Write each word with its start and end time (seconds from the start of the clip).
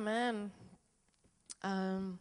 Amen. 0.00 0.50
Ähm, 1.62 2.18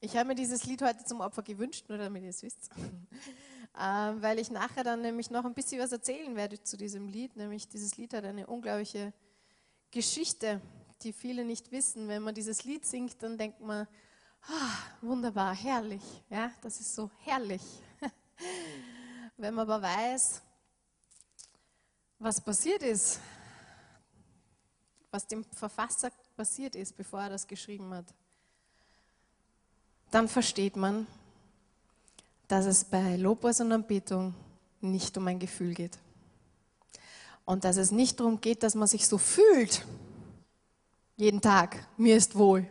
ich 0.00 0.16
habe 0.16 0.28
mir 0.28 0.34
dieses 0.34 0.64
Lied 0.64 0.80
heute 0.80 1.04
zum 1.04 1.20
Opfer 1.20 1.42
gewünscht, 1.42 1.84
nur 1.90 1.98
damit 1.98 2.22
ihr 2.22 2.30
es 2.30 2.42
wisst. 2.42 2.70
ähm, 3.78 4.22
weil 4.22 4.38
ich 4.38 4.50
nachher 4.50 4.84
dann 4.84 5.02
nämlich 5.02 5.30
noch 5.30 5.44
ein 5.44 5.52
bisschen 5.52 5.82
was 5.82 5.92
erzählen 5.92 6.34
werde 6.34 6.62
zu 6.62 6.78
diesem 6.78 7.08
Lied. 7.08 7.36
Nämlich 7.36 7.68
dieses 7.68 7.98
Lied 7.98 8.14
hat 8.14 8.24
eine 8.24 8.46
unglaubliche 8.46 9.12
Geschichte, 9.90 10.62
die 11.02 11.12
viele 11.12 11.44
nicht 11.44 11.70
wissen. 11.72 12.08
Wenn 12.08 12.22
man 12.22 12.34
dieses 12.34 12.64
Lied 12.64 12.86
singt, 12.86 13.22
dann 13.22 13.36
denkt 13.36 13.60
man, 13.60 13.86
ah, 14.44 14.76
wunderbar, 15.02 15.54
herrlich. 15.54 16.24
Ja, 16.30 16.50
das 16.62 16.80
ist 16.80 16.94
so 16.94 17.10
herrlich. 17.18 17.62
Wenn 19.36 19.52
man 19.52 19.70
aber 19.70 19.82
weiß, 19.82 20.40
was 22.18 22.40
passiert 22.40 22.82
ist, 22.82 23.20
was 25.10 25.26
dem 25.26 25.44
Verfasser 25.44 26.10
passiert 26.40 26.74
ist, 26.74 26.96
bevor 26.96 27.20
er 27.20 27.28
das 27.28 27.46
geschrieben 27.46 27.92
hat, 27.92 28.06
dann 30.10 30.26
versteht 30.26 30.74
man, 30.74 31.06
dass 32.48 32.64
es 32.64 32.82
bei 32.82 33.16
Lobpreis 33.16 33.60
und 33.60 33.70
Anbetung 33.72 34.32
nicht 34.80 35.18
um 35.18 35.26
ein 35.26 35.38
Gefühl 35.38 35.74
geht. 35.74 35.98
Und 37.44 37.64
dass 37.64 37.76
es 37.76 37.90
nicht 37.92 38.20
darum 38.20 38.40
geht, 38.40 38.62
dass 38.62 38.74
man 38.74 38.88
sich 38.88 39.06
so 39.06 39.18
fühlt, 39.18 39.84
jeden 41.18 41.42
Tag, 41.42 41.86
mir 41.98 42.16
ist 42.16 42.34
wohl, 42.38 42.66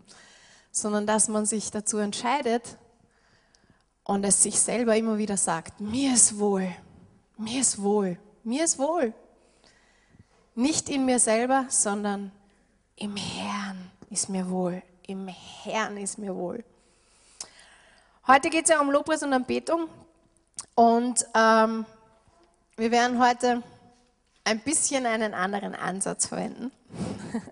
sondern 0.70 1.06
dass 1.06 1.28
man 1.28 1.44
sich 1.44 1.70
dazu 1.70 1.98
entscheidet 1.98 2.78
und 4.04 4.24
es 4.24 4.42
sich 4.42 4.58
selber 4.58 4.96
immer 4.96 5.18
wieder 5.18 5.36
sagt, 5.36 5.82
mir 5.82 6.14
ist 6.14 6.38
wohl, 6.38 6.74
mir 7.36 7.60
ist 7.60 7.82
wohl, 7.82 8.16
mir 8.42 8.64
ist 8.64 8.78
wohl. 8.78 9.12
Nicht 10.54 10.88
in 10.88 11.04
mir 11.04 11.18
selber, 11.18 11.66
sondern 11.68 12.32
im 12.96 13.16
Herrn 13.16 13.90
ist 14.10 14.28
mir 14.28 14.48
wohl, 14.48 14.82
im 15.06 15.28
Herrn 15.28 15.96
ist 15.96 16.18
mir 16.18 16.34
wohl. 16.34 16.64
Heute 18.26 18.50
geht 18.50 18.64
es 18.64 18.70
ja 18.70 18.80
um 18.80 18.90
Lobpreis 18.90 19.22
und 19.22 19.32
Anbetung 19.32 19.88
und 20.74 21.26
ähm, 21.34 21.84
wir 22.76 22.90
werden 22.90 23.18
heute 23.18 23.62
ein 24.44 24.60
bisschen 24.60 25.06
einen 25.06 25.34
anderen 25.34 25.74
Ansatz 25.74 26.26
verwenden. 26.26 26.70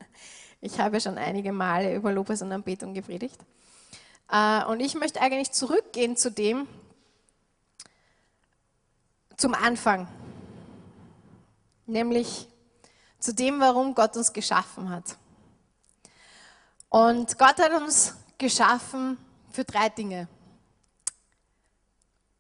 Ich 0.63 0.79
habe 0.79 1.01
schon 1.01 1.17
einige 1.17 1.53
Male 1.53 1.95
über 1.95 2.13
Lobpreis 2.13 2.43
und 2.43 2.53
Anbetung 2.53 2.93
gepredigt. 2.93 3.39
Äh, 4.31 4.63
und 4.67 4.81
ich 4.81 4.95
möchte 4.95 5.19
eigentlich 5.21 5.53
zurückgehen 5.53 6.19
zu 6.19 6.31
dem, 6.31 6.69
zum 9.39 9.55
Anfang, 9.55 10.07
nämlich 11.87 12.47
zu 13.19 13.33
dem, 13.33 13.59
warum 13.59 13.95
Gott 13.95 14.19
uns 14.19 14.35
geschaffen 14.35 14.91
hat. 14.91 15.17
Und 16.91 17.39
Gott 17.39 17.59
hat 17.59 17.73
uns 17.73 18.15
geschaffen 18.37 19.17
für 19.51 19.65
drei 19.65 19.89
Dinge 19.89 20.29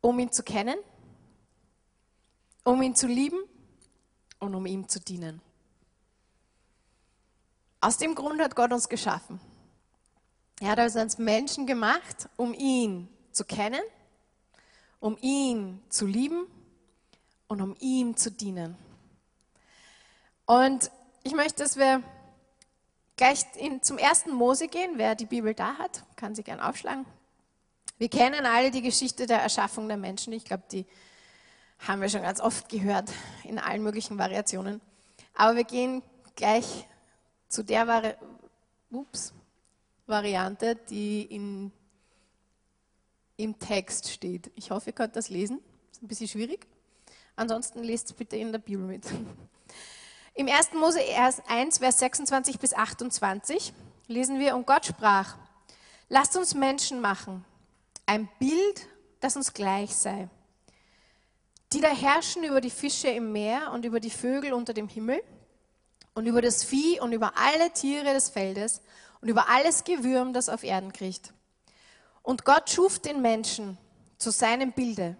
um 0.00 0.18
ihn 0.18 0.32
zu 0.32 0.42
kennen, 0.42 0.76
um 2.64 2.80
ihn 2.82 2.94
zu 2.94 3.06
lieben 3.06 3.38
und 4.38 4.54
um 4.54 4.66
ihm 4.66 4.88
zu 4.88 5.00
dienen. 5.00 5.40
Aus 7.80 7.98
dem 7.98 8.14
Grund 8.14 8.40
hat 8.40 8.56
Gott 8.56 8.72
uns 8.72 8.88
geschaffen. 8.88 9.40
Er 10.60 10.70
hat 10.70 10.78
uns 10.78 10.96
als 10.96 11.18
Menschen 11.18 11.66
gemacht, 11.66 12.28
um 12.36 12.52
ihn 12.52 13.08
zu 13.32 13.44
kennen, 13.44 13.80
um 14.98 15.16
ihn 15.20 15.82
zu 15.88 16.06
lieben 16.06 16.46
und 17.48 17.62
um 17.62 17.74
ihm 17.80 18.16
zu 18.16 18.30
dienen. 18.30 18.76
Und 20.44 20.90
ich 21.22 21.32
möchte, 21.34 21.62
dass 21.62 21.76
wir 21.76 22.02
gleich 23.20 23.44
in, 23.56 23.82
zum 23.82 23.98
ersten 23.98 24.32
Mose 24.32 24.66
gehen. 24.66 24.92
Wer 24.96 25.14
die 25.14 25.26
Bibel 25.26 25.52
da 25.52 25.74
hat, 25.76 26.02
kann 26.16 26.34
sie 26.34 26.42
gern 26.42 26.58
aufschlagen. 26.58 27.04
Wir 27.98 28.08
kennen 28.08 28.46
alle 28.46 28.70
die 28.70 28.80
Geschichte 28.80 29.26
der 29.26 29.42
Erschaffung 29.42 29.88
der 29.88 29.98
Menschen. 29.98 30.32
Ich 30.32 30.46
glaube, 30.46 30.62
die 30.72 30.86
haben 31.80 32.00
wir 32.00 32.08
schon 32.08 32.22
ganz 32.22 32.40
oft 32.40 32.70
gehört 32.70 33.12
in 33.44 33.58
allen 33.58 33.82
möglichen 33.82 34.16
Variationen. 34.16 34.80
Aber 35.34 35.54
wir 35.54 35.64
gehen 35.64 36.02
gleich 36.34 36.88
zu 37.48 37.62
der 37.62 37.86
Vari 37.86 38.14
Ups, 38.90 39.34
Variante, 40.06 40.74
die 40.74 41.22
in, 41.22 41.72
im 43.36 43.58
Text 43.58 44.10
steht. 44.10 44.50
Ich 44.54 44.70
hoffe, 44.70 44.90
ihr 44.90 44.94
könnt 44.94 45.14
das 45.14 45.28
lesen. 45.28 45.60
Ist 45.92 46.02
ein 46.02 46.08
bisschen 46.08 46.28
schwierig. 46.28 46.66
Ansonsten 47.36 47.84
lest 47.84 48.06
es 48.06 48.12
bitte 48.14 48.36
in 48.36 48.50
der 48.50 48.60
Bibel 48.60 48.86
mit. 48.86 49.04
Im 50.34 50.48
1. 50.48 50.72
Mose 50.74 51.00
1, 51.48 51.78
Vers 51.78 51.98
26 51.98 52.58
bis 52.58 52.72
28 52.72 53.72
lesen 54.06 54.38
wir, 54.38 54.54
und 54.56 54.66
Gott 54.66 54.86
sprach, 54.86 55.36
lasst 56.08 56.36
uns 56.36 56.54
Menschen 56.54 57.00
machen 57.00 57.44
ein 58.06 58.28
Bild, 58.40 58.88
das 59.20 59.36
uns 59.36 59.52
gleich 59.52 59.94
sei, 59.94 60.28
die 61.72 61.80
da 61.80 61.90
herrschen 61.90 62.42
über 62.42 62.60
die 62.60 62.70
Fische 62.70 63.06
im 63.06 63.30
Meer 63.30 63.70
und 63.72 63.84
über 63.84 64.00
die 64.00 64.10
Vögel 64.10 64.52
unter 64.52 64.74
dem 64.74 64.88
Himmel 64.88 65.22
und 66.14 66.26
über 66.26 66.42
das 66.42 66.64
Vieh 66.64 66.98
und 67.00 67.12
über 67.12 67.36
alle 67.36 67.72
Tiere 67.72 68.12
des 68.12 68.28
Feldes 68.28 68.82
und 69.20 69.28
über 69.28 69.48
alles 69.48 69.84
Gewürm, 69.84 70.32
das 70.32 70.48
auf 70.48 70.64
Erden 70.64 70.92
kriecht. 70.92 71.32
Und 72.22 72.44
Gott 72.44 72.68
schuf 72.70 72.98
den 72.98 73.22
Menschen 73.22 73.78
zu 74.18 74.32
seinem 74.32 74.72
Bilde. 74.72 75.16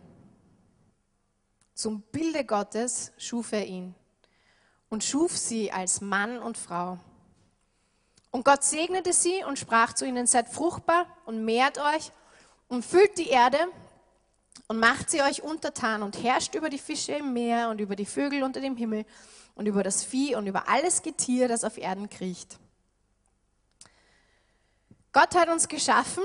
Zum 1.75 2.03
Bilde 2.10 2.44
Gottes 2.44 3.12
schuf 3.19 3.53
er 3.53 3.66
ihn 3.66 3.94
und 4.90 5.02
schuf 5.02 5.36
sie 5.36 5.72
als 5.72 6.00
Mann 6.00 6.38
und 6.38 6.58
Frau. 6.58 6.98
Und 8.30 8.44
Gott 8.44 8.62
segnete 8.62 9.12
sie 9.12 9.42
und 9.44 9.58
sprach 9.58 9.94
zu 9.94 10.04
ihnen, 10.04 10.26
seid 10.26 10.48
fruchtbar 10.48 11.06
und 11.24 11.44
mehrt 11.44 11.78
euch 11.78 12.12
und 12.68 12.84
füllt 12.84 13.16
die 13.18 13.28
Erde 13.28 13.58
und 14.68 14.78
macht 14.78 15.10
sie 15.10 15.22
euch 15.22 15.42
untertan 15.42 16.02
und 16.02 16.22
herrscht 16.22 16.54
über 16.54 16.70
die 16.70 16.78
Fische 16.78 17.12
im 17.12 17.32
Meer 17.32 17.70
und 17.70 17.80
über 17.80 17.96
die 17.96 18.06
Vögel 18.06 18.42
unter 18.42 18.60
dem 18.60 18.76
Himmel 18.76 19.04
und 19.54 19.66
über 19.66 19.82
das 19.82 20.04
Vieh 20.04 20.36
und 20.36 20.46
über 20.46 20.68
alles 20.68 21.02
Getier, 21.02 21.48
das 21.48 21.64
auf 21.64 21.76
Erden 21.76 22.08
kriecht. 22.08 22.58
Gott 25.12 25.34
hat 25.34 25.48
uns 25.48 25.66
geschaffen, 25.66 26.22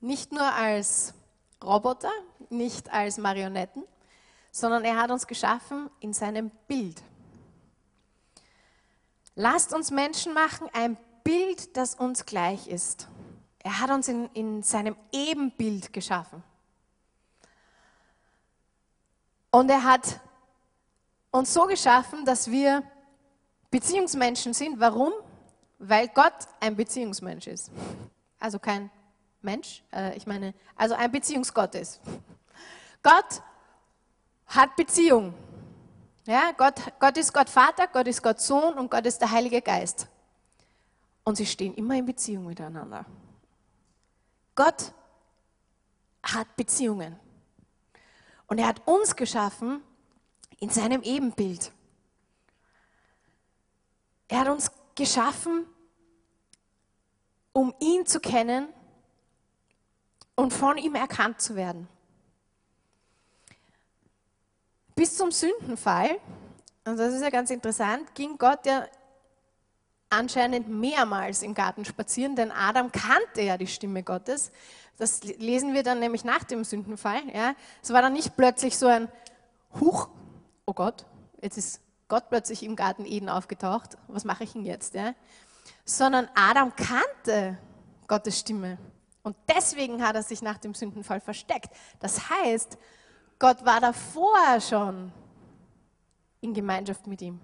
nicht 0.00 0.32
nur 0.32 0.42
als 0.42 1.14
Roboter, 1.62 2.10
nicht 2.48 2.92
als 2.92 3.16
Marionetten, 3.18 3.84
sondern 4.50 4.84
er 4.84 4.96
hat 4.96 5.12
uns 5.12 5.28
geschaffen 5.28 5.88
in 6.00 6.12
seinem 6.12 6.50
Bild. 6.66 7.00
Lasst 9.34 9.72
uns 9.72 9.90
Menschen 9.90 10.34
machen, 10.34 10.68
ein 10.72 10.96
Bild, 11.22 11.76
das 11.76 11.94
uns 11.94 12.26
gleich 12.26 12.66
ist. 12.68 13.08
Er 13.60 13.80
hat 13.80 13.90
uns 13.90 14.08
in, 14.08 14.28
in 14.32 14.62
seinem 14.62 14.96
Ebenbild 15.12 15.92
geschaffen. 15.92 16.42
Und 19.50 19.70
er 19.70 19.84
hat 19.84 20.20
uns 21.30 21.52
so 21.52 21.66
geschaffen, 21.66 22.24
dass 22.24 22.50
wir 22.50 22.82
Beziehungsmenschen 23.70 24.54
sind. 24.54 24.80
Warum? 24.80 25.12
Weil 25.78 26.08
Gott 26.08 26.34
ein 26.60 26.76
Beziehungsmensch 26.76 27.46
ist. 27.46 27.70
Also 28.38 28.58
kein 28.58 28.90
Mensch, 29.42 29.82
äh, 29.92 30.16
ich 30.16 30.26
meine, 30.26 30.54
also 30.76 30.94
ein 30.94 31.10
Beziehungsgott 31.10 31.74
ist. 31.74 32.00
Gott 33.02 33.42
hat 34.46 34.76
Beziehung. 34.76 35.34
Ja, 36.26 36.52
Gott, 36.52 36.74
Gott 36.98 37.16
ist 37.16 37.32
Gott 37.32 37.48
Vater, 37.48 37.86
Gott 37.88 38.06
ist 38.06 38.22
Gott 38.22 38.40
Sohn 38.40 38.74
und 38.74 38.90
Gott 38.90 39.06
ist 39.06 39.20
der 39.20 39.30
Heilige 39.30 39.62
Geist. 39.62 40.06
Und 41.24 41.36
sie 41.36 41.46
stehen 41.46 41.74
immer 41.74 41.94
in 41.94 42.06
Beziehung 42.06 42.46
miteinander. 42.46 43.06
Gott 44.54 44.92
hat 46.22 46.54
Beziehungen. 46.56 47.18
Und 48.46 48.58
er 48.58 48.66
hat 48.66 48.86
uns 48.86 49.16
geschaffen 49.16 49.82
in 50.58 50.70
seinem 50.70 51.02
Ebenbild. 51.02 51.72
Er 54.28 54.40
hat 54.40 54.48
uns 54.48 54.70
geschaffen, 54.94 55.66
um 57.52 57.74
ihn 57.80 58.06
zu 58.06 58.20
kennen 58.20 58.68
und 60.34 60.52
von 60.52 60.78
ihm 60.78 60.94
erkannt 60.94 61.40
zu 61.40 61.56
werden. 61.56 61.88
Bis 65.00 65.16
zum 65.16 65.30
Sündenfall, 65.30 66.18
und 66.84 66.98
das 66.98 67.14
ist 67.14 67.22
ja 67.22 67.30
ganz 67.30 67.48
interessant, 67.48 68.14
ging 68.14 68.36
Gott 68.36 68.66
ja 68.66 68.84
anscheinend 70.10 70.68
mehrmals 70.68 71.42
im 71.42 71.54
Garten 71.54 71.86
spazieren, 71.86 72.36
denn 72.36 72.50
Adam 72.52 72.92
kannte 72.92 73.40
ja 73.40 73.56
die 73.56 73.66
Stimme 73.66 74.02
Gottes. 74.02 74.52
Das 74.98 75.22
lesen 75.22 75.72
wir 75.72 75.84
dann 75.84 76.00
nämlich 76.00 76.22
nach 76.22 76.44
dem 76.44 76.64
Sündenfall. 76.64 77.22
Ja. 77.32 77.54
Es 77.82 77.94
war 77.94 78.02
dann 78.02 78.12
nicht 78.12 78.36
plötzlich 78.36 78.76
so 78.76 78.88
ein 78.88 79.08
Huch, 79.80 80.10
oh 80.66 80.74
Gott, 80.74 81.06
jetzt 81.40 81.56
ist 81.56 81.80
Gott 82.08 82.28
plötzlich 82.28 82.62
im 82.62 82.76
Garten 82.76 83.06
Eden 83.06 83.30
aufgetaucht, 83.30 83.96
was 84.06 84.24
mache 84.24 84.44
ich 84.44 84.52
denn 84.52 84.66
jetzt? 84.66 84.92
Ja. 84.92 85.14
Sondern 85.86 86.28
Adam 86.34 86.74
kannte 86.76 87.56
Gottes 88.06 88.38
Stimme. 88.38 88.76
Und 89.22 89.34
deswegen 89.48 90.06
hat 90.06 90.14
er 90.14 90.22
sich 90.22 90.42
nach 90.42 90.58
dem 90.58 90.74
Sündenfall 90.74 91.20
versteckt. 91.20 91.70
Das 92.00 92.28
heißt, 92.28 92.76
Gott 93.40 93.64
war 93.64 93.80
davor 93.80 94.60
schon 94.60 95.10
in 96.42 96.52
Gemeinschaft 96.52 97.06
mit 97.06 97.22
ihm. 97.22 97.40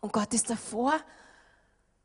Und 0.00 0.10
Gott 0.10 0.32
ist 0.32 0.48
davor 0.48 0.94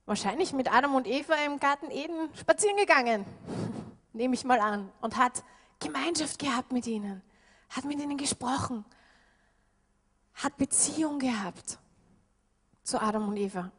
wahrscheinlich 0.05 0.51
mit 0.51 0.71
Adam 0.71 0.93
und 0.93 1.07
Eva 1.07 1.33
im 1.45 1.57
Garten 1.57 1.89
Eden 1.89 2.29
spazieren 2.35 2.75
gegangen, 2.75 3.25
nehme 4.13 4.35
ich 4.35 4.43
mal 4.43 4.59
an, 4.59 4.91
und 4.99 5.15
hat 5.15 5.41
Gemeinschaft 5.79 6.37
gehabt 6.37 6.73
mit 6.73 6.85
ihnen, 6.85 7.21
hat 7.69 7.85
mit 7.85 7.97
ihnen 7.97 8.17
gesprochen, 8.17 8.83
hat 10.33 10.57
Beziehung 10.57 11.17
gehabt 11.17 11.79
zu 12.83 13.01
Adam 13.01 13.29
und 13.29 13.37
Eva. 13.37 13.71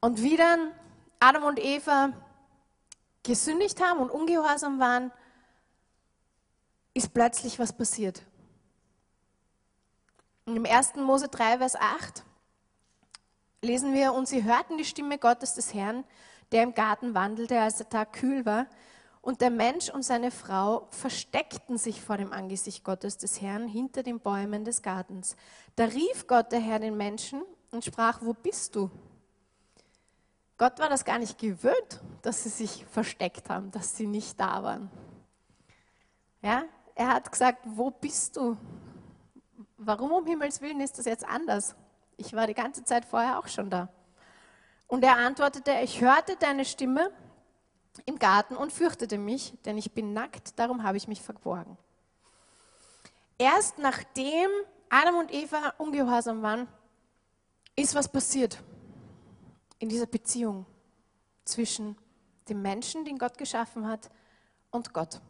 Und 0.00 0.20
wie 0.20 0.36
dann 0.36 0.72
Adam 1.20 1.44
und 1.44 1.60
Eva 1.60 2.12
gesündigt 3.22 3.80
haben 3.80 4.00
und 4.00 4.10
ungehorsam 4.10 4.80
waren, 4.80 5.12
ist 6.94 7.14
plötzlich 7.14 7.58
was 7.58 7.72
passiert. 7.72 8.22
Und 10.46 10.56
im 10.56 10.66
1. 10.66 10.96
Mose 10.96 11.28
3, 11.28 11.58
Vers 11.58 11.76
8 11.76 12.24
lesen 13.62 13.92
wir, 13.92 14.12
und 14.14 14.26
sie 14.26 14.44
hörten 14.44 14.78
die 14.78 14.84
Stimme 14.84 15.18
Gottes 15.18 15.54
des 15.54 15.74
Herrn, 15.74 16.04
der 16.50 16.62
im 16.62 16.74
Garten 16.74 17.14
wandelte, 17.14 17.60
als 17.60 17.76
der 17.76 17.88
Tag 17.88 18.14
kühl 18.14 18.44
war. 18.44 18.66
Und 19.22 19.42
der 19.42 19.50
Mensch 19.50 19.90
und 19.90 20.02
seine 20.02 20.30
Frau 20.30 20.88
versteckten 20.90 21.76
sich 21.76 22.00
vor 22.00 22.16
dem 22.16 22.32
Angesicht 22.32 22.84
Gottes 22.84 23.18
des 23.18 23.40
Herrn 23.40 23.68
hinter 23.68 24.02
den 24.02 24.18
Bäumen 24.18 24.64
des 24.64 24.82
Gartens. 24.82 25.36
Da 25.76 25.84
rief 25.84 26.26
Gott 26.26 26.52
der 26.52 26.60
Herr 26.60 26.78
den 26.78 26.96
Menschen 26.96 27.42
und 27.70 27.84
sprach, 27.84 28.20
wo 28.22 28.32
bist 28.32 28.74
du? 28.76 28.90
Gott 30.56 30.78
war 30.78 30.88
das 30.88 31.04
gar 31.04 31.18
nicht 31.18 31.38
gewöhnt, 31.38 32.00
dass 32.22 32.42
sie 32.42 32.48
sich 32.48 32.84
versteckt 32.86 33.48
haben, 33.50 33.70
dass 33.70 33.96
sie 33.96 34.06
nicht 34.06 34.40
da 34.40 34.62
waren. 34.62 34.90
Ja, 36.42 36.64
er 36.94 37.08
hat 37.08 37.30
gesagt, 37.30 37.60
wo 37.64 37.90
bist 37.90 38.36
du? 38.36 38.56
Warum 39.76 40.12
um 40.12 40.26
Himmels 40.26 40.60
Willen 40.60 40.80
ist 40.80 40.98
das 40.98 41.06
jetzt 41.06 41.26
anders? 41.26 41.74
Ich 42.16 42.34
war 42.34 42.46
die 42.46 42.54
ganze 42.54 42.84
Zeit 42.84 43.04
vorher 43.04 43.38
auch 43.38 43.48
schon 43.48 43.70
da. 43.70 43.88
Und 44.86 45.04
er 45.04 45.16
antwortete, 45.16 45.72
ich 45.82 46.00
hörte 46.00 46.36
deine 46.36 46.64
Stimme 46.64 47.10
im 48.06 48.18
Garten 48.18 48.56
und 48.56 48.72
fürchtete 48.72 49.18
mich, 49.18 49.54
denn 49.64 49.78
ich 49.78 49.92
bin 49.92 50.12
nackt, 50.12 50.58
darum 50.58 50.82
habe 50.82 50.96
ich 50.96 51.08
mich 51.08 51.22
verborgen. 51.22 51.78
Erst 53.38 53.78
nachdem 53.78 54.50
Adam 54.90 55.16
und 55.16 55.32
Eva 55.32 55.74
ungehorsam 55.78 56.42
waren, 56.42 56.68
ist 57.76 57.94
was 57.94 58.08
passiert 58.08 58.62
in 59.78 59.88
dieser 59.88 60.06
Beziehung 60.06 60.66
zwischen 61.44 61.96
dem 62.48 62.60
Menschen, 62.60 63.04
den 63.04 63.18
Gott 63.18 63.38
geschaffen 63.38 63.88
hat, 63.88 64.10
und 64.70 64.92
Gott. 64.92 65.20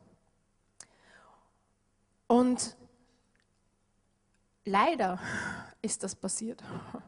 Und 2.31 2.77
leider 4.65 5.19
ist 5.83 6.05
das 6.05 6.15
passiert. 6.15 6.63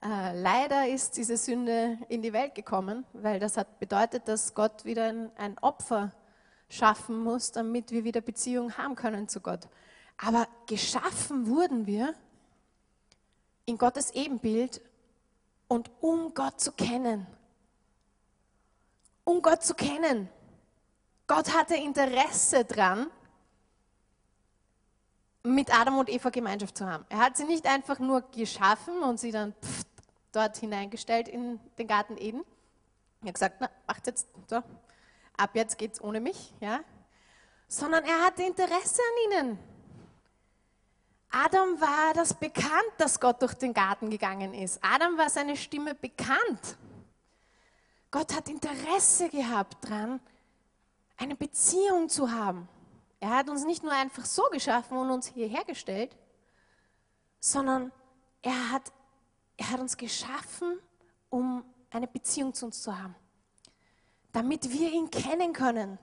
Äh, 0.00 0.40
leider 0.40 0.86
ist 0.86 1.16
diese 1.16 1.36
Sünde 1.36 1.98
in 2.08 2.22
die 2.22 2.32
Welt 2.32 2.54
gekommen, 2.54 3.04
weil 3.14 3.40
das 3.40 3.56
hat 3.56 3.80
bedeutet, 3.80 4.28
dass 4.28 4.54
Gott 4.54 4.84
wieder 4.84 5.08
ein, 5.08 5.32
ein 5.36 5.58
Opfer 5.58 6.12
schaffen 6.68 7.24
muss, 7.24 7.50
damit 7.50 7.90
wir 7.90 8.04
wieder 8.04 8.20
Beziehung 8.20 8.78
haben 8.78 8.94
können 8.94 9.26
zu 9.26 9.40
Gott. 9.40 9.66
Aber 10.16 10.46
geschaffen 10.68 11.48
wurden 11.48 11.84
wir 11.86 12.14
in 13.66 13.76
Gottes 13.76 14.12
Ebenbild 14.12 14.80
und 15.66 15.90
um 16.00 16.32
Gott 16.32 16.60
zu 16.60 16.70
kennen. 16.70 17.26
Um 19.24 19.42
Gott 19.42 19.64
zu 19.64 19.74
kennen. 19.74 20.28
Gott 21.26 21.52
hatte 21.52 21.74
Interesse 21.74 22.64
dran, 22.64 23.08
mit 25.48 25.74
Adam 25.74 25.98
und 25.98 26.08
Eva 26.08 26.30
Gemeinschaft 26.30 26.76
zu 26.76 26.86
haben. 26.86 27.04
Er 27.08 27.18
hat 27.18 27.36
sie 27.36 27.44
nicht 27.44 27.66
einfach 27.66 27.98
nur 27.98 28.22
geschaffen 28.30 29.02
und 29.02 29.18
sie 29.18 29.32
dann 29.32 29.54
pff, 29.62 29.84
dort 30.32 30.56
hineingestellt 30.58 31.28
in 31.28 31.58
den 31.78 31.86
Garten 31.86 32.16
Eden. 32.18 32.44
Er 33.22 33.28
hat 33.28 33.34
gesagt, 33.34 33.56
na, 33.60 33.70
macht 33.86 34.06
jetzt 34.06 34.28
so, 34.46 34.62
ab 35.36 35.50
jetzt 35.54 35.78
geht's 35.78 36.00
ohne 36.00 36.20
mich, 36.20 36.52
ja. 36.60 36.80
Sondern 37.66 38.04
er 38.04 38.24
hatte 38.24 38.42
Interesse 38.42 39.02
an 39.02 39.32
ihnen. 39.46 39.58
Adam 41.30 41.80
war 41.80 42.14
das 42.14 42.32
bekannt, 42.32 42.92
dass 42.96 43.20
Gott 43.20 43.42
durch 43.42 43.54
den 43.54 43.74
Garten 43.74 44.08
gegangen 44.08 44.54
ist. 44.54 44.78
Adam 44.82 45.18
war 45.18 45.28
seine 45.28 45.56
Stimme 45.56 45.94
bekannt. 45.94 46.76
Gott 48.10 48.34
hat 48.34 48.48
Interesse 48.48 49.28
gehabt 49.28 49.76
daran, 49.84 50.20
eine 51.18 51.36
Beziehung 51.36 52.08
zu 52.08 52.30
haben. 52.30 52.66
Er 53.20 53.30
hat 53.30 53.48
uns 53.48 53.64
nicht 53.64 53.82
nur 53.82 53.92
einfach 53.92 54.24
so 54.24 54.44
geschaffen 54.50 54.96
und 54.96 55.10
uns 55.10 55.26
hierher 55.26 55.64
gestellt, 55.64 56.16
sondern 57.40 57.92
er 58.42 58.72
hat, 58.72 58.92
er 59.56 59.70
hat 59.70 59.80
uns 59.80 59.96
geschaffen, 59.96 60.78
um 61.30 61.64
eine 61.90 62.06
Beziehung 62.06 62.54
zu 62.54 62.66
uns 62.66 62.82
zu 62.82 62.96
haben. 62.96 63.14
Damit 64.32 64.70
wir 64.70 64.92
ihn 64.92 65.10
kennen 65.10 65.52
können 65.52 65.98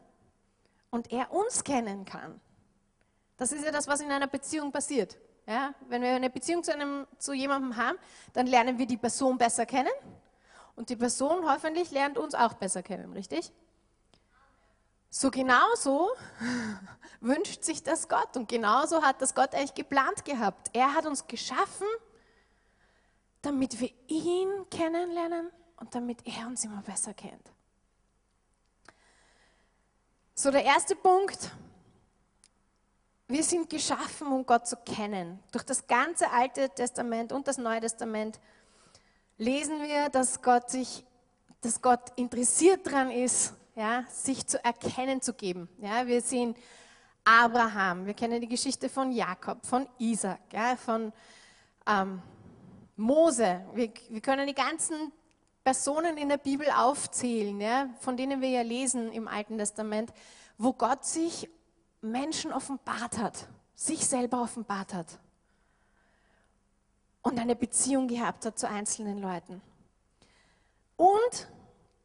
und 0.89 1.11
er 1.11 1.31
uns 1.31 1.63
kennen 1.63 2.05
kann. 2.05 2.41
Das 3.37 3.51
ist 3.51 3.63
ja 3.63 3.71
das, 3.71 3.87
was 3.87 4.01
in 4.01 4.11
einer 4.11 4.27
Beziehung 4.27 4.71
passiert. 4.71 5.17
Ja, 5.47 5.75
wenn 5.89 6.01
wir 6.01 6.09
eine 6.09 6.29
Beziehung 6.29 6.63
zu, 6.63 6.73
einem, 6.73 7.05
zu 7.19 7.33
jemandem 7.33 7.75
haben, 7.75 7.97
dann 8.33 8.47
lernen 8.47 8.79
wir 8.79 8.87
die 8.87 8.97
Person 8.97 9.37
besser 9.37 9.65
kennen 9.65 9.91
und 10.75 10.89
die 10.89 10.95
Person 10.95 11.47
hoffentlich 11.47 11.91
lernt 11.91 12.17
uns 12.17 12.33
auch 12.33 12.53
besser 12.53 12.81
kennen, 12.81 13.13
richtig? 13.13 13.51
So 15.17 15.31
genauso 15.31 16.09
wünscht 17.21 17.63
sich 17.63 17.81
das 17.81 18.09
Gott 18.09 18.35
und 18.35 18.49
genauso 18.49 19.01
hat 19.01 19.21
das 19.21 19.33
Gott 19.33 19.55
eigentlich 19.55 19.73
geplant 19.73 20.25
gehabt. 20.25 20.71
Er 20.73 20.93
hat 20.93 21.05
uns 21.05 21.25
geschaffen, 21.25 21.87
damit 23.41 23.79
wir 23.79 23.91
ihn 24.07 24.49
kennenlernen 24.69 25.49
und 25.77 25.95
damit 25.95 26.17
er 26.27 26.47
uns 26.47 26.65
immer 26.65 26.81
besser 26.81 27.13
kennt. 27.13 27.49
So 30.33 30.51
der 30.51 30.65
erste 30.65 30.97
Punkt, 30.97 31.49
wir 33.29 33.43
sind 33.45 33.69
geschaffen, 33.69 34.27
um 34.27 34.45
Gott 34.45 34.67
zu 34.67 34.75
kennen. 34.75 35.41
Durch 35.53 35.63
das 35.63 35.87
ganze 35.87 36.29
Alte 36.29 36.69
Testament 36.71 37.31
und 37.31 37.47
das 37.47 37.57
Neue 37.57 37.79
Testament 37.79 38.37
lesen 39.37 39.81
wir, 39.81 40.09
dass 40.09 40.41
Gott 40.41 40.69
sich, 40.69 41.05
dass 41.61 41.81
Gott 41.81 42.11
interessiert 42.17 42.85
daran 42.85 43.11
ist, 43.11 43.53
ja, 43.75 44.05
sich 44.09 44.47
zu 44.47 44.63
erkennen 44.63 45.21
zu 45.21 45.33
geben. 45.33 45.69
Ja, 45.79 46.07
wir 46.07 46.21
sehen 46.21 46.55
Abraham, 47.23 48.05
wir 48.05 48.13
kennen 48.13 48.39
die 48.39 48.47
Geschichte 48.47 48.89
von 48.89 49.11
Jakob, 49.11 49.65
von 49.65 49.87
Isaac, 49.97 50.39
ja, 50.53 50.75
von 50.75 51.11
ähm, 51.87 52.21
Mose. 52.95 53.65
Wir, 53.73 53.91
wir, 54.09 54.21
können 54.21 54.47
die 54.47 54.53
ganzen 54.53 55.11
Personen 55.63 56.17
in 56.17 56.29
der 56.29 56.37
Bibel 56.37 56.67
aufzählen, 56.69 57.59
ja, 57.59 57.89
von 57.99 58.15
denen 58.15 58.41
wir 58.41 58.49
ja 58.49 58.61
lesen 58.61 59.11
im 59.11 59.27
Alten 59.27 59.57
Testament, 59.57 60.13
wo 60.57 60.73
Gott 60.73 61.03
sich 61.03 61.49
Menschen 62.01 62.53
offenbart 62.53 63.17
hat, 63.17 63.47
sich 63.73 64.05
selber 64.05 64.41
offenbart 64.41 64.93
hat 64.93 65.19
und 67.23 67.39
eine 67.39 67.55
Beziehung 67.55 68.07
gehabt 68.07 68.45
hat 68.45 68.59
zu 68.59 68.69
einzelnen 68.69 69.17
Leuten. 69.17 69.61
Und 70.95 71.47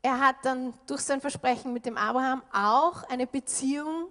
er 0.02 0.18
hat 0.18 0.36
dann 0.42 0.72
durch 0.86 1.02
sein 1.02 1.20
Versprechen 1.20 1.72
mit 1.72 1.84
dem 1.84 1.96
Abraham 1.96 2.42
auch 2.52 3.02
eine 3.04 3.26
Beziehung 3.26 4.08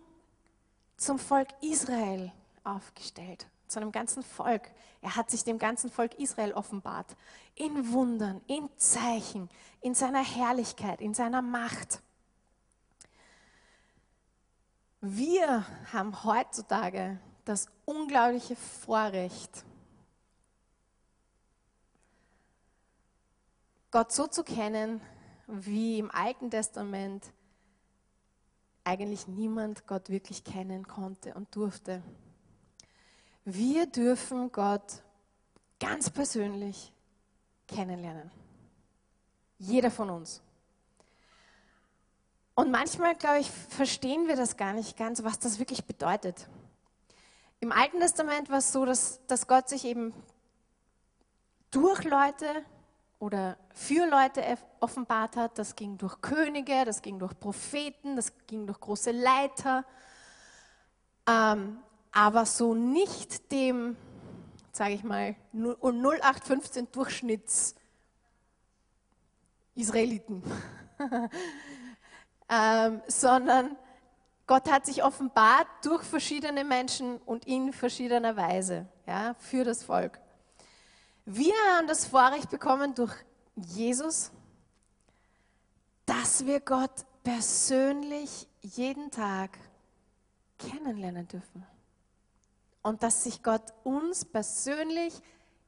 zum 0.97 1.17
Volk 1.17 1.47
Israel 1.61 2.31
aufgestellt, 2.63 3.47
zu 3.67 3.79
einem 3.79 3.91
ganzen 3.91 4.21
Volk. 4.21 4.69
Er 5.01 5.15
hat 5.15 5.31
sich 5.31 5.43
dem 5.43 5.57
ganzen 5.57 5.89
Volk 5.89 6.19
Israel 6.19 6.53
offenbart, 6.53 7.15
in 7.55 7.91
Wundern, 7.91 8.41
in 8.47 8.69
Zeichen, 8.77 9.49
in 9.81 9.95
seiner 9.95 10.23
Herrlichkeit, 10.23 11.01
in 11.01 11.13
seiner 11.13 11.41
Macht. 11.41 12.01
Wir 15.01 15.65
haben 15.91 16.23
heutzutage 16.23 17.19
das 17.45 17.67
unglaubliche 17.85 18.55
Vorrecht, 18.55 19.63
Gott 23.91 24.11
so 24.11 24.27
zu 24.27 24.43
kennen, 24.43 25.01
wie 25.51 25.99
im 25.99 26.11
Alten 26.11 26.51
Testament 26.51 27.25
eigentlich 28.83 29.27
niemand 29.27 29.87
Gott 29.87 30.09
wirklich 30.09 30.43
kennen 30.43 30.87
konnte 30.87 31.33
und 31.33 31.55
durfte. 31.55 32.03
Wir 33.45 33.87
dürfen 33.87 34.51
Gott 34.51 35.03
ganz 35.79 36.09
persönlich 36.09 36.93
kennenlernen. 37.67 38.31
Jeder 39.57 39.91
von 39.91 40.09
uns. 40.09 40.41
Und 42.55 42.71
manchmal, 42.71 43.15
glaube 43.15 43.39
ich, 43.39 43.49
verstehen 43.49 44.27
wir 44.27 44.35
das 44.35 44.57
gar 44.57 44.73
nicht 44.73 44.97
ganz, 44.97 45.23
was 45.23 45.39
das 45.39 45.59
wirklich 45.59 45.85
bedeutet. 45.85 46.47
Im 47.59 47.71
Alten 47.71 47.99
Testament 47.99 48.49
war 48.49 48.57
es 48.59 48.71
so, 48.71 48.85
dass, 48.85 49.25
dass 49.27 49.47
Gott 49.47 49.69
sich 49.69 49.85
eben 49.85 50.13
durch 51.71 52.03
Leute 52.03 52.63
oder 53.19 53.57
für 53.73 54.07
Leute 54.07 54.43
offenbart 54.79 55.35
hat. 55.35 55.57
Das 55.59 55.75
ging 55.75 55.97
durch 55.97 56.21
Könige, 56.21 56.85
das 56.85 57.01
ging 57.01 57.19
durch 57.19 57.37
Propheten, 57.39 58.15
das 58.15 58.31
ging 58.47 58.65
durch 58.65 58.79
große 58.79 59.11
Leiter. 59.11 59.85
Ähm, 61.27 61.79
aber 62.11 62.45
so 62.45 62.73
nicht 62.73 63.51
dem, 63.51 63.95
sage 64.71 64.93
ich 64.93 65.03
mal, 65.03 65.35
0815 65.53 66.91
Durchschnittsmenschen, 66.91 67.79
Israeliten, 69.75 70.43
ähm, 72.49 73.01
sondern 73.07 73.77
Gott 74.45 74.69
hat 74.69 74.85
sich 74.85 75.03
offenbart 75.03 75.67
durch 75.83 76.03
verschiedene 76.03 76.65
Menschen 76.65 77.17
und 77.17 77.45
in 77.45 77.71
verschiedener 77.71 78.35
Weise 78.35 78.87
ja, 79.05 79.35
für 79.37 79.63
das 79.63 79.83
Volk. 79.83 80.19
Wir 81.31 81.53
haben 81.75 81.85
das 81.85 82.07
Vorrecht 82.07 82.49
bekommen 82.49 82.95
durch 82.95 83.13
Jesus, 83.55 84.31
dass 86.07 86.43
wir 86.47 86.59
Gott 86.59 87.05
persönlich 87.23 88.47
jeden 88.61 89.11
Tag 89.11 89.59
kennenlernen 90.57 91.27
dürfen. 91.27 91.67
Und 92.81 93.03
dass 93.03 93.25
sich 93.25 93.43
Gott 93.43 93.61
uns 93.83 94.25
persönlich 94.25 95.13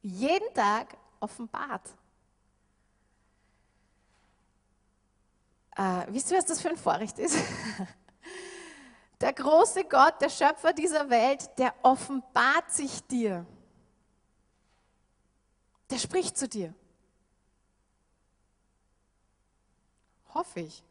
jeden 0.01 0.51
Tag 0.55 0.97
offenbart. 1.19 1.87
Äh, 5.75 6.07
wisst 6.07 6.31
ihr, 6.31 6.39
was 6.39 6.45
das 6.45 6.59
für 6.59 6.69
ein 6.69 6.77
Vorrecht 6.77 7.19
ist? 7.19 7.37
Der 9.21 9.33
große 9.33 9.83
Gott, 9.83 10.15
der 10.19 10.29
Schöpfer 10.29 10.73
dieser 10.73 11.07
Welt, 11.07 11.51
der 11.59 11.75
offenbart 11.83 12.71
sich 12.71 13.05
dir. 13.05 13.45
Der 15.91 15.97
spricht 15.97 16.37
zu 16.37 16.47
dir. 16.47 16.73
Hoffe 20.33 20.61
ich. 20.61 20.83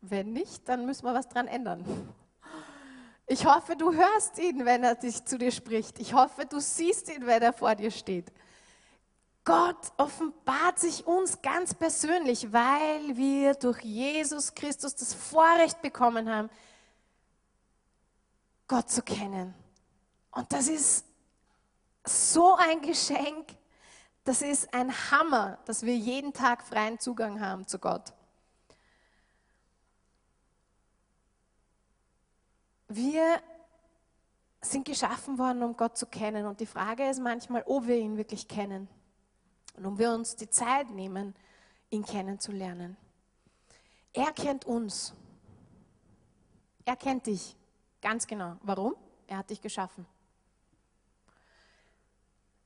Wenn 0.00 0.32
nicht, 0.32 0.68
dann 0.68 0.86
müssen 0.86 1.04
wir 1.04 1.14
was 1.14 1.28
dran 1.28 1.48
ändern. 1.48 1.84
Ich 3.26 3.46
hoffe, 3.46 3.74
du 3.74 3.92
hörst 3.92 4.38
ihn, 4.38 4.64
wenn 4.64 4.84
er 4.84 4.94
dich 4.94 5.24
zu 5.24 5.38
dir 5.38 5.50
spricht. 5.50 5.98
Ich 5.98 6.12
hoffe, 6.12 6.46
du 6.46 6.60
siehst 6.60 7.08
ihn, 7.08 7.26
wenn 7.26 7.42
er 7.42 7.52
vor 7.52 7.74
dir 7.74 7.90
steht. 7.90 8.30
Gott 9.44 9.92
offenbart 9.96 10.78
sich 10.78 11.06
uns 11.06 11.42
ganz 11.42 11.74
persönlich, 11.74 12.52
weil 12.52 13.16
wir 13.16 13.54
durch 13.54 13.80
Jesus 13.82 14.54
Christus 14.54 14.94
das 14.94 15.14
Vorrecht 15.14 15.82
bekommen 15.82 16.30
haben, 16.30 16.48
Gott 18.68 18.90
zu 18.90 19.02
kennen. 19.02 19.54
Und 20.30 20.52
das 20.52 20.68
ist 20.68 21.04
so 22.04 22.54
ein 22.56 22.82
Geschenk, 22.82 23.56
das 24.24 24.42
ist 24.42 24.72
ein 24.72 24.92
Hammer, 25.10 25.58
dass 25.66 25.84
wir 25.84 25.96
jeden 25.96 26.32
Tag 26.32 26.62
freien 26.62 26.98
Zugang 26.98 27.40
haben 27.40 27.66
zu 27.66 27.78
Gott. 27.78 28.12
Wir 32.88 33.40
sind 34.60 34.86
geschaffen 34.86 35.38
worden, 35.38 35.62
um 35.62 35.76
Gott 35.76 35.96
zu 35.98 36.06
kennen. 36.06 36.46
Und 36.46 36.60
die 36.60 36.66
Frage 36.66 37.08
ist 37.08 37.20
manchmal, 37.20 37.62
ob 37.66 37.86
wir 37.86 37.96
ihn 37.96 38.16
wirklich 38.16 38.48
kennen. 38.48 38.88
Und 39.76 39.86
ob 39.86 39.98
wir 39.98 40.10
uns 40.12 40.36
die 40.36 40.48
Zeit 40.48 40.90
nehmen, 40.90 41.34
ihn 41.90 42.04
kennenzulernen. 42.04 42.96
Er 44.12 44.32
kennt 44.32 44.64
uns. 44.64 45.12
Er 46.84 46.96
kennt 46.96 47.26
dich. 47.26 47.56
Ganz 48.00 48.26
genau. 48.26 48.56
Warum? 48.62 48.94
Er 49.26 49.38
hat 49.38 49.50
dich 49.50 49.60
geschaffen. 49.60 50.06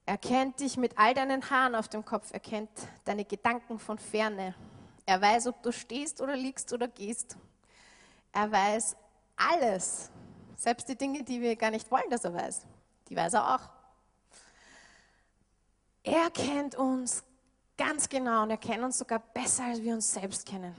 Er 0.09 0.17
kennt 0.17 0.61
dich 0.61 0.79
mit 0.79 0.97
all 0.97 1.13
deinen 1.13 1.51
Haaren 1.51 1.75
auf 1.75 1.87
dem 1.87 2.03
Kopf. 2.03 2.33
Er 2.33 2.41
kennt 2.41 2.71
deine 3.05 3.27
Gedanken 3.27 3.79
von 3.79 3.99
ferne. 3.99 4.55
Er 5.05 5.21
weiß, 5.21 5.49
ob 5.49 5.63
du 5.63 5.71
stehst 5.71 6.23
oder 6.23 6.35
liegst 6.35 6.73
oder 6.73 6.89
gehst. 6.89 7.37
Er 8.33 8.51
weiß 8.51 8.97
alles. 9.37 10.11
Selbst 10.57 10.89
die 10.89 10.97
Dinge, 10.97 11.25
die 11.25 11.43
wir 11.43 11.55
gar 11.57 11.71
nicht 11.71 11.91
wollen, 11.91 12.09
dass 12.09 12.25
er 12.25 12.33
weiß. 12.33 12.63
Die 13.11 13.17
weiß 13.17 13.35
er 13.35 13.55
auch. 13.55 13.69
Er 16.05 16.31
kennt 16.31 16.75
uns 16.75 17.23
ganz 17.77 18.09
genau 18.09 18.45
und 18.45 18.51
er 18.51 18.57
kennt 18.57 18.83
uns 18.83 18.97
sogar 18.97 19.19
besser, 19.19 19.65
als 19.65 19.83
wir 19.83 19.93
uns 19.93 20.11
selbst 20.11 20.47
kennen. 20.47 20.75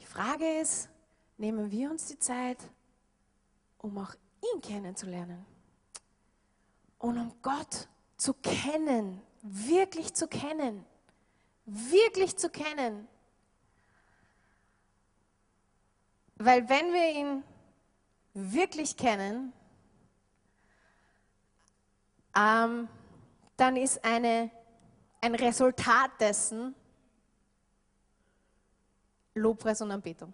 Die 0.00 0.06
Frage 0.06 0.60
ist, 0.60 0.88
nehmen 1.36 1.70
wir 1.70 1.90
uns 1.90 2.06
die 2.06 2.18
Zeit, 2.18 2.56
um 3.76 3.98
auch 3.98 4.14
ihn 4.54 4.62
kennenzulernen 4.62 5.51
und 7.02 7.18
um 7.18 7.32
Gott 7.42 7.88
zu 8.16 8.32
kennen, 8.32 9.20
wirklich 9.42 10.14
zu 10.14 10.28
kennen, 10.28 10.86
wirklich 11.66 12.36
zu 12.36 12.48
kennen. 12.48 13.08
Weil 16.36 16.68
wenn 16.68 16.92
wir 16.92 17.12
ihn 17.12 17.44
wirklich 18.34 18.96
kennen, 18.96 19.52
ähm, 22.36 22.88
dann 23.56 23.76
ist 23.76 24.04
eine, 24.04 24.50
ein 25.20 25.34
Resultat 25.34 26.12
dessen 26.20 26.72
Lobpreis 29.34 29.80
und 29.82 29.90
Anbetung. 29.90 30.32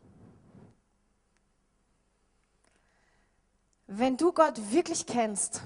Wenn 3.87 4.19
du 4.19 4.33
Gott 4.33 4.61
wirklich 4.71 5.07
kennst 5.07 5.63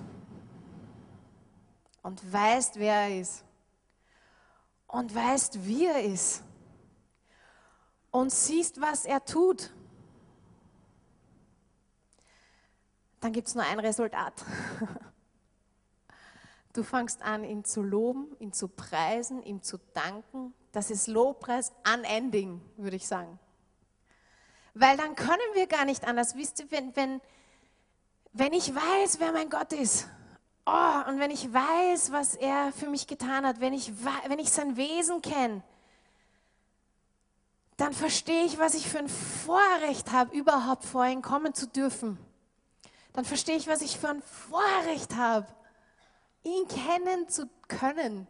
und 2.02 2.32
weißt, 2.32 2.78
wer 2.78 2.94
er 2.94 3.20
ist 3.20 3.44
und 4.86 5.14
weißt, 5.14 5.64
wie 5.66 5.86
er 5.86 6.02
ist 6.02 6.42
und 8.10 8.30
siehst, 8.30 8.80
was 8.80 9.04
er 9.04 9.24
tut, 9.24 9.72
dann 13.20 13.32
gibt 13.32 13.48
es 13.48 13.54
nur 13.54 13.64
ein 13.64 13.80
Resultat. 13.80 14.34
Du 16.74 16.82
fängst 16.82 17.20
an, 17.20 17.44
ihn 17.44 17.64
zu 17.64 17.82
loben, 17.82 18.34
ihn 18.38 18.54
zu 18.54 18.66
preisen, 18.66 19.42
ihm 19.42 19.62
zu 19.62 19.78
danken. 19.92 20.54
Das 20.72 20.90
ist 20.90 21.06
Lobpreis 21.06 21.70
unending, 21.86 22.62
würde 22.78 22.96
ich 22.96 23.06
sagen. 23.06 23.38
Weil 24.72 24.96
dann 24.96 25.14
können 25.14 25.42
wir 25.52 25.66
gar 25.66 25.84
nicht 25.84 26.04
anders. 26.04 26.34
Wisst 26.34 26.60
ihr, 26.60 26.70
wenn, 26.70 26.96
wenn, 26.96 27.20
wenn 28.32 28.54
ich 28.54 28.74
weiß, 28.74 29.20
wer 29.20 29.32
mein 29.32 29.50
Gott 29.50 29.74
ist, 29.74 30.08
oh, 30.66 31.08
und 31.08 31.18
wenn 31.18 31.30
ich 31.30 31.52
weiß, 31.52 32.12
was 32.12 32.34
er 32.34 32.72
für 32.72 32.88
mich 32.88 33.06
getan 33.06 33.46
hat, 33.46 33.60
wenn 33.60 33.72
ich, 33.72 33.92
wenn 34.26 34.38
ich 34.38 34.50
sein 34.50 34.76
Wesen 34.76 35.22
kenne, 35.22 35.62
dann 37.76 37.92
verstehe 37.92 38.44
ich, 38.44 38.58
was 38.58 38.74
ich 38.74 38.88
für 38.88 38.98
ein 38.98 39.08
Vorrecht 39.08 40.12
habe, 40.12 40.36
überhaupt 40.36 40.84
vor 40.84 41.06
ihn 41.06 41.22
kommen 41.22 41.54
zu 41.54 41.66
dürfen. 41.66 42.18
Dann 43.12 43.24
verstehe 43.24 43.56
ich, 43.56 43.66
was 43.66 43.82
ich 43.82 43.98
für 43.98 44.08
ein 44.08 44.22
Vorrecht 44.22 45.16
habe 45.16 45.46
ihn 46.44 46.66
kennen 46.68 47.28
zu 47.28 47.48
können. 47.68 48.26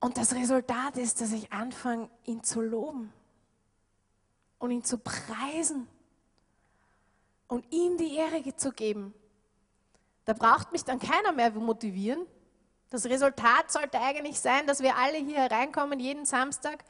Und 0.00 0.16
das 0.16 0.34
Resultat 0.34 0.96
ist, 0.98 1.20
dass 1.20 1.32
ich 1.32 1.52
anfange, 1.52 2.10
ihn 2.24 2.42
zu 2.42 2.60
loben 2.60 3.12
und 4.58 4.70
ihn 4.70 4.84
zu 4.84 4.98
preisen 4.98 5.88
und 7.48 7.64
ihm 7.72 7.96
die 7.96 8.16
Ehre 8.16 8.42
zu 8.56 8.72
geben. 8.72 9.14
Da 10.24 10.32
braucht 10.32 10.72
mich 10.72 10.84
dann 10.84 10.98
keiner 10.98 11.32
mehr 11.32 11.50
motivieren. 11.50 12.26
Das 12.90 13.04
Resultat 13.06 13.70
sollte 13.70 14.00
eigentlich 14.00 14.38
sein, 14.40 14.66
dass 14.66 14.80
wir 14.80 14.96
alle 14.96 15.18
hier 15.18 15.38
hereinkommen, 15.38 16.00
jeden 16.00 16.24
Samstag. 16.24 16.84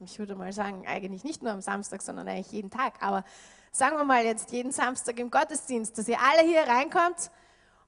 Ich 0.00 0.18
würde 0.18 0.34
mal 0.34 0.52
sagen, 0.52 0.86
eigentlich 0.86 1.24
nicht 1.24 1.42
nur 1.42 1.52
am 1.52 1.60
Samstag, 1.60 2.02
sondern 2.02 2.28
eigentlich 2.28 2.52
jeden 2.52 2.70
Tag. 2.70 2.94
Aber 3.02 3.24
sagen 3.70 3.96
wir 3.96 4.04
mal 4.04 4.24
jetzt 4.24 4.52
jeden 4.52 4.72
Samstag 4.72 5.18
im 5.18 5.30
Gottesdienst, 5.30 5.96
dass 5.96 6.08
ihr 6.08 6.18
alle 6.20 6.46
hier 6.46 6.62
reinkommt 6.62 7.30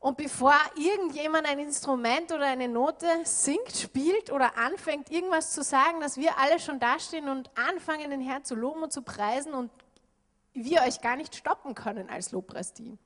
und 0.04 0.18
bevor 0.18 0.54
irgendjemand 0.76 1.46
ein 1.46 1.58
Instrument 1.58 2.30
oder 2.30 2.46
eine 2.46 2.68
Note 2.68 3.06
singt, 3.24 3.74
spielt 3.74 4.30
oder 4.30 4.58
anfängt, 4.58 5.10
irgendwas 5.10 5.52
zu 5.52 5.62
sagen, 5.62 6.00
dass 6.00 6.18
wir 6.18 6.36
alle 6.38 6.60
schon 6.60 6.78
dastehen 6.78 7.28
und 7.28 7.50
anfangen, 7.56 8.10
den 8.10 8.20
Herrn 8.20 8.44
zu 8.44 8.54
loben 8.54 8.82
und 8.82 8.92
zu 8.92 9.00
preisen 9.00 9.54
und 9.54 9.70
wir 10.54 10.82
euch 10.82 11.00
gar 11.00 11.16
nicht 11.16 11.34
stoppen 11.34 11.74
können 11.74 12.08
als 12.08 12.32
Lobpreisteam. 12.32 12.98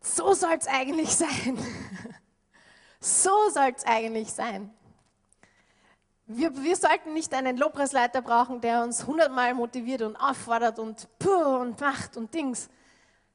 So 0.00 0.34
soll 0.34 0.54
es 0.54 0.66
eigentlich 0.66 1.16
sein. 1.16 1.58
So 2.98 3.50
soll 3.50 3.72
es 3.76 3.84
eigentlich 3.84 4.32
sein. 4.32 4.74
Wir, 6.26 6.56
wir 6.60 6.74
sollten 6.74 7.12
nicht 7.12 7.32
einen 7.34 7.56
Lobpreisleiter 7.56 8.20
brauchen, 8.20 8.60
der 8.60 8.82
uns 8.82 9.06
hundertmal 9.06 9.54
motiviert 9.54 10.02
und 10.02 10.16
auffordert 10.16 10.80
und 10.80 11.06
puh 11.20 11.60
und 11.60 11.78
macht 11.80 12.16
und 12.16 12.34
Dings, 12.34 12.68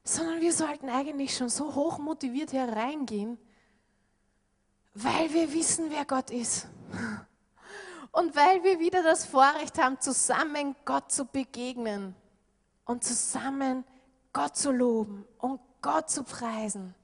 sondern 0.04 0.42
wir 0.42 0.52
sollten 0.52 0.90
eigentlich 0.90 1.34
schon 1.34 1.48
so 1.48 1.74
hoch 1.74 1.98
motiviert 1.98 2.52
hereingehen, 2.52 3.38
weil 4.94 5.32
wir 5.32 5.54
wissen, 5.54 5.86
wer 5.90 6.04
Gott 6.04 6.30
ist. 6.30 6.66
Und 8.12 8.36
weil 8.36 8.62
wir 8.62 8.78
wieder 8.78 9.02
das 9.02 9.24
Vorrecht 9.24 9.78
haben, 9.78 10.00
zusammen 10.00 10.76
Gott 10.84 11.10
zu 11.10 11.24
begegnen 11.24 12.14
und 12.84 13.04
zusammen 13.04 13.84
Gott 14.32 14.56
zu 14.56 14.70
loben 14.70 15.26
und 15.38 15.60
Gott 15.80 16.10
zu 16.10 16.22
preisen. 16.22 16.94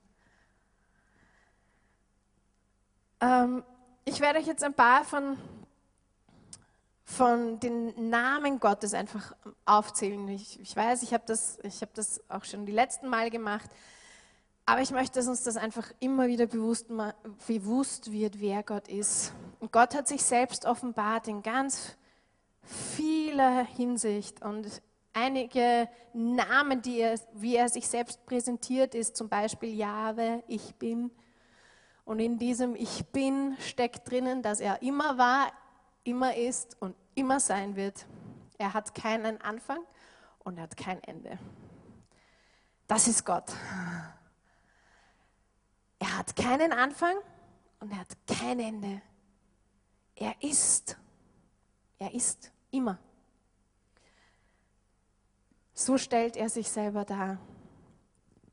Ähm, 3.20 3.64
ich 4.04 4.20
werde 4.20 4.38
euch 4.38 4.46
jetzt 4.46 4.62
ein 4.62 4.74
paar 4.74 5.04
von 5.04 5.36
von 7.08 7.58
den 7.58 8.10
Namen 8.10 8.60
Gottes 8.60 8.92
einfach 8.92 9.34
aufzählen. 9.64 10.28
Ich, 10.28 10.60
ich 10.60 10.76
weiß, 10.76 11.02
ich 11.02 11.14
habe 11.14 11.24
das, 11.26 11.58
hab 11.80 11.94
das 11.94 12.20
auch 12.28 12.44
schon 12.44 12.66
die 12.66 12.72
letzten 12.72 13.08
Mal 13.08 13.30
gemacht. 13.30 13.70
Aber 14.68 14.82
ich 14.82 14.90
möchte, 14.90 15.18
dass 15.18 15.28
uns 15.28 15.44
das 15.44 15.56
einfach 15.56 15.90
immer 15.98 16.26
wieder 16.26 16.46
bewusst, 16.46 16.88
bewusst 17.46 18.12
wird, 18.12 18.38
wer 18.38 18.62
Gott 18.62 18.86
ist. 18.88 19.32
Und 19.60 19.72
Gott 19.72 19.94
hat 19.94 20.06
sich 20.06 20.22
selbst 20.22 20.66
offenbart 20.66 21.26
in 21.26 21.42
ganz 21.42 21.96
vieler 22.60 23.64
Hinsicht. 23.64 24.42
Und 24.42 24.82
einige 25.14 25.88
Namen, 26.12 26.82
die 26.82 26.98
er, 27.00 27.18
wie 27.32 27.56
er 27.56 27.70
sich 27.70 27.88
selbst 27.88 28.26
präsentiert, 28.26 28.94
ist 28.94 29.16
zum 29.16 29.30
Beispiel 29.30 29.74
Jahwe, 29.74 30.42
ich 30.48 30.74
bin. 30.74 31.12
Und 32.04 32.18
in 32.20 32.38
diesem 32.38 32.76
Ich 32.76 33.06
bin 33.06 33.56
steckt 33.60 34.10
drinnen, 34.10 34.42
dass 34.42 34.60
er 34.60 34.82
immer 34.82 35.16
war, 35.16 35.50
immer 36.04 36.36
ist 36.36 36.76
und 36.78 36.94
immer 37.14 37.40
sein 37.40 37.74
wird. 37.74 38.04
Er 38.58 38.74
hat 38.74 38.94
keinen 38.94 39.40
Anfang 39.40 39.80
und 40.40 40.58
er 40.58 40.64
hat 40.64 40.76
kein 40.76 41.02
Ende. 41.04 41.38
Das 42.86 43.08
ist 43.08 43.24
Gott. 43.24 43.50
Er 45.98 46.18
hat 46.18 46.36
keinen 46.36 46.72
Anfang 46.72 47.16
und 47.80 47.90
er 47.90 47.98
hat 47.98 48.16
kein 48.26 48.60
Ende. 48.60 49.02
Er 50.14 50.34
ist. 50.42 50.96
Er 51.98 52.14
ist 52.14 52.52
immer. 52.70 52.98
So 55.74 55.98
stellt 55.98 56.36
er 56.36 56.48
sich 56.48 56.68
selber 56.68 57.04
dar. 57.04 57.38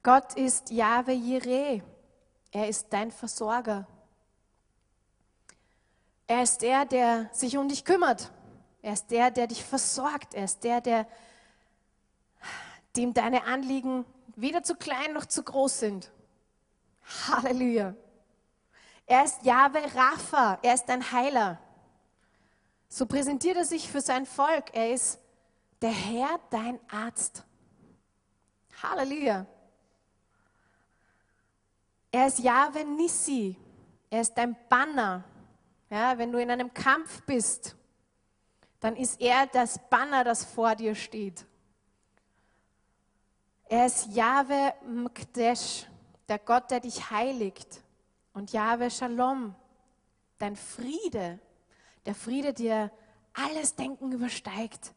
Gott 0.03 0.35
ist 0.35 0.69
Jahwe 0.69 1.11
Jireh. 1.11 1.81
Er 2.51 2.69
ist 2.69 2.87
dein 2.91 3.11
Versorger. 3.11 3.87
Er 6.27 6.43
ist 6.43 6.61
der, 6.61 6.85
der 6.85 7.29
sich 7.33 7.57
um 7.57 7.67
dich 7.67 7.85
kümmert. 7.85 8.31
Er 8.81 8.93
ist 8.93 9.09
der, 9.09 9.31
der 9.31 9.47
dich 9.47 9.63
versorgt. 9.63 10.33
Er 10.35 10.45
ist 10.45 10.63
der, 10.63 10.81
der 10.81 11.07
dem 12.95 13.13
deine 13.13 13.43
Anliegen 13.45 14.05
weder 14.35 14.63
zu 14.63 14.75
klein 14.75 15.13
noch 15.13 15.25
zu 15.25 15.43
groß 15.43 15.79
sind. 15.79 16.11
Halleluja. 17.27 17.95
Er 19.05 19.23
ist 19.23 19.43
Jahwe 19.43 19.79
Rapha, 19.93 20.59
er 20.61 20.73
ist 20.73 20.89
ein 20.89 21.11
Heiler. 21.11 21.59
So 22.89 23.05
präsentiert 23.05 23.57
er 23.57 23.65
sich 23.65 23.89
für 23.89 24.01
sein 24.01 24.25
Volk. 24.25 24.73
Er 24.73 24.91
ist 24.91 25.19
der 25.81 25.91
Herr, 25.91 26.39
dein 26.49 26.79
Arzt. 26.89 27.43
Halleluja. 28.81 29.45
Er 32.11 32.27
ist 32.27 32.39
Jahwe 32.39 32.83
Nissi. 32.85 33.55
Er 34.09 34.21
ist 34.21 34.33
dein 34.33 34.55
Banner. 34.69 35.23
Ja, 35.89 36.17
wenn 36.17 36.31
du 36.31 36.41
in 36.41 36.49
einem 36.49 36.73
Kampf 36.73 37.21
bist, 37.23 37.75
dann 38.79 38.95
ist 38.95 39.19
er 39.21 39.47
das 39.47 39.79
Banner, 39.89 40.23
das 40.23 40.43
vor 40.45 40.75
dir 40.75 40.95
steht. 40.95 41.45
Er 43.67 43.85
ist 43.85 44.07
Jahwe 44.07 44.73
Mkdesh 44.87 45.87
der 46.27 46.39
Gott, 46.39 46.71
der 46.71 46.79
dich 46.79 47.09
heiligt. 47.11 47.81
Und 48.33 48.51
Jahwe 48.51 48.91
Shalom, 48.91 49.55
dein 50.37 50.55
Friede, 50.55 51.39
der 52.05 52.15
Friede, 52.15 52.53
der 52.53 52.91
alles 53.33 53.75
Denken 53.75 54.11
übersteigt. 54.11 54.93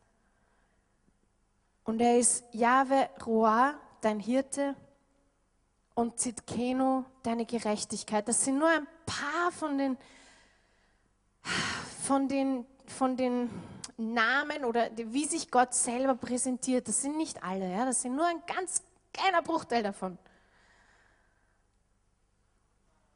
Und 1.84 2.00
er 2.00 2.18
ist 2.18 2.44
Jahwe 2.52 3.08
Roa, 3.24 3.74
dein 4.00 4.20
Hirte, 4.20 4.76
und 5.98 6.20
Zitkenu, 6.20 7.02
deine 7.24 7.44
Gerechtigkeit. 7.44 8.28
Das 8.28 8.44
sind 8.44 8.58
nur 8.58 8.68
ein 8.68 8.86
paar 9.04 9.50
von 9.50 9.78
den, 9.78 9.98
von 12.04 12.28
den, 12.28 12.64
von 12.86 13.16
den 13.16 13.50
Namen 13.96 14.64
oder 14.64 14.90
wie 14.96 15.24
sich 15.24 15.50
Gott 15.50 15.74
selber 15.74 16.14
präsentiert. 16.14 16.86
Das 16.86 17.02
sind 17.02 17.16
nicht 17.16 17.42
alle, 17.42 17.68
ja? 17.72 17.84
das 17.84 18.02
sind 18.02 18.14
nur 18.14 18.26
ein 18.26 18.40
ganz 18.46 18.82
kleiner 19.12 19.42
Bruchteil 19.42 19.82
davon. 19.82 20.18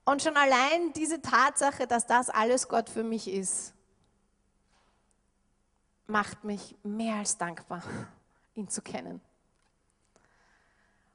Und 0.05 0.23
schon 0.23 0.37
allein 0.37 0.93
diese 0.95 1.23
Tatsache, 1.23 1.87
dass 1.87 2.07
das 2.07 2.29
alles 2.29 2.69
Gott 2.69 2.91
für 2.91 3.05
mich 3.05 3.29
ist, 3.29 3.73
macht 6.07 6.45
mich 6.45 6.77
mehr 6.83 7.17
als 7.17 7.39
dankbar, 7.39 7.83
ihn 8.55 8.69
zu 8.69 8.83
kennen. 8.83 9.21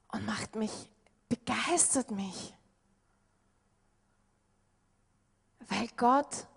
Und 0.10 0.26
macht 0.26 0.56
mich, 0.56 0.90
begeistert 1.28 2.12
mich. 2.12 2.54
Weil 5.68 5.90
Gott 5.98 6.48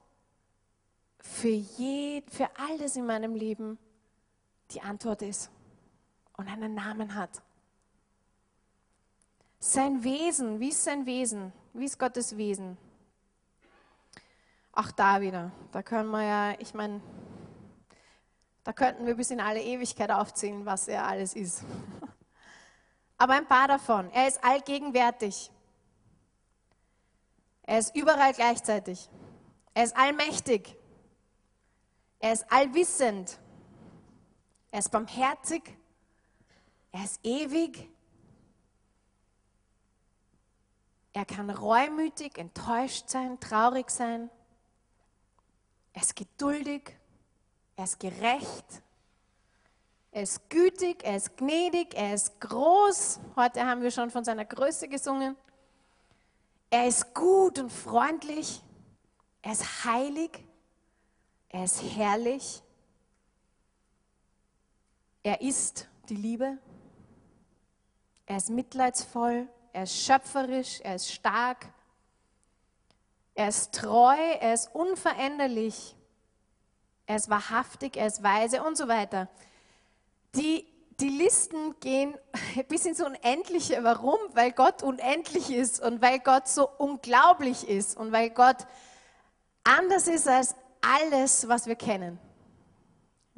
für, 1.18 1.48
je, 1.48 2.22
für 2.30 2.48
alles 2.56 2.94
in 2.94 3.06
meinem 3.06 3.34
Leben 3.34 3.76
die 4.70 4.80
Antwort 4.80 5.22
ist 5.22 5.50
und 6.36 6.48
einen 6.48 6.74
Namen 6.74 7.14
hat. 7.16 7.42
Sein 9.58 10.04
Wesen, 10.04 10.60
wie 10.60 10.68
ist 10.68 10.84
sein 10.84 11.04
Wesen? 11.06 11.52
Wie 11.72 11.84
ist 11.84 11.98
Gottes 11.98 12.36
Wesen? 12.36 12.76
Auch 14.72 14.90
da 14.90 15.20
wieder, 15.20 15.52
da 15.70 15.82
können 15.82 16.10
wir 16.10 16.22
ja, 16.22 16.54
ich 16.58 16.74
meine, 16.74 17.00
da 18.64 18.72
könnten 18.72 19.06
wir 19.06 19.14
bis 19.14 19.30
in 19.30 19.40
alle 19.40 19.62
Ewigkeit 19.62 20.10
aufzählen, 20.10 20.66
was 20.66 20.88
er 20.88 21.06
alles 21.06 21.34
ist. 21.34 21.64
Aber 23.18 23.34
ein 23.34 23.46
paar 23.46 23.68
davon. 23.68 24.10
Er 24.10 24.26
ist 24.26 24.42
allgegenwärtig. 24.42 25.50
Er 27.62 27.78
ist 27.78 27.94
überall 27.94 28.32
gleichzeitig. 28.32 29.08
Er 29.74 29.84
ist 29.84 29.96
allmächtig. 29.96 30.76
Er 32.18 32.32
ist 32.32 32.50
allwissend. 32.50 33.38
Er 34.72 34.80
ist 34.80 34.90
barmherzig. 34.90 35.76
Er 36.90 37.04
ist 37.04 37.20
ewig. 37.24 37.88
Er 41.12 41.24
kann 41.24 41.50
reumütig, 41.50 42.38
enttäuscht 42.38 43.08
sein, 43.08 43.40
traurig 43.40 43.90
sein. 43.90 44.30
Er 45.92 46.02
ist 46.02 46.14
geduldig, 46.14 46.96
er 47.76 47.84
ist 47.84 47.98
gerecht, 47.98 48.82
er 50.12 50.22
ist 50.22 50.48
gütig, 50.50 51.04
er 51.04 51.16
ist 51.16 51.36
gnädig, 51.36 51.94
er 51.94 52.14
ist 52.14 52.40
groß. 52.40 53.20
Heute 53.36 53.64
haben 53.64 53.82
wir 53.82 53.90
schon 53.90 54.10
von 54.10 54.24
seiner 54.24 54.44
Größe 54.44 54.88
gesungen. 54.88 55.36
Er 56.70 56.86
ist 56.86 57.14
gut 57.14 57.58
und 57.58 57.70
freundlich, 57.70 58.62
er 59.42 59.52
ist 59.52 59.84
heilig, 59.84 60.44
er 61.48 61.64
ist 61.64 61.82
herrlich, 61.82 62.62
er 65.24 65.40
ist 65.40 65.88
die 66.08 66.14
Liebe, 66.14 66.58
er 68.26 68.36
ist 68.36 68.50
mitleidsvoll, 68.50 69.48
er 69.72 69.84
ist 69.84 70.04
schöpferisch, 70.04 70.80
er 70.82 70.96
ist 70.96 71.12
stark, 71.12 71.66
er 73.34 73.48
ist 73.48 73.74
treu, 73.74 74.16
er 74.16 74.54
ist 74.54 74.74
unveränderlich, 74.74 75.96
er 77.06 77.16
ist 77.16 77.30
wahrhaftig, 77.30 77.96
er 77.96 78.06
ist 78.06 78.22
weise 78.22 78.62
und 78.62 78.76
so 78.76 78.88
weiter. 78.88 79.28
Die, 80.34 80.66
die 81.00 81.08
Listen 81.08 81.74
gehen 81.80 82.14
bis 82.68 82.84
ins 82.84 83.00
Unendliche. 83.00 83.82
Warum? 83.82 84.18
Weil 84.32 84.52
Gott 84.52 84.82
unendlich 84.82 85.50
ist 85.50 85.80
und 85.80 86.02
weil 86.02 86.20
Gott 86.20 86.48
so 86.48 86.68
unglaublich 86.78 87.68
ist 87.68 87.96
und 87.96 88.12
weil 88.12 88.30
Gott 88.30 88.66
anders 89.64 90.08
ist 90.08 90.28
als 90.28 90.54
alles, 90.80 91.48
was 91.48 91.66
wir 91.66 91.76
kennen. 91.76 92.18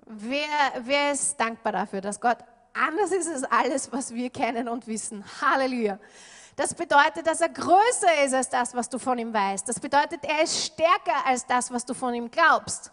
Wer, 0.04 0.46
wer 0.80 1.12
ist 1.12 1.38
dankbar 1.38 1.72
dafür, 1.72 2.00
dass 2.00 2.20
Gott 2.20 2.38
anders 2.74 3.12
ist 3.12 3.28
als 3.28 3.44
alles, 3.44 3.92
was 3.92 4.14
wir 4.14 4.30
kennen 4.30 4.68
und 4.68 4.86
wissen. 4.86 5.24
Halleluja. 5.40 5.98
Das 6.56 6.74
bedeutet, 6.74 7.26
dass 7.26 7.40
er 7.40 7.48
größer 7.48 8.24
ist 8.24 8.34
als 8.34 8.50
das, 8.50 8.74
was 8.74 8.88
du 8.88 8.98
von 8.98 9.18
ihm 9.18 9.32
weißt. 9.32 9.68
Das 9.68 9.80
bedeutet, 9.80 10.24
er 10.24 10.42
ist 10.42 10.64
stärker 10.66 11.24
als 11.24 11.46
das, 11.46 11.70
was 11.70 11.84
du 11.84 11.94
von 11.94 12.14
ihm 12.14 12.30
glaubst. 12.30 12.92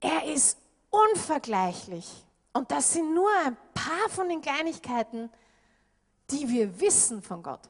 Er 0.00 0.24
ist 0.24 0.58
unvergleichlich. 0.90 2.24
Und 2.52 2.70
das 2.70 2.92
sind 2.92 3.14
nur 3.14 3.30
ein 3.46 3.56
paar 3.72 4.08
von 4.10 4.28
den 4.28 4.42
Kleinigkeiten, 4.42 5.30
die 6.30 6.48
wir 6.48 6.80
wissen 6.80 7.22
von 7.22 7.42
Gott. 7.42 7.62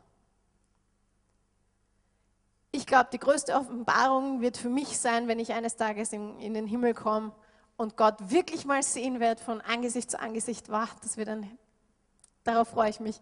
Ich 2.72 2.86
glaube, 2.86 3.08
die 3.12 3.18
größte 3.18 3.54
Offenbarung 3.54 4.40
wird 4.40 4.56
für 4.56 4.68
mich 4.68 4.98
sein, 4.98 5.28
wenn 5.28 5.38
ich 5.38 5.52
eines 5.52 5.76
Tages 5.76 6.12
in, 6.12 6.40
in 6.40 6.54
den 6.54 6.66
Himmel 6.66 6.92
komme 6.92 7.32
und 7.76 7.96
Gott 7.96 8.30
wirklich 8.30 8.64
mal 8.64 8.82
sehen 8.82 9.20
wird 9.20 9.40
von 9.40 9.60
Angesicht 9.60 10.10
zu 10.10 10.20
Angesicht, 10.20 10.70
wow, 10.70 10.88
das 11.02 11.16
wird 11.16 11.28
dann, 11.28 11.58
darauf 12.44 12.68
freue 12.68 12.90
ich 12.90 13.00
mich. 13.00 13.20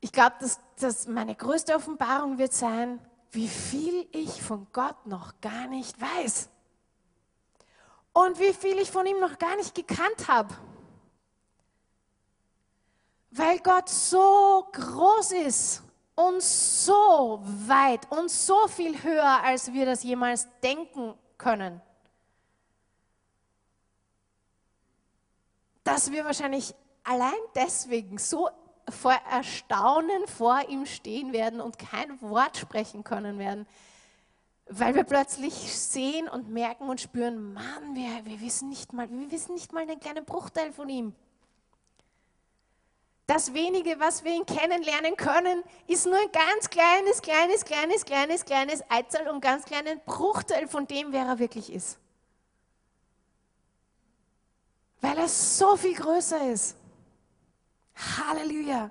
Ich 0.00 0.12
glaube, 0.12 0.36
dass, 0.40 0.60
dass 0.80 1.06
meine 1.06 1.34
größte 1.34 1.74
Offenbarung 1.74 2.38
wird 2.38 2.52
sein, 2.52 3.00
wie 3.30 3.48
viel 3.48 4.06
ich 4.12 4.42
von 4.42 4.66
Gott 4.72 5.06
noch 5.06 5.40
gar 5.40 5.66
nicht 5.68 6.00
weiß. 6.00 6.48
Und 8.12 8.38
wie 8.38 8.52
viel 8.52 8.78
ich 8.78 8.90
von 8.90 9.06
ihm 9.06 9.20
noch 9.20 9.38
gar 9.38 9.56
nicht 9.56 9.74
gekannt 9.74 10.28
habe. 10.28 10.54
Weil 13.30 13.58
Gott 13.58 13.88
so 13.88 14.66
groß 14.72 15.32
ist 15.32 15.82
und 16.14 16.42
so 16.42 17.42
weit 17.66 18.10
und 18.10 18.30
so 18.30 18.66
viel 18.68 19.02
höher, 19.02 19.42
als 19.44 19.72
wir 19.72 19.84
das 19.84 20.02
jemals 20.02 20.48
denken 20.62 21.14
können. 21.36 21.82
Dass 25.86 26.10
wir 26.10 26.24
wahrscheinlich 26.24 26.74
allein 27.04 27.32
deswegen 27.54 28.18
so 28.18 28.48
vor 28.88 29.14
Erstaunen 29.30 30.26
vor 30.26 30.68
ihm 30.68 30.84
stehen 30.84 31.32
werden 31.32 31.60
und 31.60 31.78
kein 31.78 32.20
Wort 32.20 32.56
sprechen 32.56 33.04
können 33.04 33.38
werden, 33.38 33.66
weil 34.68 34.94
wir 34.96 35.04
plötzlich 35.04 35.54
sehen 35.54 36.28
und 36.28 36.48
merken 36.48 36.88
und 36.88 37.00
spüren, 37.00 37.52
Mann, 37.52 37.94
wir, 37.94 38.24
wir, 38.24 38.40
wissen 38.40 38.68
nicht 38.68 38.92
mal, 38.92 39.08
wir 39.10 39.30
wissen 39.30 39.54
nicht 39.54 39.72
mal 39.72 39.82
einen 39.82 40.00
kleinen 40.00 40.24
Bruchteil 40.24 40.72
von 40.72 40.88
ihm. 40.88 41.14
Das 43.28 43.54
wenige, 43.54 43.98
was 43.98 44.24
wir 44.24 44.32
ihn 44.32 44.46
kennenlernen 44.46 45.16
können, 45.16 45.62
ist 45.88 46.06
nur 46.06 46.16
ein 46.16 46.30
ganz 46.32 46.70
kleines, 46.70 47.22
kleines, 47.22 47.64
kleines, 47.64 48.04
kleines, 48.04 48.44
kleines 48.44 48.82
Eizahl 48.88 49.28
und 49.28 49.40
ganz 49.40 49.64
kleinen 49.64 50.00
Bruchteil 50.04 50.68
von 50.68 50.86
dem, 50.86 51.12
wer 51.12 51.26
er 51.26 51.38
wirklich 51.38 51.72
ist. 51.72 51.98
Weil 55.00 55.18
er 55.18 55.28
so 55.28 55.76
viel 55.76 55.94
größer 55.94 56.50
ist. 56.50 56.76
Halleluja. 57.94 58.90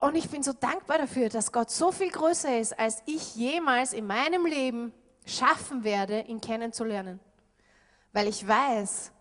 Und 0.00 0.16
ich 0.16 0.28
bin 0.28 0.42
so 0.42 0.52
dankbar 0.52 0.98
dafür, 0.98 1.28
dass 1.28 1.50
Gott 1.50 1.70
so 1.70 1.90
viel 1.90 2.10
größer 2.10 2.58
ist, 2.58 2.78
als 2.78 3.02
ich 3.06 3.36
jemals 3.36 3.92
in 3.92 4.06
meinem 4.06 4.44
Leben 4.44 4.92
schaffen 5.24 5.82
werde, 5.82 6.20
ihn 6.22 6.40
kennenzulernen. 6.40 7.20
Weil 8.12 8.28
ich 8.28 8.46
weiß, 8.46 9.12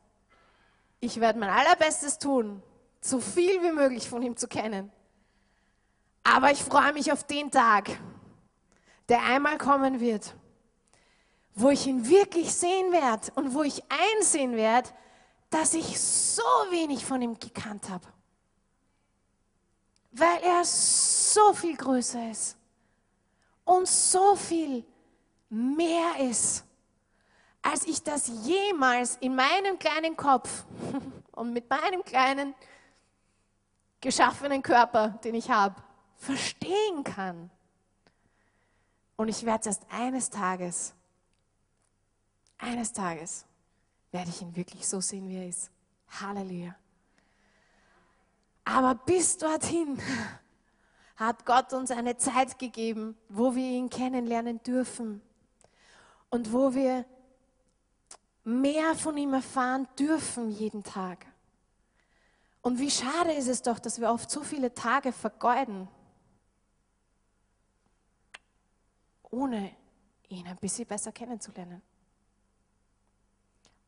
ich 1.00 1.20
werde 1.20 1.40
mein 1.40 1.50
allerbestes 1.50 2.20
tun, 2.20 2.62
so 3.00 3.20
viel 3.20 3.62
wie 3.64 3.72
möglich 3.72 4.10
von 4.10 4.22
ihm 4.22 4.36
zu 4.36 4.48
kennen. 4.48 4.92
Aber 6.24 6.52
ich 6.52 6.64
freue 6.64 6.94
mich 6.94 7.12
auf 7.12 7.24
den 7.24 7.52
Tag, 7.52 7.90
der 9.10 9.24
einmal 9.24 9.58
kommen 9.58 10.00
wird, 10.00 10.36
wo 11.56 11.70
ich 11.70 11.86
ihn 11.88 12.08
wirklich 12.08 12.54
sehen 12.54 12.92
werde 12.92 13.32
und 13.36 13.54
wo 13.54 13.64
ich 13.64 13.84
einsehen 13.90 14.56
werde, 14.56 14.90
dass 15.50 15.74
ich 15.74 16.00
so 16.00 16.42
wenig 16.72 17.06
von 17.06 17.22
ihm 17.22 17.40
gekannt 17.40 17.90
habe. 17.90 18.08
Weil 20.12 20.42
er 20.42 20.64
so 20.66 21.54
viel 21.54 21.76
größer 21.76 22.32
ist 22.32 22.58
und 23.66 23.88
so 23.88 24.36
viel 24.36 24.84
mehr 25.50 26.20
ist, 26.20 26.64
als 27.62 27.86
ich 27.86 28.04
das 28.04 28.28
jemals 28.28 29.18
in 29.18 29.36
meinem 29.36 29.78
kleinen 29.80 30.18
Kopf 30.18 30.66
und 31.32 31.54
mit 31.54 31.70
meinem 31.70 32.04
kleinen 32.04 32.56
geschaffenen 34.02 34.62
Körper, 34.62 35.10
den 35.24 35.36
ich 35.36 35.50
habe, 35.50 35.76
verstehen 36.16 37.04
kann. 37.04 37.50
Und 39.16 39.30
ich 39.30 39.46
werde 39.46 39.62
es 39.62 39.78
erst 39.78 39.86
eines 39.92 40.30
Tages, 40.30 40.94
eines 42.64 42.94
Tages, 42.94 43.46
werde 44.12 44.30
ich 44.30 44.42
ihn 44.42 44.56
wirklich 44.56 44.88
so 44.88 45.02
sehen, 45.02 45.28
wie 45.30 45.38
er 45.38 45.48
ist. 45.48 45.70
Halleluja. 46.22 46.76
Aber 48.66 48.96
bis 48.96 49.38
dorthin 49.38 50.00
hat 51.16 51.46
Gott 51.46 51.74
uns 51.74 51.92
eine 51.92 52.18
Zeit 52.18 52.58
gegeben, 52.58 53.18
wo 53.30 53.56
wir 53.56 53.70
ihn 53.70 53.90
kennenlernen 53.90 54.62
dürfen 54.64 55.22
und 56.30 56.52
wo 56.54 56.74
wir 56.74 57.06
mehr 58.44 58.96
von 58.96 59.18
ihm 59.18 59.34
erfahren 59.34 59.88
dürfen 59.98 60.52
jeden 60.52 60.84
Tag. 60.84 61.26
Und 62.62 62.80
wie 62.80 62.92
schade 62.92 63.34
ist 63.34 63.48
es 63.48 63.62
doch, 63.62 63.80
dass 63.80 64.00
wir 64.00 64.10
oft 64.10 64.32
so 64.32 64.42
viele 64.42 64.74
Tage 64.74 65.12
vergeuden, 65.12 65.88
ohne 69.30 69.72
ihn 70.30 70.48
ein 70.48 70.58
bisschen 70.58 70.88
besser 70.88 71.12
kennenzulernen. 71.12 71.82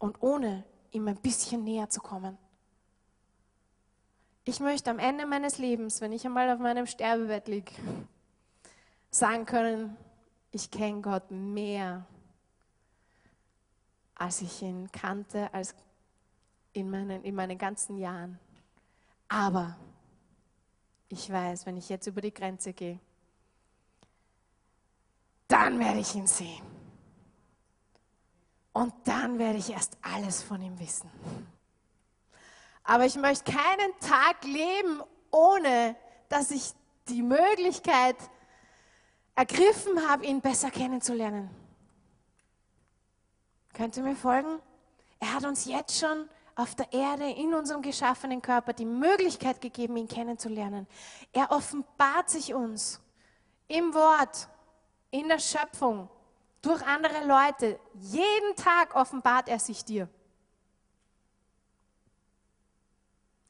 Und 0.05 0.21
ohne 0.21 0.63
ihm 0.91 1.07
ein 1.07 1.15
bisschen 1.15 1.63
näher 1.63 1.89
zu 1.89 1.99
kommen. 1.99 2.37
Ich 4.43 4.59
möchte 4.59 4.91
am 4.91 4.99
Ende 4.99 5.25
meines 5.25 5.57
Lebens, 5.57 5.99
wenn 5.99 6.11
ich 6.11 6.23
einmal 6.27 6.51
auf 6.51 6.59
meinem 6.59 6.85
Sterbebett 6.85 7.47
liege, 7.47 7.71
sagen 9.09 9.47
können, 9.47 9.97
ich 10.51 10.69
kenne 10.69 11.01
Gott 11.01 11.31
mehr, 11.31 12.05
als 14.13 14.41
ich 14.41 14.61
ihn 14.61 14.91
kannte, 14.91 15.51
als 15.51 15.73
in 16.73 16.91
meinen, 16.91 17.23
in 17.23 17.33
meinen 17.33 17.57
ganzen 17.57 17.97
Jahren. 17.97 18.37
Aber 19.27 19.75
ich 21.09 21.31
weiß, 21.31 21.65
wenn 21.65 21.77
ich 21.77 21.89
jetzt 21.89 22.05
über 22.05 22.21
die 22.21 22.33
Grenze 22.33 22.73
gehe, 22.73 22.99
dann 25.47 25.79
werde 25.79 25.99
ich 25.99 26.13
ihn 26.13 26.27
sehen. 26.27 26.74
Und 28.75 28.93
dann 29.05 29.39
werde 29.39 29.57
ich 29.57 29.69
erst 29.69 29.97
alles 30.01 30.43
von 30.43 30.61
ihm 30.61 30.77
wissen. 30.79 31.09
Aber 32.83 33.05
ich 33.05 33.15
möchte 33.15 33.49
keinen 33.49 33.97
Tag 34.01 34.43
leben, 34.43 35.01
ohne 35.31 35.95
dass 36.27 36.51
ich 36.51 36.73
die 37.07 37.21
Möglichkeit 37.21 38.17
ergriffen 39.33 40.05
habe, 40.09 40.25
ihn 40.25 40.41
besser 40.41 40.71
kennenzulernen. 40.71 41.49
Könnt 43.73 43.95
ihr 43.95 44.03
mir 44.03 44.15
folgen? 44.17 44.59
Er 45.21 45.35
hat 45.35 45.45
uns 45.45 45.63
jetzt 45.63 45.97
schon 45.97 46.27
auf 46.55 46.75
der 46.75 46.91
Erde, 46.91 47.29
in 47.29 47.53
unserem 47.53 47.81
geschaffenen 47.81 48.41
Körper, 48.41 48.73
die 48.73 48.83
Möglichkeit 48.83 49.61
gegeben, 49.61 49.95
ihn 49.95 50.09
kennenzulernen. 50.09 50.85
Er 51.31 51.49
offenbart 51.51 52.29
sich 52.29 52.53
uns 52.53 52.99
im 53.69 53.93
Wort, 53.93 54.49
in 55.11 55.29
der 55.29 55.39
Schöpfung, 55.39 56.09
durch 56.65 56.81
andere 56.85 57.25
Leute. 57.25 57.79
Jeden 57.93 58.55
Tag 58.55 58.95
offenbart 58.95 59.47
er 59.49 59.59
sich 59.59 59.85
dir. 59.85 60.09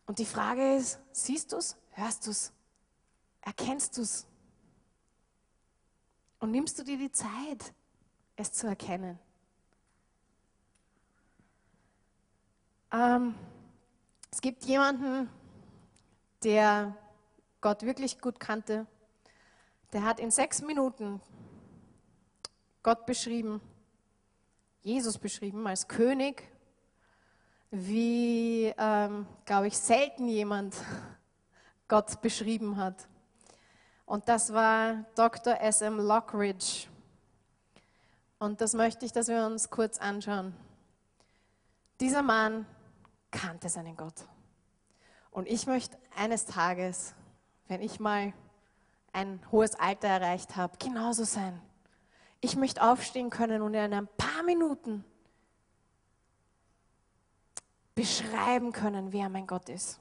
Und 0.05 0.19
die 0.19 0.25
Frage 0.25 0.75
ist, 0.75 0.99
siehst 1.11 1.51
du 1.51 1.57
es, 1.57 1.77
hörst 1.91 2.27
du 2.27 2.31
es, 2.31 2.51
erkennst 3.41 3.97
du 3.97 4.01
es? 4.01 4.27
Und 6.39 6.51
nimmst 6.51 6.77
du 6.77 6.83
dir 6.83 6.97
die 6.97 7.11
Zeit, 7.11 7.73
es 8.35 8.51
zu 8.51 8.67
erkennen? 8.67 9.17
Ähm, 12.91 13.33
es 14.29 14.41
gibt 14.41 14.65
jemanden, 14.65 15.29
der 16.43 16.95
Gott 17.61 17.81
wirklich 17.81 18.19
gut 18.19 18.39
kannte. 18.39 18.85
Der 19.93 20.03
hat 20.03 20.19
in 20.19 20.29
sechs 20.29 20.61
Minuten 20.61 21.21
Gott 22.85 23.07
beschrieben, 23.07 23.61
Jesus 24.83 25.17
beschrieben 25.17 25.65
als 25.65 25.87
König, 25.87 26.47
wie, 27.71 28.71
ähm, 28.77 29.25
glaube 29.43 29.69
ich, 29.69 29.75
selten 29.75 30.27
jemand 30.27 30.75
Gott 31.87 32.21
beschrieben 32.21 32.77
hat. 32.77 33.07
Und 34.05 34.29
das 34.29 34.53
war 34.53 35.03
Dr. 35.15 35.59
S.M. 35.61 35.97
Lockridge. 35.97 36.85
Und 38.37 38.61
das 38.61 38.75
möchte 38.75 39.03
ich, 39.03 39.11
dass 39.11 39.29
wir 39.29 39.47
uns 39.47 39.71
kurz 39.71 39.97
anschauen. 39.97 40.55
Dieser 41.99 42.21
Mann 42.21 42.67
kannte 43.31 43.67
seinen 43.67 43.97
Gott. 43.97 44.27
Und 45.31 45.47
ich 45.47 45.65
möchte 45.65 45.97
eines 46.15 46.45
Tages, 46.45 47.15
wenn 47.67 47.81
ich 47.81 47.99
mal 47.99 48.31
ein 49.11 49.39
hohes 49.51 49.73
Alter 49.73 50.07
erreicht 50.07 50.55
habe, 50.55 50.77
genauso 50.77 51.23
sein. 51.23 51.59
Ich 52.45 52.55
möchte 52.55 52.83
aufstehen 52.83 53.31
können 53.31 53.63
und 53.63 53.73
in 53.73 53.91
ein 53.91 54.07
paar 54.17 54.43
Minuten 54.43 55.03
beschreiben 57.95 58.71
können, 58.71 59.11
wer 59.11 59.29
mein 59.29 59.47
Gott 59.47 59.67
ist. 59.67 59.99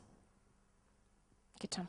Geht 1.59 1.75
schon. 1.75 1.89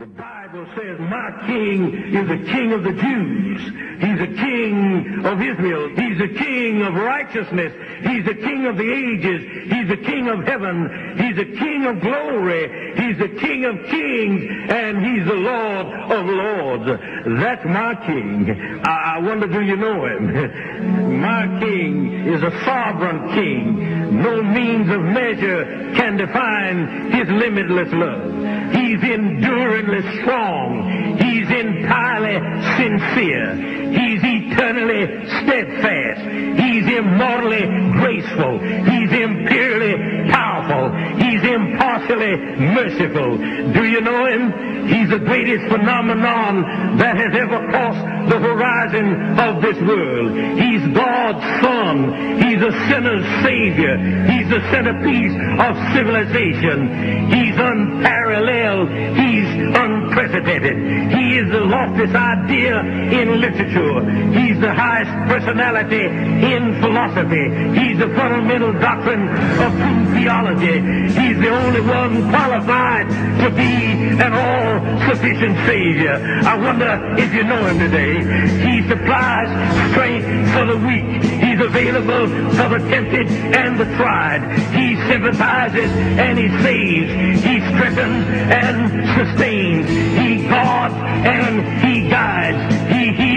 The 0.00 0.06
Bible 0.06 0.66
says, 0.76 0.98
My 0.98 1.30
king 1.46 2.14
is 2.14 2.26
the 2.26 2.50
king 2.50 2.72
of 2.72 2.82
the 2.82 2.92
Jews. 2.92 3.60
He's 4.00 4.18
a 4.18 4.32
king 4.32 5.26
of 5.26 5.42
Israel. 5.42 5.90
He's 5.90 6.18
a 6.22 6.28
king 6.42 6.80
of 6.80 6.94
righteousness. 6.94 7.70
He's 8.00 8.24
the 8.24 8.34
king 8.34 8.64
of 8.64 8.78
the 8.78 8.90
ages. 8.90 9.42
He's 9.70 9.88
the 9.88 9.98
king 9.98 10.28
of 10.28 10.42
heaven. 10.46 10.88
He's 11.18 11.36
the 11.36 11.54
king 11.54 11.84
of 11.84 12.00
glory. 12.00 12.94
He's 12.96 13.18
the 13.18 13.28
king 13.28 13.66
of 13.66 13.76
kings. 13.90 14.70
And 14.70 15.04
he's 15.04 15.26
the 15.26 15.34
Lord 15.34 15.86
of 15.86 16.24
lords. 16.24 17.19
That's 17.24 17.64
my 17.64 17.94
king. 18.06 18.80
I, 18.84 19.16
I 19.16 19.18
wonder, 19.18 19.46
do 19.46 19.60
you 19.60 19.76
know 19.76 20.06
him? 20.06 21.20
my 21.20 21.60
king 21.60 22.26
is 22.26 22.42
a 22.42 22.50
sovereign 22.64 23.34
king. 23.34 24.22
No 24.22 24.42
means 24.42 24.90
of 24.90 25.00
measure 25.02 25.92
can 25.96 26.16
define 26.16 27.12
his 27.12 27.28
limitless 27.28 27.88
love. 27.92 28.72
He's 28.72 29.02
enduringly 29.02 30.20
strong. 30.22 31.18
He's 31.20 31.48
entirely 31.50 32.38
sincere. 32.76 33.54
He's 33.92 34.22
eternally 34.60 35.24
steadfast. 35.40 36.20
He's 36.60 36.84
immortally 36.98 37.64
graceful. 37.96 38.60
He's 38.60 39.10
imperially 39.10 40.28
powerful. 40.30 40.92
He's 41.16 41.42
impartially 41.42 42.36
merciful. 42.76 43.38
Do 43.72 43.84
you 43.84 44.00
know 44.00 44.26
him? 44.26 44.86
He's 44.86 45.08
the 45.08 45.18
greatest 45.18 45.64
phenomenon 45.72 46.98
that 46.98 47.16
has 47.16 47.32
ever 47.36 47.68
crossed 47.70 48.28
the 48.28 48.38
horizon 48.38 49.38
of 49.38 49.62
this 49.62 49.76
world. 49.80 50.32
He's 50.58 50.82
God's 50.94 51.44
Son. 51.62 52.40
He's 52.42 52.60
a 52.60 52.72
sinner's 52.88 53.24
Savior. 53.44 53.96
He's 54.28 54.48
the 54.48 54.60
centerpiece 54.72 55.36
of 55.60 55.72
civilization. 55.94 57.32
He's 57.32 57.56
unparalleled. 57.56 58.88
He's 59.16 59.48
unprecedented. 59.76 60.76
He 61.12 61.38
is 61.38 61.50
the 61.50 61.60
loftiest 61.60 62.14
idea 62.14 62.80
in 62.80 63.40
literature. 63.40 64.00
He's 64.50 64.58
the 64.58 64.74
highest 64.74 65.14
personality 65.30 66.02
in 66.02 66.82
philosophy. 66.82 67.46
He's 67.78 67.98
the 68.00 68.08
fundamental 68.18 68.72
doctrine 68.72 69.28
of 69.62 69.70
true 69.78 70.10
theology. 70.10 70.82
He's 71.14 71.38
the 71.38 71.50
only 71.54 71.80
one 71.80 72.28
qualified 72.30 73.06
to 73.44 73.50
be 73.54 73.70
an 74.18 74.32
all-sufficient 74.34 75.54
Savior. 75.70 76.18
I 76.42 76.58
wonder 76.58 77.14
if 77.16 77.32
you 77.32 77.44
know 77.44 77.64
him 77.64 77.78
today. 77.78 78.18
He 78.58 78.82
supplies 78.88 79.46
strength 79.92 80.26
for 80.50 80.66
the 80.66 80.78
weak. 80.82 81.22
He's 81.22 81.60
available 81.60 82.26
for 82.58 82.74
the 82.74 82.82
tempted 82.90 83.30
and 83.30 83.78
the 83.78 83.86
tried. 83.94 84.42
He 84.74 84.96
sympathizes 85.06 85.92
and 86.18 86.36
he 86.36 86.48
saves. 86.58 87.44
He 87.44 87.60
strengthens 87.70 88.26
and 88.50 88.76
sustains. 89.14 89.86
He 90.18 90.48
guards 90.48 90.94
and 90.98 91.86
he 91.86 92.10
guides. 92.10 92.74
He 92.92 93.12
heals 93.12 93.29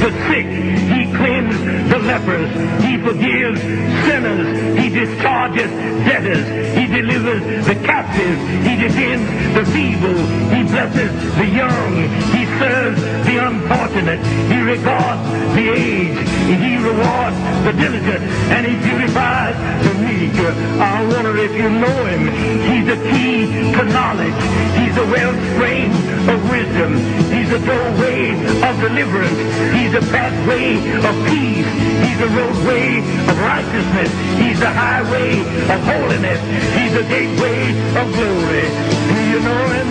the 0.00 0.10
sick. 0.28 0.46
He 0.46 1.06
cleanses 1.16 1.90
the 1.90 1.98
lepers. 1.98 2.50
He 2.84 2.98
forgives 2.98 3.60
sinners. 4.06 4.78
He 4.78 4.88
discharges 4.90 5.70
debtors. 6.04 6.46
He 6.76 6.86
delivers 6.86 7.66
the 7.66 7.74
captive. 7.86 8.38
He 8.66 8.76
defends 8.76 9.26
the 9.54 9.64
feeble. 9.72 10.18
He 10.54 10.62
blesses 10.64 11.12
the 11.36 11.46
young. 11.46 11.94
He 12.34 12.44
serves 12.58 13.00
the 13.26 13.36
unfortunate. 13.46 14.20
He 14.52 14.60
regards 14.60 15.22
the 15.54 15.68
aged. 15.70 16.33
He 16.44 16.76
rewards 16.76 17.38
the 17.64 17.72
diligent. 17.72 18.22
And 18.52 18.66
he 18.66 18.76
beautifies 18.76 19.56
the 19.84 19.94
meek. 20.04 20.36
I 20.80 21.04
wonder 21.08 21.36
if 21.38 21.52
you 21.56 21.68
know 21.70 21.98
him. 22.04 22.28
He's 22.68 22.86
the 22.86 23.00
key 23.10 23.48
to 23.72 23.82
knowledge. 23.84 24.40
He's 24.76 24.94
the 24.94 25.06
wellspring 25.08 25.90
of 26.28 26.38
wisdom. 26.50 26.90
He's 27.32 27.48
the 27.48 27.60
doorway 27.64 28.36
of 28.60 28.72
deliverance. 28.80 29.38
He's 29.72 29.92
the 29.92 30.04
pathway 30.12 30.76
of 31.08 31.14
peace. 31.28 31.70
He's 32.04 32.18
the 32.18 32.28
roadway 32.28 32.98
of 33.00 33.36
righteousness. 33.40 34.10
He's 34.38 34.60
the 34.60 34.70
highway 34.70 35.40
of 35.40 35.80
holiness. 35.88 36.40
He's 36.76 36.92
the 36.92 37.04
gateway 37.08 37.72
of 37.96 38.06
glory. 38.12 38.68
Do 39.08 39.20
you 39.32 39.40
know 39.40 39.64
him? 39.76 39.88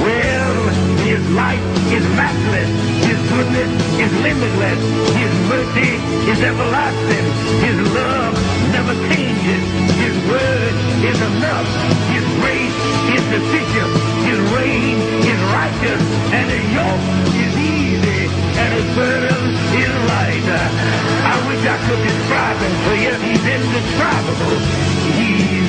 Well, 0.00 0.68
his 1.04 1.22
life 1.30 1.92
is 1.92 2.04
matchless. 2.16 2.99
His 3.30 3.38
goodness 3.38 3.70
is 3.94 4.12
limitless. 4.26 4.80
His 5.14 5.32
mercy 5.46 5.92
is 6.26 6.40
everlasting. 6.42 7.26
His 7.62 7.78
love 7.94 8.34
never 8.74 8.94
changes. 9.06 9.62
His 10.02 10.16
word 10.26 10.74
is 11.06 11.14
enough. 11.14 11.68
His 12.10 12.26
grace 12.42 12.78
is 13.14 13.22
sufficient. 13.30 13.90
His 14.26 14.38
reign 14.50 14.98
is 15.22 15.40
righteous. 15.54 16.02
And 16.34 16.50
his 16.50 16.66
yoke 16.74 17.06
is 17.38 17.54
easy. 17.54 18.26
And 18.58 18.70
his 18.74 18.88
burden 18.98 19.42
is 19.78 19.92
light. 20.10 20.46
I 21.30 21.38
wish 21.46 21.62
I 21.70 21.78
could 21.86 22.02
describe 22.02 22.58
him 22.58 22.74
to 22.82 22.92
you. 22.98 23.12
He's 23.30 23.46
indescribable. 23.46 24.58
He's 25.14 25.59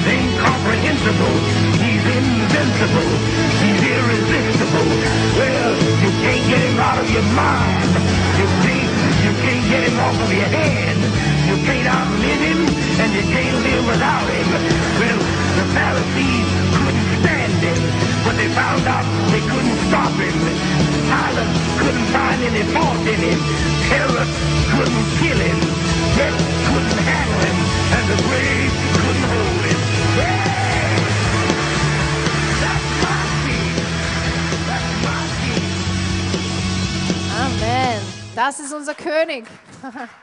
ist 38.61 38.73
unser 38.73 38.95
König. 38.95 39.45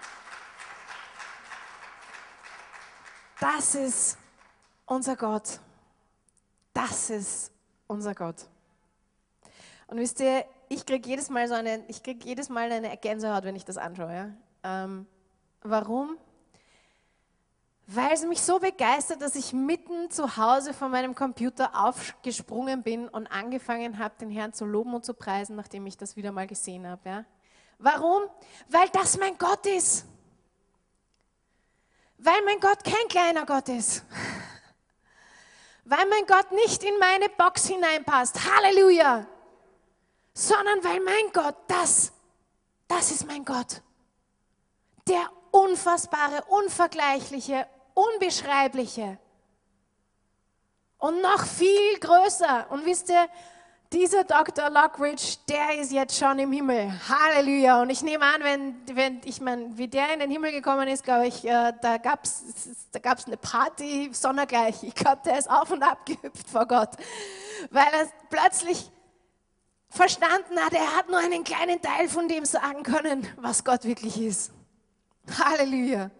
Das 3.41 3.77
ist 3.77 4.19
unser 4.85 5.15
Gott. 5.15 5.61
Das 6.73 7.09
ist 7.09 7.53
unser 7.87 8.15
Gott. 8.15 8.47
Und 9.87 9.99
wisst 9.99 10.21
ihr, 10.21 10.45
ich 10.69 10.85
kriege 10.85 11.09
jedes 11.09 11.31
Mal 11.31 11.49
so 11.49 11.55
eine, 11.55 11.85
ich 11.89 12.03
krieg 12.03 12.25
jedes 12.25 12.49
Mal 12.49 12.71
eine 12.71 12.97
Gänsehaut, 12.97 13.45
wenn 13.45 13.57
ich 13.57 13.65
das 13.65 13.79
anschaue. 13.79 14.35
Ähm, 14.63 15.07
warum? 15.63 16.17
Weil 17.87 18.13
es 18.13 18.25
mich 18.27 18.43
so 18.43 18.59
begeistert, 18.59 19.23
dass 19.23 19.35
ich 19.35 19.55
mitten 19.55 20.11
zu 20.11 20.37
Hause 20.37 20.75
von 20.75 20.91
meinem 20.91 21.15
Computer 21.15 21.71
aufgesprungen 21.75 22.83
bin 22.83 23.09
und 23.09 23.29
angefangen 23.29 23.99
habe, 23.99 24.15
den 24.21 24.31
Herrn 24.31 24.53
zu 24.53 24.67
loben 24.67 24.95
und 24.95 25.07
zu 25.07 25.15
preisen, 25.15 25.57
nachdem 25.57 25.87
ich 25.87 25.97
das 25.97 26.17
wieder 26.17 26.33
mal 26.33 26.47
gesehen 26.47 26.87
habe. 26.87 27.09
Ja? 27.09 27.25
Warum? 27.79 28.25
Weil 28.69 28.89
das 28.91 29.17
mein 29.17 29.39
Gott 29.39 29.65
ist. 29.67 30.05
Weil 32.19 32.43
mein 32.45 32.59
Gott 32.61 32.83
kein 32.83 33.09
kleiner 33.09 33.47
Gott 33.47 33.69
ist. 33.69 34.05
Weil 35.85 36.07
mein 36.07 36.27
Gott 36.27 36.51
nicht 36.53 36.83
in 36.83 36.99
meine 36.99 37.29
Box 37.31 37.67
hineinpasst. 37.67 38.39
Halleluja. 38.45 39.27
Sondern 40.35 40.83
weil 40.85 41.01
mein 41.01 41.33
Gott, 41.33 41.57
das, 41.69 42.13
das 42.89 43.11
ist 43.13 43.27
mein 43.27 43.45
Gott. 43.45 43.81
Der 45.07 45.31
unfassbare, 45.53 46.45
unvergleichliche, 46.49 47.67
unbeschreibliche. 47.95 49.19
Und 50.99 51.23
noch 51.23 51.47
viel 51.47 51.99
größer. 52.01 52.67
Und 52.71 52.85
wisst 52.85 53.09
ihr, 53.09 53.29
dieser 53.93 54.25
Dr. 54.25 54.71
Lockridge, 54.71 55.37
der 55.49 55.79
ist 55.81 55.93
jetzt 55.93 56.19
schon 56.19 56.39
im 56.39 56.53
Himmel. 56.53 56.93
Halleluja. 57.09 57.81
Und 57.81 57.91
ich 57.91 58.03
nehme 58.03 58.25
an, 58.25 58.43
wenn, 58.43 58.75
wenn 58.95 59.21
ich 59.25 59.41
meine, 59.41 59.77
wie 59.79 59.89
der 59.89 60.13
in 60.13 60.21
den 60.21 60.31
Himmel 60.31 60.53
gekommen 60.53 60.89
ist, 60.89 61.05
glaube 61.05 61.27
ich, 61.27 61.45
äh, 61.45 61.73
da 61.81 61.97
gab 61.97 62.25
es 62.25 62.43
da 62.93 62.99
gab's 62.99 63.27
eine 63.27 63.37
Party, 63.37 64.11
sondergleich. 64.13 64.83
Ich 64.83 64.95
glaube, 64.95 65.23
der 65.25 65.39
ist 65.39 65.51
auf 65.51 65.71
und 65.71 65.83
ab 65.83 66.05
gehüpft 66.05 66.51
vor 66.51 66.67
Gott. 66.67 66.91
Weil 67.71 67.87
er 67.93 68.09
plötzlich 68.29 68.91
verstanden 69.89 70.59
hat, 70.59 70.73
er 70.75 70.97
hat 70.97 71.09
nur 71.09 71.19
einen 71.19 71.45
kleinen 71.45 71.81
Teil 71.81 72.09
von 72.09 72.29
dem 72.29 72.45
sagen 72.45 72.83
können, 72.83 73.27
was 73.37 73.65
Gott 73.65 73.85
wirklich 73.85 74.21
ist. 74.21 74.53
Halleluja. 75.39 76.11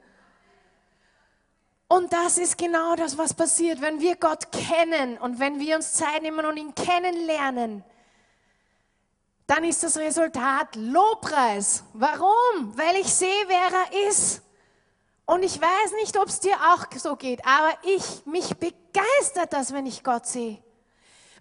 Und 1.89 2.13
das 2.13 2.37
ist 2.37 2.59
genau 2.59 2.95
das, 2.97 3.17
was 3.17 3.33
passiert, 3.33 3.81
wenn 3.81 4.01
wir 4.01 4.17
Gott 4.17 4.53
kennen 4.53 5.17
und 5.19 5.41
wenn 5.41 5.59
wir 5.59 5.77
uns 5.77 5.95
Zeit 5.95 6.23
nehmen 6.23 6.45
und 6.45 6.59
ihn 6.59 6.75
kennenlernen. 6.75 7.83
Dann 9.47 9.65
ist 9.65 9.83
das 9.83 9.97
Resultat 9.97 10.77
Lobpreis. 10.77 11.83
Warum? 11.95 12.77
Weil 12.77 12.97
ich 12.97 13.13
sehe, 13.13 13.45
wer 13.47 13.81
er 13.81 14.09
ist. 14.09 14.43
Und 15.25 15.43
ich 15.43 15.59
weiß 15.59 15.93
nicht, 16.01 16.19
ob 16.19 16.29
es 16.29 16.41
dir 16.41 16.57
auch 16.73 16.87
so 16.97 17.17
geht, 17.17 17.45
aber 17.47 17.77
ich, 17.83 18.25
mich 18.27 18.57
begeistert 18.57 19.53
das, 19.53 19.73
wenn 19.73 19.87
ich 19.87 20.05
Gott 20.05 20.27
sehe. 20.27 20.63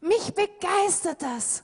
Mich 0.02 0.34
begeistert 0.34 1.22
das, 1.22 1.64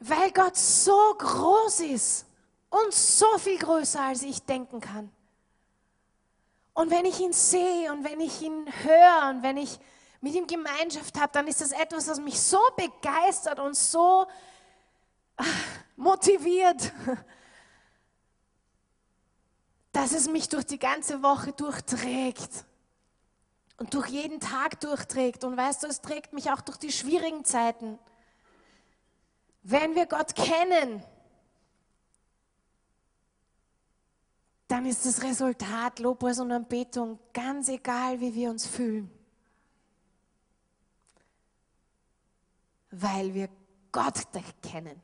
weil 0.00 0.30
Gott 0.32 0.56
so 0.56 1.14
groß 1.18 1.80
ist 1.80 2.26
und 2.70 2.92
so 2.92 3.26
viel 3.38 3.58
größer, 3.58 4.00
als 4.00 4.22
ich 4.22 4.42
denken 4.42 4.80
kann. 4.80 5.10
Und 6.78 6.92
wenn 6.92 7.06
ich 7.06 7.18
ihn 7.18 7.32
sehe 7.32 7.92
und 7.92 8.04
wenn 8.04 8.20
ich 8.20 8.40
ihn 8.40 8.64
höre 8.84 9.30
und 9.30 9.42
wenn 9.42 9.56
ich 9.56 9.80
mit 10.20 10.32
ihm 10.36 10.46
Gemeinschaft 10.46 11.18
habe, 11.18 11.32
dann 11.32 11.48
ist 11.48 11.60
das 11.60 11.72
etwas, 11.72 12.06
was 12.06 12.20
mich 12.20 12.40
so 12.40 12.60
begeistert 12.76 13.58
und 13.58 13.76
so 13.76 14.28
ah, 15.38 15.44
motiviert, 15.96 16.92
dass 19.92 20.12
es 20.12 20.28
mich 20.28 20.48
durch 20.50 20.66
die 20.66 20.78
ganze 20.78 21.20
Woche 21.20 21.50
durchträgt 21.50 22.64
und 23.78 23.92
durch 23.92 24.06
jeden 24.06 24.38
Tag 24.38 24.78
durchträgt. 24.78 25.42
Und 25.42 25.56
weißt 25.56 25.82
du, 25.82 25.88
es 25.88 26.00
trägt 26.00 26.32
mich 26.32 26.52
auch 26.52 26.60
durch 26.60 26.78
die 26.78 26.92
schwierigen 26.92 27.44
Zeiten. 27.44 27.98
Wenn 29.64 29.96
wir 29.96 30.06
Gott 30.06 30.36
kennen, 30.36 31.02
dann 34.68 34.86
ist 34.86 35.04
das 35.04 35.22
Resultat 35.22 35.98
Lobpreis 35.98 36.38
und 36.38 36.52
Anbetung 36.52 37.18
ganz 37.32 37.68
egal, 37.68 38.20
wie 38.20 38.34
wir 38.34 38.50
uns 38.50 38.66
fühlen. 38.66 39.10
weil 42.90 43.34
wir 43.34 43.48
Gott 43.92 44.26
kennen. 44.62 45.00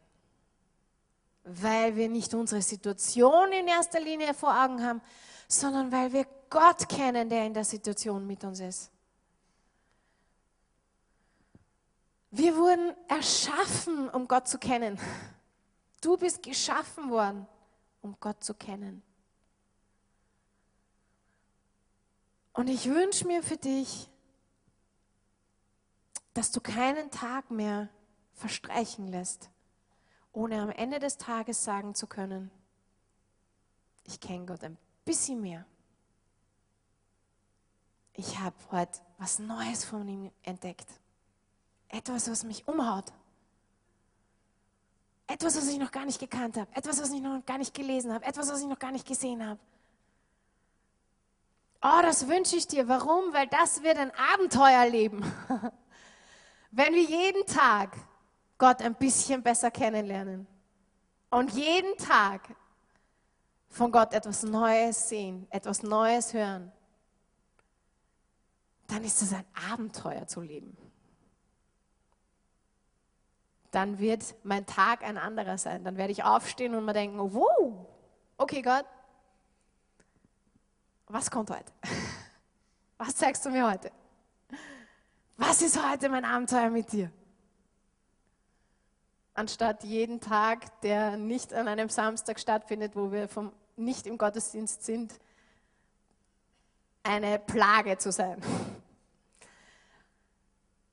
Weil 1.44 1.94
wir 1.96 2.09
nicht 2.09 2.33
unsere 2.35 2.62
Situation 2.62 3.53
in 3.53 3.66
erster 3.66 4.00
Linie 4.00 4.33
vor 4.35 4.50
Augen 4.50 4.83
haben, 4.83 5.00
sondern 5.46 5.92
weil 5.92 6.12
wir 6.12 6.27
Gott 6.48 6.88
kennen, 6.88 7.29
der 7.29 7.46
in 7.46 7.55
der 7.55 7.64
Situation 7.64 8.27
mit 8.27 8.42
uns 8.44 8.61
ist. 8.61 8.90
Wir 12.31 12.57
wurden 12.57 12.94
erschaffen, 13.09 14.09
um 14.09 14.27
Gott 14.27 14.48
zu 14.48 14.59
kennen. 14.59 14.98
Du 16.00 16.16
bist 16.16 16.42
geschaffen 16.42 17.11
worden, 17.11 17.46
um 18.03 18.16
Gott 18.18 18.42
zu 18.42 18.55
kennen. 18.55 19.03
Und 22.54 22.68
ich 22.68 22.88
wünsche 22.88 23.26
mir 23.26 23.42
für 23.42 23.56
dich, 23.56 24.08
dass 26.32 26.50
du 26.52 26.60
keinen 26.60 27.10
Tag 27.10 27.50
mehr 27.50 27.88
verstreichen 28.32 29.08
lässt, 29.08 29.50
ohne 30.32 30.62
am 30.62 30.70
Ende 30.70 31.00
des 31.00 31.18
Tages 31.18 31.62
sagen 31.62 31.94
zu 31.94 32.06
können, 32.06 32.50
ich 34.06 34.20
kenne 34.20 34.46
Gott 34.46 34.62
ein 34.62 34.76
bisschen 35.04 35.40
mehr. 35.40 35.64
Ich 38.12 38.38
habe 38.38 38.56
heute 38.70 39.00
was 39.18 39.38
Neues 39.38 39.84
von 39.84 40.06
ihm 40.06 40.30
entdeckt. 40.42 40.88
Etwas, 41.88 42.30
was 42.30 42.44
mich 42.44 42.68
umhaut. 42.68 43.12
Etwas, 45.26 45.56
was 45.56 45.66
ich 45.68 45.78
noch 45.78 45.90
gar 45.90 46.04
nicht 46.04 46.20
gekannt 46.20 46.56
habe. 46.56 46.70
Etwas, 46.76 47.00
was 47.00 47.10
ich 47.10 47.20
noch 47.20 47.44
gar 47.46 47.58
nicht 47.58 47.74
gelesen 47.74 48.12
habe. 48.12 48.24
Etwas, 48.24 48.48
was 48.50 48.60
ich 48.60 48.68
noch 48.68 48.78
gar 48.78 48.92
nicht 48.92 49.06
gesehen 49.06 49.44
habe. 49.44 49.58
Oh, 51.84 52.00
das 52.02 52.26
wünsche 52.28 52.56
ich 52.56 52.66
dir. 52.66 52.88
Warum? 52.88 53.32
Weil 53.34 53.46
das 53.46 53.82
wird 53.82 53.98
ein 53.98 54.10
Abenteuerleben. 54.32 55.22
Wenn 56.70 56.94
wir 56.94 57.02
jeden 57.02 57.46
Tag 57.46 57.96
Gott 58.58 58.80
ein 58.80 58.94
bisschen 58.94 59.42
besser 59.42 59.70
kennenlernen 59.70 60.46
und 61.30 61.52
jeden 61.52 61.96
Tag 61.98 62.40
von 63.68 63.92
Gott 63.92 64.14
etwas 64.14 64.42
Neues 64.44 65.08
sehen, 65.08 65.46
etwas 65.50 65.82
Neues 65.82 66.32
hören, 66.32 66.72
dann 68.86 69.04
ist 69.04 69.20
es 69.20 69.32
ein 69.34 69.44
Abenteuer 69.70 70.26
zu 70.26 70.40
leben 70.40 70.76
dann 73.74 73.98
wird 73.98 74.34
mein 74.44 74.66
Tag 74.66 75.02
ein 75.02 75.18
anderer 75.18 75.58
sein. 75.58 75.84
Dann 75.84 75.96
werde 75.96 76.12
ich 76.12 76.22
aufstehen 76.22 76.74
und 76.74 76.84
mir 76.84 76.92
denken, 76.92 77.18
wow, 77.18 77.86
okay 78.36 78.62
Gott, 78.62 78.84
was 81.08 81.30
kommt 81.30 81.50
heute? 81.50 81.72
Was 82.96 83.16
zeigst 83.16 83.44
du 83.44 83.50
mir 83.50 83.68
heute? 83.68 83.90
Was 85.36 85.60
ist 85.62 85.82
heute 85.84 86.08
mein 86.08 86.24
Abenteuer 86.24 86.70
mit 86.70 86.92
dir? 86.92 87.10
Anstatt 89.34 89.82
jeden 89.82 90.20
Tag, 90.20 90.80
der 90.82 91.16
nicht 91.16 91.52
an 91.52 91.66
einem 91.66 91.88
Samstag 91.88 92.38
stattfindet, 92.38 92.94
wo 92.94 93.10
wir 93.10 93.28
vom, 93.28 93.52
nicht 93.76 94.06
im 94.06 94.16
Gottesdienst 94.16 94.84
sind, 94.84 95.18
eine 97.02 97.40
Plage 97.40 97.98
zu 97.98 98.12
sein. 98.12 98.40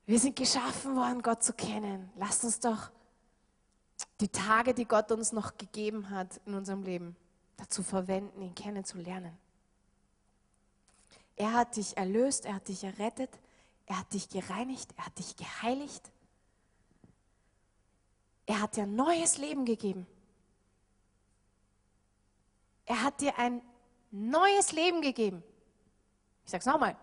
Wir 0.06 0.18
sind 0.18 0.34
geschaffen 0.34 0.96
worden, 0.96 1.22
Gott 1.22 1.44
zu 1.44 1.52
kennen. 1.52 2.10
Lasst 2.16 2.44
uns 2.44 2.58
doch 2.58 2.90
die 4.20 4.28
Tage, 4.28 4.74
die 4.74 4.86
Gott 4.86 5.12
uns 5.12 5.32
noch 5.32 5.56
gegeben 5.56 6.10
hat 6.10 6.40
in 6.44 6.54
unserem 6.54 6.82
Leben, 6.82 7.16
dazu 7.56 7.84
verwenden, 7.84 8.42
ihn 8.42 8.54
kennenzulernen. 8.54 9.38
Er 11.36 11.52
hat 11.52 11.76
dich 11.76 11.96
erlöst, 11.96 12.44
er 12.44 12.54
hat 12.54 12.68
dich 12.68 12.84
errettet, 12.84 13.30
er 13.86 13.98
hat 13.98 14.12
dich 14.12 14.28
gereinigt, 14.28 14.90
er 14.96 15.06
hat 15.06 15.18
dich 15.18 15.36
geheiligt. 15.36 16.10
Er 18.46 18.60
hat 18.60 18.76
dir 18.76 18.82
ein 18.82 18.94
neues 18.94 19.38
Leben 19.38 19.64
gegeben. 19.64 20.06
Er 22.86 23.02
hat 23.02 23.20
dir 23.20 23.38
ein 23.38 23.62
neues 24.10 24.72
Leben 24.72 25.00
gegeben. 25.00 25.42
Ich 26.44 26.50
sage 26.50 26.60
es 26.60 26.66
nochmal. 26.66 26.96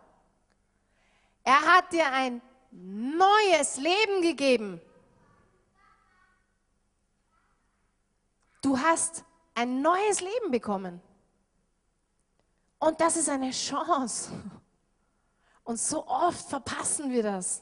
Er 1.43 1.61
hat 1.61 1.91
dir 1.91 2.11
ein 2.11 2.41
neues 2.71 3.77
Leben 3.77 4.21
gegeben. 4.21 4.81
Du 8.61 8.77
hast 8.77 9.23
ein 9.55 9.81
neues 9.81 10.21
Leben 10.21 10.51
bekommen. 10.51 11.01
Und 12.79 13.01
das 13.01 13.17
ist 13.17 13.29
eine 13.29 13.51
Chance. 13.51 14.31
Und 15.63 15.79
so 15.79 16.07
oft 16.07 16.49
verpassen 16.49 17.11
wir 17.11 17.21
das. 17.21 17.61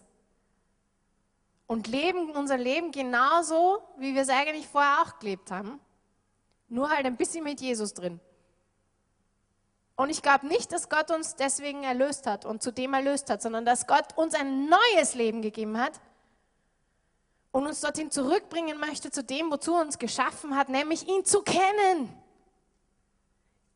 Und 1.65 1.87
leben 1.87 2.31
unser 2.31 2.57
Leben 2.57 2.91
genauso, 2.91 3.81
wie 3.97 4.15
wir 4.15 4.21
es 4.21 4.29
eigentlich 4.29 4.67
vorher 4.67 5.01
auch 5.01 5.19
gelebt 5.19 5.51
haben. 5.51 5.79
Nur 6.69 6.89
halt 6.89 7.05
ein 7.05 7.17
bisschen 7.17 7.43
mit 7.43 7.59
Jesus 7.59 7.93
drin. 7.93 8.19
Und 9.97 10.11
ich 10.11 10.21
glaube 10.21 10.47
nicht, 10.47 10.71
dass 10.71 10.89
Gott 10.89 11.09
uns 11.09 11.35
deswegen 11.35 11.83
erlöst 11.83 12.27
hat 12.27 12.45
und 12.45 12.61
zu 12.61 12.71
dem 12.71 12.93
erlöst 12.93 13.29
hat, 13.31 13.41
sondern 13.41 13.65
dass 13.65 13.87
Gott 13.87 14.15
uns 14.15 14.35
ein 14.35 14.69
neues 14.69 15.15
Leben 15.15 15.41
gegeben 15.41 15.79
hat 15.79 15.99
und 17.51 17.65
uns 17.65 17.81
dorthin 17.81 18.11
zurückbringen 18.11 18.79
möchte 18.79 19.09
zu 19.09 19.23
dem, 19.23 19.51
wozu 19.51 19.73
er 19.73 19.81
uns 19.81 19.97
geschaffen 19.97 20.55
hat, 20.55 20.69
nämlich 20.69 21.07
ihn 21.07 21.25
zu 21.25 21.41
kennen. 21.41 22.15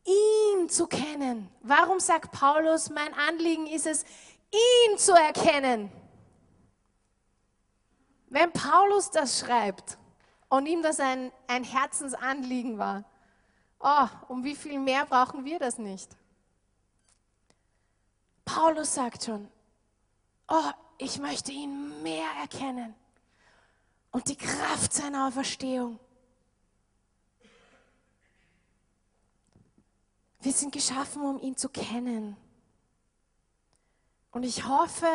Ihn 0.04 0.68
zu 0.68 0.86
kennen. 0.86 1.48
Warum 1.62 2.00
sagt 2.00 2.32
Paulus, 2.32 2.90
mein 2.90 3.14
Anliegen 3.14 3.66
ist 3.66 3.86
es, 3.86 4.04
ihn 4.50 4.98
zu 4.98 5.12
erkennen? 5.12 5.92
Wenn 8.28 8.52
Paulus 8.52 9.10
das 9.10 9.40
schreibt 9.40 9.98
und 10.48 10.66
ihm 10.66 10.82
das 10.82 10.98
ein, 11.00 11.30
ein 11.46 11.64
Herzensanliegen 11.64 12.78
war, 12.78 13.04
Oh, 13.82 14.06
um 14.28 14.44
wie 14.44 14.54
viel 14.54 14.78
mehr 14.78 15.04
brauchen 15.06 15.44
wir 15.44 15.58
das 15.58 15.76
nicht? 15.76 16.16
Paulus 18.44 18.94
sagt 18.94 19.24
schon, 19.24 19.48
oh, 20.46 20.70
ich 20.98 21.18
möchte 21.18 21.50
ihn 21.50 22.00
mehr 22.02 22.28
erkennen 22.40 22.94
und 24.12 24.28
die 24.28 24.36
Kraft 24.36 24.92
seiner 24.92 25.26
Auferstehung. 25.26 25.98
Wir 30.42 30.52
sind 30.52 30.72
geschaffen, 30.72 31.22
um 31.22 31.40
ihn 31.40 31.56
zu 31.56 31.68
kennen. 31.68 32.36
Und 34.30 34.42
ich 34.42 34.66
hoffe, 34.66 35.06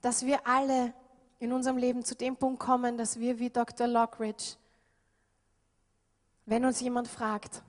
dass 0.00 0.26
wir 0.26 0.46
alle 0.46 0.92
in 1.38 1.52
unserem 1.52 1.78
Leben 1.78 2.04
zu 2.04 2.14
dem 2.14 2.36
Punkt 2.36 2.60
kommen, 2.60 2.98
dass 2.98 3.18
wir 3.18 3.38
wie 3.38 3.50
Dr. 3.50 3.86
Lockridge 3.86 4.56
wenn 6.46 6.64
uns 6.64 6.80
jemand 6.80 7.08
fragt, 7.08 7.62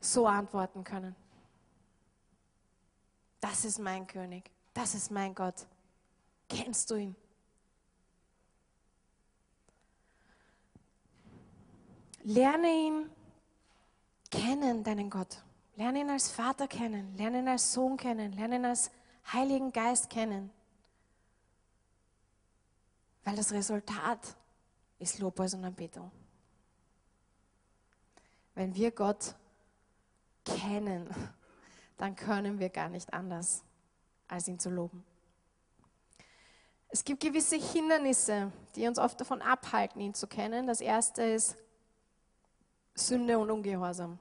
so 0.00 0.26
antworten 0.26 0.84
können. 0.84 1.16
Das 3.40 3.64
ist 3.64 3.78
mein 3.78 4.06
König, 4.06 4.50
das 4.74 4.94
ist 4.94 5.10
mein 5.10 5.34
Gott. 5.34 5.66
Kennst 6.48 6.90
du 6.90 6.96
ihn? 6.96 7.16
Lerne 12.24 12.68
ihn 12.68 13.10
kennen, 14.30 14.84
deinen 14.84 15.10
Gott. 15.10 15.42
Lerne 15.76 16.00
ihn 16.00 16.10
als 16.10 16.28
Vater 16.30 16.66
kennen, 16.66 17.16
lerne 17.16 17.38
ihn 17.38 17.48
als 17.48 17.72
Sohn 17.72 17.96
kennen, 17.96 18.32
lerne 18.32 18.56
ihn 18.56 18.64
als 18.64 18.90
Heiligen 19.32 19.72
Geist 19.72 20.10
kennen. 20.10 20.50
Weil 23.24 23.36
das 23.36 23.52
Resultat 23.52 24.36
ist 24.98 25.18
Lobpreis 25.18 25.54
und 25.54 25.64
Anbetung. 25.64 26.10
Wenn 28.54 28.74
wir 28.74 28.90
Gott 28.90 29.34
kennen, 30.44 31.08
dann 31.96 32.16
können 32.16 32.58
wir 32.58 32.70
gar 32.70 32.88
nicht 32.88 33.12
anders, 33.12 33.62
als 34.26 34.48
ihn 34.48 34.58
zu 34.58 34.70
loben. 34.70 35.04
Es 36.88 37.04
gibt 37.04 37.20
gewisse 37.20 37.56
Hindernisse, 37.56 38.50
die 38.74 38.88
uns 38.88 38.98
oft 38.98 39.20
davon 39.20 39.42
abhalten, 39.42 40.00
ihn 40.00 40.14
zu 40.14 40.26
kennen. 40.26 40.66
Das 40.66 40.80
erste 40.80 41.22
ist 41.22 41.56
Sünde 42.98 43.38
und 43.38 43.50
Ungehorsam. 43.50 44.18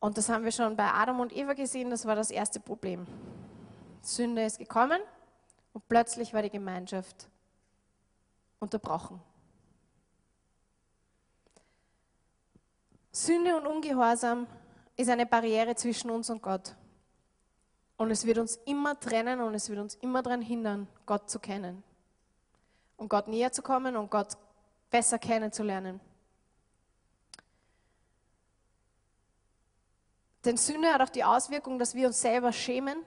Und 0.00 0.18
das 0.18 0.28
haben 0.28 0.44
wir 0.44 0.52
schon 0.52 0.76
bei 0.76 0.86
Adam 0.86 1.20
und 1.20 1.34
Eva 1.34 1.54
gesehen, 1.54 1.88
das 1.88 2.04
war 2.04 2.14
das 2.14 2.30
erste 2.30 2.60
Problem. 2.60 3.06
Sünde 4.02 4.44
ist 4.44 4.58
gekommen 4.58 5.00
und 5.72 5.88
plötzlich 5.88 6.34
war 6.34 6.42
die 6.42 6.50
Gemeinschaft 6.50 7.28
unterbrochen. 8.60 9.20
Sünde 13.12 13.56
und 13.56 13.66
Ungehorsam 13.66 14.46
ist 14.96 15.08
eine 15.08 15.24
Barriere 15.24 15.74
zwischen 15.74 16.10
uns 16.10 16.28
und 16.28 16.42
Gott. 16.42 16.74
Und 17.96 18.10
es 18.10 18.26
wird 18.26 18.38
uns 18.38 18.56
immer 18.66 18.98
trennen 18.98 19.40
und 19.40 19.54
es 19.54 19.70
wird 19.70 19.78
uns 19.78 19.94
immer 19.96 20.22
daran 20.22 20.42
hindern, 20.42 20.88
Gott 21.06 21.30
zu 21.30 21.38
kennen. 21.38 21.82
Und 22.96 23.08
Gott 23.08 23.28
näher 23.28 23.52
zu 23.52 23.62
kommen 23.62 23.96
und 23.96 24.10
Gott 24.10 24.36
besser 24.94 25.18
kennenzulernen. 25.18 26.00
Denn 30.44 30.56
Sünde 30.56 30.92
hat 30.92 31.02
auch 31.02 31.08
die 31.08 31.24
Auswirkung, 31.24 31.80
dass 31.80 31.96
wir 31.96 32.06
uns 32.06 32.20
selber 32.20 32.52
schämen 32.52 33.02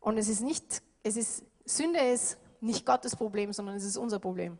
Und 0.00 0.16
es 0.16 0.28
ist 0.28 0.40
nicht, 0.40 0.82
es 1.02 1.16
ist, 1.18 1.44
Sünde 1.66 2.00
ist 2.00 2.38
nicht 2.62 2.86
Gottes 2.86 3.14
Problem, 3.14 3.52
sondern 3.52 3.76
es 3.76 3.84
ist 3.84 3.98
unser 3.98 4.18
Problem. 4.18 4.58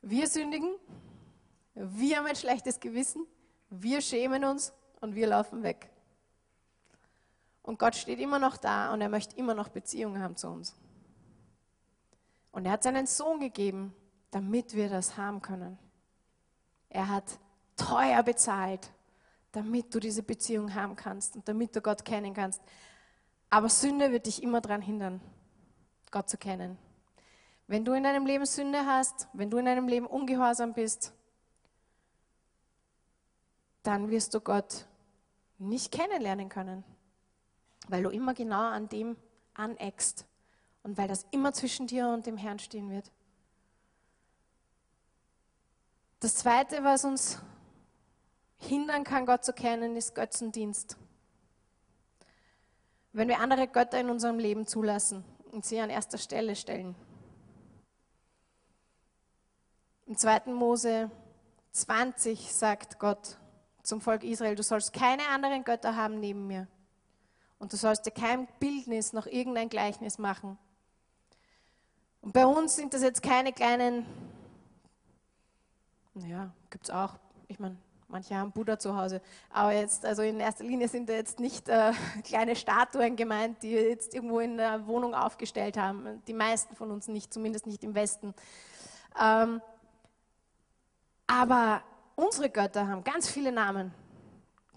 Wir 0.00 0.26
sündigen, 0.26 0.74
wir 1.74 2.16
haben 2.16 2.26
ein 2.26 2.36
schlechtes 2.36 2.80
Gewissen, 2.80 3.26
wir 3.68 4.00
schämen 4.00 4.42
uns 4.44 4.72
und 5.02 5.14
wir 5.14 5.26
laufen 5.26 5.62
weg. 5.62 5.90
Und 7.62 7.78
Gott 7.78 7.94
steht 7.94 8.20
immer 8.20 8.38
noch 8.38 8.56
da 8.56 8.90
und 8.94 9.02
er 9.02 9.10
möchte 9.10 9.36
immer 9.36 9.54
noch 9.54 9.68
Beziehungen 9.68 10.22
haben 10.22 10.36
zu 10.36 10.48
uns. 10.48 10.79
Und 12.52 12.66
er 12.66 12.72
hat 12.72 12.82
seinen 12.82 13.06
Sohn 13.06 13.40
gegeben, 13.40 13.94
damit 14.30 14.74
wir 14.74 14.88
das 14.88 15.16
haben 15.16 15.42
können. 15.42 15.78
Er 16.88 17.08
hat 17.08 17.38
teuer 17.76 18.22
bezahlt, 18.22 18.92
damit 19.52 19.94
du 19.94 20.00
diese 20.00 20.22
Beziehung 20.22 20.74
haben 20.74 20.96
kannst 20.96 21.36
und 21.36 21.48
damit 21.48 21.74
du 21.74 21.80
Gott 21.80 22.04
kennen 22.04 22.34
kannst. 22.34 22.60
Aber 23.48 23.68
Sünde 23.68 24.12
wird 24.12 24.26
dich 24.26 24.42
immer 24.42 24.60
daran 24.60 24.82
hindern, 24.82 25.20
Gott 26.10 26.28
zu 26.28 26.36
kennen. 26.38 26.78
Wenn 27.66 27.84
du 27.84 27.92
in 27.92 28.02
deinem 28.02 28.26
Leben 28.26 28.46
Sünde 28.46 28.84
hast, 28.84 29.28
wenn 29.32 29.50
du 29.50 29.58
in 29.58 29.64
deinem 29.64 29.88
Leben 29.88 30.06
ungehorsam 30.06 30.72
bist, 30.72 31.12
dann 33.82 34.10
wirst 34.10 34.34
du 34.34 34.40
Gott 34.40 34.86
nicht 35.58 35.92
kennenlernen 35.92 36.48
können, 36.48 36.84
weil 37.88 38.02
du 38.02 38.10
immer 38.10 38.34
genau 38.34 38.62
an 38.68 38.88
dem 38.88 39.16
aneckst 39.54 40.26
und 40.82 40.98
weil 40.98 41.08
das 41.08 41.26
immer 41.30 41.52
zwischen 41.52 41.86
dir 41.86 42.08
und 42.08 42.26
dem 42.26 42.36
Herrn 42.36 42.58
stehen 42.58 42.90
wird. 42.90 43.10
Das 46.20 46.34
Zweite, 46.36 46.84
was 46.84 47.04
uns 47.04 47.40
hindern 48.58 49.04
kann, 49.04 49.26
Gott 49.26 49.44
zu 49.44 49.52
kennen, 49.52 49.96
ist 49.96 50.14
Götzendienst. 50.14 50.96
Wenn 53.12 53.28
wir 53.28 53.40
andere 53.40 53.66
Götter 53.66 53.98
in 53.98 54.10
unserem 54.10 54.38
Leben 54.38 54.66
zulassen 54.66 55.24
und 55.50 55.64
sie 55.64 55.80
an 55.80 55.90
erster 55.90 56.18
Stelle 56.18 56.54
stellen. 56.54 56.94
Im 60.06 60.16
2. 60.16 60.52
Mose 60.52 61.10
20 61.72 62.52
sagt 62.52 62.98
Gott 62.98 63.38
zum 63.82 64.00
Volk 64.00 64.22
Israel, 64.24 64.54
du 64.54 64.62
sollst 64.62 64.92
keine 64.92 65.26
anderen 65.28 65.64
Götter 65.64 65.96
haben 65.96 66.20
neben 66.20 66.46
mir. 66.46 66.68
Und 67.58 67.72
du 67.72 67.76
sollst 67.76 68.06
dir 68.06 68.10
kein 68.10 68.46
Bildnis 68.58 69.12
noch 69.12 69.26
irgendein 69.26 69.68
Gleichnis 69.68 70.18
machen. 70.18 70.58
Und 72.22 72.32
bei 72.32 72.46
uns 72.46 72.76
sind 72.76 72.92
das 72.92 73.02
jetzt 73.02 73.22
keine 73.22 73.52
kleinen, 73.52 74.06
naja, 76.14 76.50
gibt 76.68 76.84
es 76.84 76.90
auch, 76.90 77.18
ich 77.48 77.58
meine, 77.58 77.76
manche 78.08 78.36
haben 78.36 78.52
Buddha 78.52 78.78
zu 78.78 78.96
Hause, 78.96 79.22
aber 79.50 79.72
jetzt, 79.72 80.04
also 80.04 80.22
in 80.22 80.38
erster 80.40 80.64
Linie 80.64 80.88
sind 80.88 81.08
da 81.08 81.14
jetzt 81.14 81.40
nicht 81.40 81.68
äh, 81.68 81.92
kleine 82.24 82.56
Statuen 82.56 83.16
gemeint, 83.16 83.62
die 83.62 83.70
wir 83.70 83.88
jetzt 83.88 84.14
irgendwo 84.14 84.40
in 84.40 84.56
der 84.58 84.86
Wohnung 84.86 85.14
aufgestellt 85.14 85.76
haben. 85.76 86.22
Die 86.26 86.34
meisten 86.34 86.76
von 86.76 86.90
uns 86.90 87.08
nicht, 87.08 87.32
zumindest 87.32 87.66
nicht 87.66 87.82
im 87.84 87.94
Westen. 87.94 88.34
Ähm, 89.20 89.62
aber 91.26 91.82
unsere 92.16 92.50
Götter 92.50 92.86
haben 92.86 93.04
ganz 93.04 93.28
viele 93.28 93.52
Namen, 93.52 93.94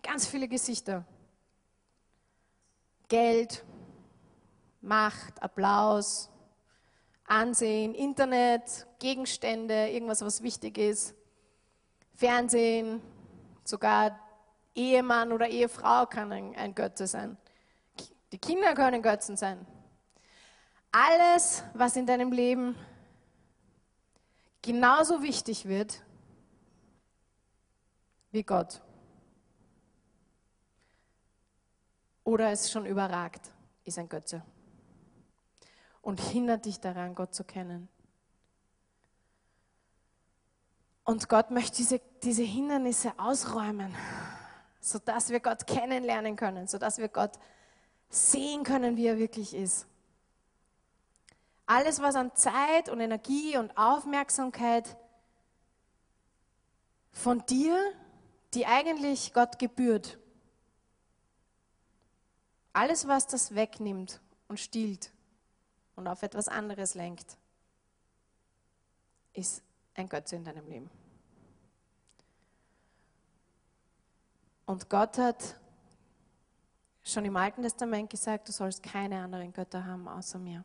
ganz 0.01 0.27
viele 0.27 0.47
Gesichter. 0.47 1.03
Geld, 3.09 3.65
Macht, 4.81 5.41
Applaus, 5.41 6.29
Ansehen, 7.25 7.95
Internet, 7.95 8.87
Gegenstände, 8.99 9.89
irgendwas, 9.89 10.21
was 10.21 10.43
wichtig 10.43 10.77
ist, 10.77 11.15
Fernsehen, 12.15 13.01
sogar 13.63 14.19
Ehemann 14.75 15.31
oder 15.31 15.47
Ehefrau 15.47 16.05
kann 16.05 16.31
ein, 16.31 16.55
ein 16.55 16.75
Götze 16.75 17.07
sein. 17.07 17.37
Die 18.31 18.37
Kinder 18.37 18.73
können 18.73 19.01
Götzen 19.01 19.37
sein. 19.37 19.65
Alles, 20.91 21.63
was 21.73 21.95
in 21.95 22.05
deinem 22.05 22.31
Leben 22.31 22.75
genauso 24.61 25.21
wichtig 25.23 25.67
wird 25.67 26.03
wie 28.31 28.43
Gott. 28.43 28.81
Oder 32.23 32.51
es 32.51 32.71
schon 32.71 32.85
überragt, 32.85 33.51
ist 33.85 33.99
ein 33.99 34.09
Götze 34.09 34.43
und 36.03 36.19
hindert 36.19 36.65
dich 36.65 36.79
daran, 36.79 37.15
Gott 37.15 37.33
zu 37.33 37.43
kennen. 37.43 37.87
Und 41.05 41.27
Gott 41.27 41.49
möchte 41.49 41.77
diese, 41.77 42.01
diese 42.21 42.43
Hindernisse 42.43 43.13
ausräumen, 43.17 43.95
sodass 44.79 45.29
wir 45.29 45.39
Gott 45.39 45.65
kennenlernen 45.65 46.35
können, 46.35 46.67
sodass 46.67 46.97
wir 46.97 47.07
Gott 47.07 47.31
sehen 48.09 48.63
können, 48.63 48.95
wie 48.97 49.07
er 49.07 49.17
wirklich 49.17 49.55
ist. 49.55 49.87
Alles, 51.65 52.01
was 52.01 52.15
an 52.15 52.35
Zeit 52.35 52.89
und 52.89 52.99
Energie 52.99 53.57
und 53.57 53.75
Aufmerksamkeit 53.77 54.97
von 57.11 57.45
dir, 57.45 57.77
die 58.53 58.65
eigentlich 58.65 59.33
Gott 59.33 59.57
gebührt, 59.57 60.19
alles, 62.73 63.07
was 63.07 63.27
das 63.27 63.55
wegnimmt 63.55 64.19
und 64.49 64.59
stiehlt, 64.59 65.12
und 65.95 66.07
auf 66.07 66.23
etwas 66.23 66.47
anderes 66.47 66.95
lenkt, 66.95 67.37
ist 69.33 69.63
ein 69.95 70.09
Götze 70.09 70.35
in 70.35 70.43
deinem 70.43 70.67
Leben. 70.67 70.89
Und 74.65 74.89
Gott 74.89 75.17
hat 75.17 75.59
schon 77.03 77.25
im 77.25 77.35
Alten 77.35 77.61
Testament 77.63 78.09
gesagt, 78.09 78.47
du 78.47 78.51
sollst 78.51 78.81
keine 78.81 79.21
anderen 79.21 79.51
Götter 79.51 79.85
haben 79.85 80.07
außer 80.07 80.39
mir 80.39 80.63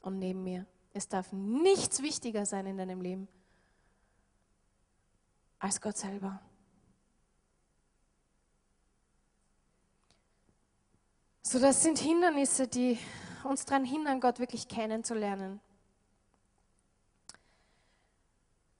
und 0.00 0.18
neben 0.18 0.42
mir. 0.42 0.66
Es 0.92 1.06
darf 1.06 1.30
nichts 1.32 2.02
wichtiger 2.02 2.46
sein 2.46 2.66
in 2.66 2.78
deinem 2.78 3.00
Leben 3.00 3.28
als 5.58 5.80
Gott 5.80 5.96
selber. 5.96 6.40
So, 11.42 11.58
das 11.58 11.82
sind 11.82 11.98
Hindernisse, 11.98 12.66
die 12.66 12.98
uns 13.44 13.64
daran 13.64 13.84
hindern, 13.84 14.20
Gott 14.20 14.38
wirklich 14.38 14.68
kennenzulernen. 14.68 15.60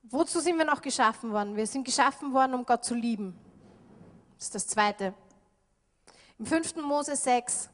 Wozu 0.03 0.41
sind 0.41 0.59
wir 0.59 0.65
noch 0.65 0.83
geschaffen 0.83 1.33
worden? 1.33 1.57
Wir 1.57 1.67
sind 1.67 1.85
geschaffen 1.85 2.33
worden, 2.33 2.55
um 2.55 2.67
Gott 2.67 2.85
zu 2.85 2.95
lieben. 2.95 3.39
Das 4.37 4.47
ist 4.47 4.55
das 4.55 4.67
Zweite. 4.67 5.15
Im 6.39 6.47
5. 6.47 6.77
Mose 6.77 7.15
6 7.15 7.69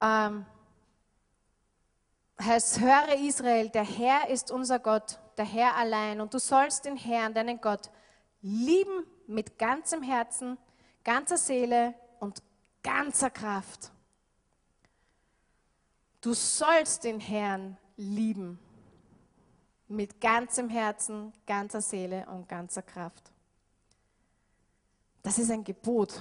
ähm, 0.00 0.46
heißt, 2.40 2.80
höre 2.80 3.14
Israel, 3.18 3.68
der 3.68 3.84
Herr 3.84 4.30
ist 4.30 4.50
unser 4.50 4.78
Gott, 4.78 5.18
der 5.36 5.44
Herr 5.44 5.76
allein. 5.76 6.20
Und 6.20 6.32
du 6.32 6.38
sollst 6.38 6.84
den 6.84 6.96
Herrn, 6.96 7.34
deinen 7.34 7.60
Gott, 7.60 7.90
lieben 8.40 9.04
mit 9.26 9.58
ganzem 9.58 10.02
Herzen, 10.02 10.58
ganzer 11.02 11.36
Seele 11.36 11.94
und 12.20 12.42
ganzer 12.82 13.30
Kraft. 13.30 13.90
Du 16.24 16.32
sollst 16.32 17.04
den 17.04 17.20
Herrn 17.20 17.76
lieben 17.98 18.58
mit 19.88 20.22
ganzem 20.22 20.70
Herzen, 20.70 21.34
ganzer 21.44 21.82
Seele 21.82 22.24
und 22.30 22.48
ganzer 22.48 22.80
Kraft. 22.80 23.30
Das 25.22 25.38
ist 25.38 25.50
ein 25.50 25.62
Gebot. 25.62 26.18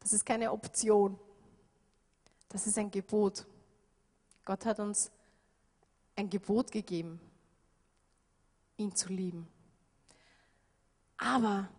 Das 0.00 0.12
ist 0.12 0.26
keine 0.26 0.52
Option. 0.52 1.18
Das 2.50 2.66
ist 2.66 2.76
ein 2.76 2.90
Gebot. 2.90 3.46
Gott 4.44 4.66
hat 4.66 4.80
uns 4.80 5.10
ein 6.14 6.28
Gebot 6.28 6.70
gegeben, 6.70 7.18
ihn 8.76 8.94
zu 8.94 9.08
lieben. 9.08 9.48
Aber 11.16 11.70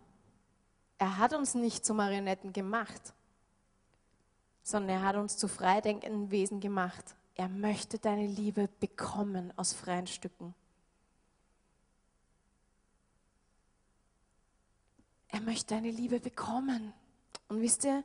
er 0.97 1.17
hat 1.19 1.33
uns 1.33 1.53
nicht 1.53 1.85
zu 1.85 1.93
Marionetten 1.93 2.51
gemacht 2.51 3.13
sondern 4.63 4.97
er 4.97 5.01
hat 5.03 5.15
uns 5.15 5.37
zu 5.37 5.47
freidenkenden 5.47 6.31
Wesen 6.31 6.59
gemacht. 6.59 7.15
Er 7.35 7.49
möchte 7.49 7.97
deine 7.97 8.27
Liebe 8.27 8.69
bekommen 8.79 9.53
aus 9.57 9.73
freien 9.73 10.07
Stücken. 10.07 10.53
Er 15.29 15.41
möchte 15.41 15.73
deine 15.73 15.91
Liebe 15.91 16.19
bekommen. 16.19 16.93
Und 17.47 17.61
wisst 17.61 17.85
ihr, 17.85 18.03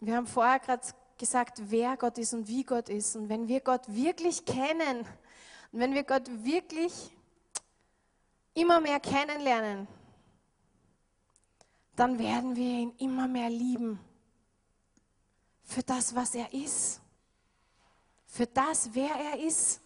wir 0.00 0.16
haben 0.16 0.26
vorher 0.26 0.58
gerade 0.58 0.86
gesagt, 1.18 1.62
wer 1.70 1.96
Gott 1.96 2.18
ist 2.18 2.34
und 2.34 2.48
wie 2.48 2.64
Gott 2.64 2.88
ist. 2.88 3.16
Und 3.16 3.28
wenn 3.28 3.48
wir 3.48 3.60
Gott 3.60 3.82
wirklich 3.88 4.44
kennen 4.44 4.98
und 5.72 5.80
wenn 5.80 5.94
wir 5.94 6.04
Gott 6.04 6.28
wirklich 6.44 7.12
immer 8.54 8.80
mehr 8.80 9.00
kennenlernen, 9.00 9.86
dann 11.96 12.18
werden 12.18 12.54
wir 12.54 12.64
ihn 12.64 12.94
immer 12.98 13.26
mehr 13.26 13.50
lieben. 13.50 13.98
Für 15.64 15.82
das, 15.82 16.14
was 16.14 16.34
er 16.34 16.52
ist. 16.52 17.00
Für 18.26 18.46
das, 18.46 18.90
wer 18.92 19.10
er 19.10 19.40
ist. 19.40 19.80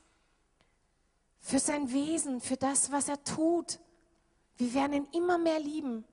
Für 1.39 1.59
sein 1.59 1.91
Wesen, 1.91 2.41
für 2.41 2.57
das, 2.57 2.91
was 2.91 3.09
er 3.09 3.23
tut. 3.23 3.79
Wir 4.57 4.75
werden 4.75 4.93
ihn 4.93 5.09
immer 5.13 5.39
mehr 5.39 5.59
lieben. 5.59 6.05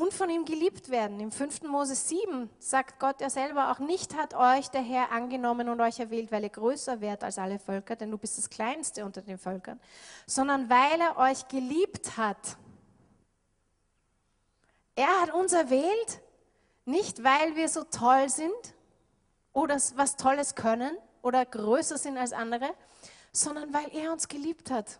Und 0.00 0.14
von 0.14 0.30
ihm 0.30 0.46
geliebt 0.46 0.88
werden. 0.88 1.20
Im 1.20 1.30
5. 1.30 1.64
Mose 1.64 1.94
7 1.94 2.48
sagt 2.58 2.98
Gott 2.98 3.20
ja 3.20 3.28
selber, 3.28 3.70
auch 3.70 3.80
nicht 3.80 4.16
hat 4.16 4.32
euch 4.32 4.68
der 4.68 4.80
Herr 4.80 5.12
angenommen 5.12 5.68
und 5.68 5.78
euch 5.82 6.00
erwählt, 6.00 6.32
weil 6.32 6.42
ihr 6.42 6.48
größer 6.48 7.02
wärt 7.02 7.22
als 7.22 7.36
alle 7.36 7.58
Völker, 7.58 7.96
denn 7.96 8.10
du 8.10 8.16
bist 8.16 8.38
das 8.38 8.48
Kleinste 8.48 9.04
unter 9.04 9.20
den 9.20 9.36
Völkern, 9.36 9.78
sondern 10.26 10.70
weil 10.70 10.98
er 11.02 11.18
euch 11.18 11.46
geliebt 11.48 12.16
hat. 12.16 12.56
Er 14.96 15.20
hat 15.20 15.34
uns 15.34 15.52
erwählt, 15.52 16.22
nicht 16.86 17.22
weil 17.22 17.54
wir 17.54 17.68
so 17.68 17.84
toll 17.84 18.30
sind 18.30 18.74
oder 19.52 19.74
was 19.96 20.16
Tolles 20.16 20.54
können 20.54 20.96
oder 21.20 21.44
größer 21.44 21.98
sind 21.98 22.16
als 22.16 22.32
andere, 22.32 22.70
sondern 23.32 23.74
weil 23.74 23.94
er 23.94 24.12
uns 24.12 24.28
geliebt 24.28 24.70
hat. 24.70 24.98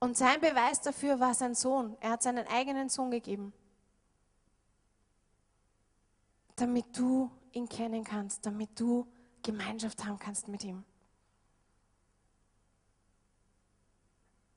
Und 0.00 0.16
sein 0.16 0.40
Beweis 0.40 0.80
dafür 0.80 1.18
war 1.18 1.34
sein 1.34 1.54
Sohn. 1.54 1.96
Er 2.00 2.10
hat 2.10 2.22
seinen 2.22 2.46
eigenen 2.46 2.88
Sohn 2.88 3.10
gegeben, 3.10 3.52
damit 6.56 6.96
du 6.96 7.30
ihn 7.52 7.68
kennen 7.68 8.04
kannst, 8.04 8.46
damit 8.46 8.78
du 8.78 9.06
Gemeinschaft 9.42 10.04
haben 10.04 10.18
kannst 10.18 10.48
mit 10.48 10.62
ihm. 10.62 10.84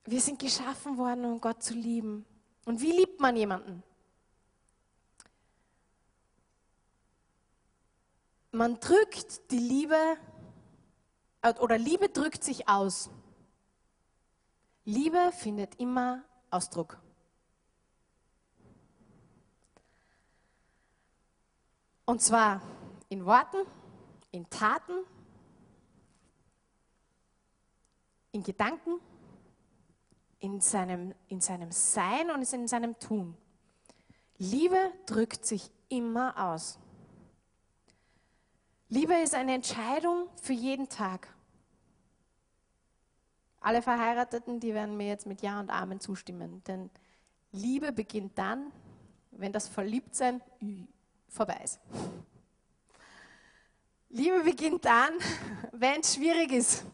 Wir 0.04 0.20
sind 0.20 0.38
geschaffen 0.38 0.96
worden, 0.98 1.24
um 1.24 1.40
Gott 1.40 1.62
zu 1.62 1.74
lieben. 1.74 2.24
Und 2.64 2.80
wie 2.80 2.92
liebt 2.92 3.20
man 3.20 3.36
jemanden? 3.36 3.82
Man 8.50 8.78
drückt 8.80 9.50
die 9.50 9.58
Liebe, 9.58 10.16
oder 11.60 11.78
Liebe 11.78 12.08
drückt 12.08 12.44
sich 12.44 12.68
aus. 12.68 13.10
Liebe 14.84 15.32
findet 15.32 15.76
immer 15.76 16.24
Ausdruck. 16.50 17.00
Und 22.04 22.20
zwar 22.20 22.60
in 23.08 23.24
Worten, 23.24 23.64
in 24.32 24.48
Taten, 24.50 25.04
in 28.32 28.42
Gedanken, 28.42 29.00
in 30.40 30.60
seinem, 30.60 31.14
in 31.28 31.40
seinem 31.40 31.70
Sein 31.70 32.30
und 32.30 32.52
in 32.52 32.66
seinem 32.66 32.98
Tun. 32.98 33.36
Liebe 34.38 34.92
drückt 35.06 35.46
sich 35.46 35.70
immer 35.88 36.36
aus. 36.36 36.78
Liebe 38.88 39.14
ist 39.14 39.34
eine 39.34 39.54
Entscheidung 39.54 40.28
für 40.36 40.52
jeden 40.52 40.88
Tag. 40.88 41.32
Alle 43.62 43.80
Verheirateten, 43.80 44.58
die 44.58 44.74
werden 44.74 44.96
mir 44.96 45.06
jetzt 45.06 45.26
mit 45.26 45.40
Ja 45.40 45.60
und 45.60 45.70
Amen 45.70 46.00
zustimmen. 46.00 46.62
Denn 46.66 46.90
Liebe 47.52 47.92
beginnt 47.92 48.36
dann, 48.36 48.72
wenn 49.30 49.52
das 49.52 49.68
Verliebtsein 49.68 50.40
vorbei 51.28 51.60
ist. 51.62 51.80
Liebe 54.08 54.42
beginnt 54.42 54.84
dann, 54.84 55.12
wenn 55.72 56.00
es 56.00 56.14
schwierig 56.14 56.52
ist. 56.52 56.84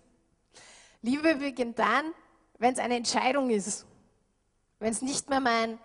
Liebe 1.00 1.36
beginnt 1.36 1.78
dann, 1.78 2.12
wenn 2.58 2.74
es 2.74 2.78
eine 2.78 2.96
Entscheidung 2.96 3.50
ist. 3.50 3.86
Wenn 4.78 4.92
es 4.92 5.02
nicht 5.02 5.28
mehr 5.30 5.40
mein 5.40 5.78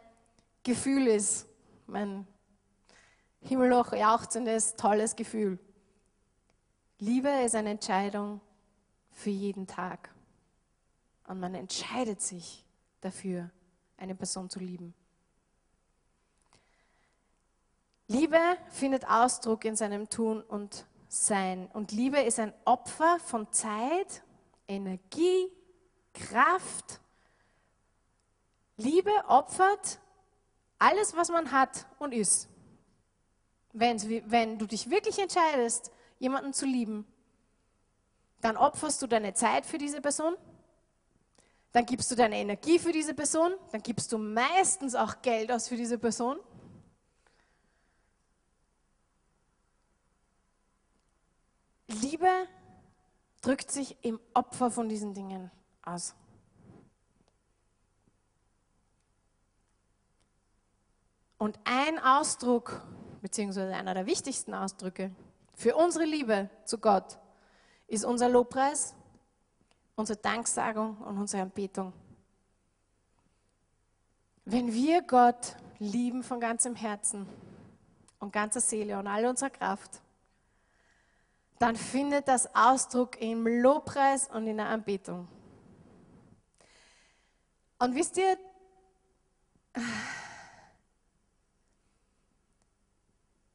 Gefühl 0.63 1.07
ist. 1.07 1.47
Mein 1.87 2.27
himmelhoch 3.41 3.93
jauchzendes, 3.93 4.75
tolles 4.75 5.15
Gefühl. 5.15 5.59
Liebe 6.99 7.29
ist 7.29 7.55
eine 7.55 7.71
Entscheidung 7.71 8.41
für 9.11 9.29
jeden 9.29 9.67
Tag. 9.67 10.12
Und 11.27 11.39
man 11.39 11.55
entscheidet 11.55 12.21
sich 12.21 12.65
dafür, 13.01 13.49
eine 13.97 14.15
Person 14.15 14.49
zu 14.49 14.59
lieben. 14.59 14.93
Liebe 18.07 18.39
findet 18.69 19.07
Ausdruck 19.07 19.65
in 19.65 19.75
seinem 19.75 20.09
Tun 20.09 20.41
und 20.41 20.85
Sein. 21.07 21.69
Und 21.73 21.91
Liebe 21.91 22.19
ist 22.19 22.39
ein 22.39 22.53
Opfer 22.65 23.19
von 23.19 23.51
Zeit, 23.51 24.23
Energie, 24.67 25.47
Kraft. 26.13 26.99
Liebe 28.77 29.11
opfert 29.27 29.99
alles, 30.79 31.15
was 31.15 31.29
man 31.29 31.51
hat 31.51 31.85
und 31.99 32.13
ist. 32.13 32.49
Wenn, 33.71 34.01
wenn 34.29 34.59
du 34.59 34.65
dich 34.65 34.89
wirklich 34.89 35.19
entscheidest, 35.19 35.91
jemanden 36.19 36.53
zu 36.53 36.65
lieben, 36.65 37.07
dann 38.41 38.57
opferst 38.57 39.01
du 39.01 39.07
deine 39.07 39.33
Zeit 39.33 39.65
für 39.65 39.77
diese 39.77 40.01
Person, 40.01 40.35
dann 41.73 41.85
gibst 41.87 42.09
du 42.11 42.15
deine 42.15 42.37
Energie 42.37 42.77
für 42.77 42.91
diese 42.91 43.15
Person, 43.15 43.51
dann 43.71 43.81
gibst 43.81 44.11
du 44.11 44.19
meistens 44.19 44.93
auch 44.93 45.21
Geld 45.23 45.51
aus 45.51 45.67
für 45.67 45.75
diese 45.75 45.97
Person. 45.97 46.37
Liebe 51.87 52.29
drückt 53.41 53.71
sich 53.71 53.97
im 54.03 54.19
Opfer 54.35 54.69
von 54.69 54.87
diesen 54.87 55.15
Dingen 55.15 55.51
aus. 55.81 56.15
Und 61.39 61.59
ein 61.65 61.99
Ausdruck, 61.99 62.81
beziehungsweise 63.21 63.73
einer 63.73 63.95
der 63.95 64.05
wichtigsten 64.05 64.53
Ausdrücke 64.53 65.11
für 65.55 65.75
unsere 65.75 66.05
Liebe 66.05 66.49
zu 66.65 66.77
Gott 66.77 67.17
ist 67.87 68.05
unser 68.05 68.29
Lobpreis 68.29 68.95
unsere 69.95 70.19
Danksagung 70.19 70.97
und 70.97 71.17
unsere 71.17 71.43
Anbetung. 71.43 71.93
Wenn 74.45 74.73
wir 74.73 75.01
Gott 75.01 75.55
lieben 75.79 76.23
von 76.23 76.39
ganzem 76.39 76.75
Herzen 76.75 77.27
und 78.19 78.33
ganzer 78.33 78.59
Seele 78.59 78.99
und 78.99 79.07
all 79.07 79.25
unserer 79.25 79.49
Kraft, 79.49 80.01
dann 81.59 81.75
findet 81.75 82.27
das 82.27 82.53
Ausdruck 82.53 83.21
im 83.21 83.47
Lobpreis 83.47 84.27
und 84.29 84.47
in 84.47 84.57
der 84.57 84.67
Anbetung. 84.67 85.27
Und 87.79 87.95
wisst 87.95 88.17
ihr, 88.17 88.37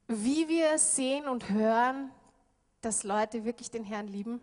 wie 0.07 0.47
wir 0.47 0.77
sehen 0.79 1.27
und 1.27 1.49
hören, 1.49 2.11
dass 2.81 3.03
Leute 3.03 3.45
wirklich 3.45 3.69
den 3.69 3.83
Herrn 3.83 4.07
lieben? 4.07 4.41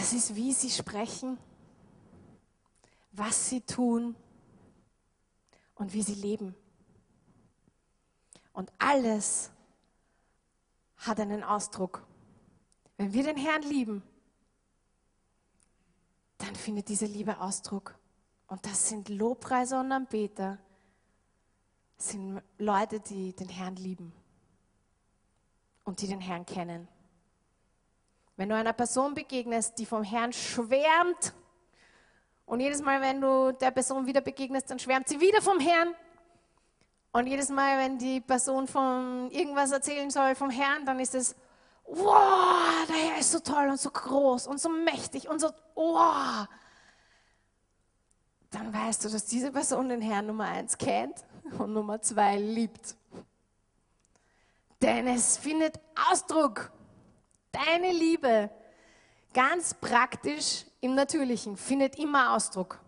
Das 0.00 0.14
ist, 0.14 0.34
wie 0.34 0.54
sie 0.54 0.70
sprechen, 0.70 1.36
was 3.12 3.50
sie 3.50 3.60
tun 3.60 4.16
und 5.74 5.92
wie 5.92 6.00
sie 6.00 6.14
leben. 6.14 6.54
Und 8.54 8.72
alles 8.78 9.50
hat 10.96 11.20
einen 11.20 11.44
Ausdruck. 11.44 12.02
Wenn 12.96 13.12
wir 13.12 13.24
den 13.24 13.36
Herrn 13.36 13.60
lieben, 13.60 14.02
dann 16.38 16.56
findet 16.56 16.88
diese 16.88 17.04
Liebe 17.04 17.38
Ausdruck. 17.38 17.94
Und 18.46 18.64
das 18.64 18.88
sind 18.88 19.10
Lobpreiser 19.10 19.80
und 19.80 19.92
Anbeter, 19.92 20.56
sind 21.98 22.40
Leute, 22.56 23.00
die 23.00 23.34
den 23.34 23.50
Herrn 23.50 23.76
lieben 23.76 24.14
und 25.84 26.00
die 26.00 26.06
den 26.06 26.22
Herrn 26.22 26.46
kennen. 26.46 26.88
Wenn 28.40 28.48
du 28.48 28.54
einer 28.54 28.72
Person 28.72 29.12
begegnest, 29.12 29.78
die 29.78 29.84
vom 29.84 30.02
Herrn 30.02 30.32
schwärmt, 30.32 31.34
und 32.46 32.60
jedes 32.60 32.80
Mal, 32.80 33.02
wenn 33.02 33.20
du 33.20 33.52
der 33.52 33.70
Person 33.70 34.06
wieder 34.06 34.22
begegnest, 34.22 34.70
dann 34.70 34.78
schwärmt 34.78 35.08
sie 35.08 35.20
wieder 35.20 35.42
vom 35.42 35.60
Herrn. 35.60 35.94
Und 37.12 37.26
jedes 37.26 37.50
Mal, 37.50 37.76
wenn 37.76 37.98
die 37.98 38.22
Person 38.22 38.66
von 38.66 39.30
irgendwas 39.30 39.72
erzählen 39.72 40.08
soll 40.08 40.34
vom 40.34 40.48
Herrn, 40.48 40.86
dann 40.86 41.00
ist 41.00 41.14
es, 41.14 41.36
wow, 41.84 42.86
der 42.88 42.96
Herr 42.96 43.18
ist 43.18 43.30
so 43.30 43.40
toll 43.40 43.68
und 43.68 43.78
so 43.78 43.90
groß 43.90 44.46
und 44.46 44.58
so 44.58 44.70
mächtig 44.70 45.28
und 45.28 45.38
so, 45.38 45.50
wow. 45.74 46.48
Dann 48.52 48.72
weißt 48.72 49.04
du, 49.04 49.10
dass 49.10 49.26
diese 49.26 49.52
Person 49.52 49.90
den 49.90 50.00
Herrn 50.00 50.28
Nummer 50.28 50.46
eins 50.46 50.78
kennt 50.78 51.26
und 51.58 51.74
Nummer 51.74 52.00
zwei 52.00 52.38
liebt. 52.38 52.96
Denn 54.80 55.08
es 55.08 55.36
findet 55.36 55.78
Ausdruck 56.10 56.72
Deine 57.52 57.92
Liebe, 57.92 58.50
ganz 59.32 59.74
praktisch 59.74 60.64
im 60.80 60.94
Natürlichen, 60.94 61.56
findet 61.56 61.98
immer 61.98 62.34
Ausdruck. 62.34 62.80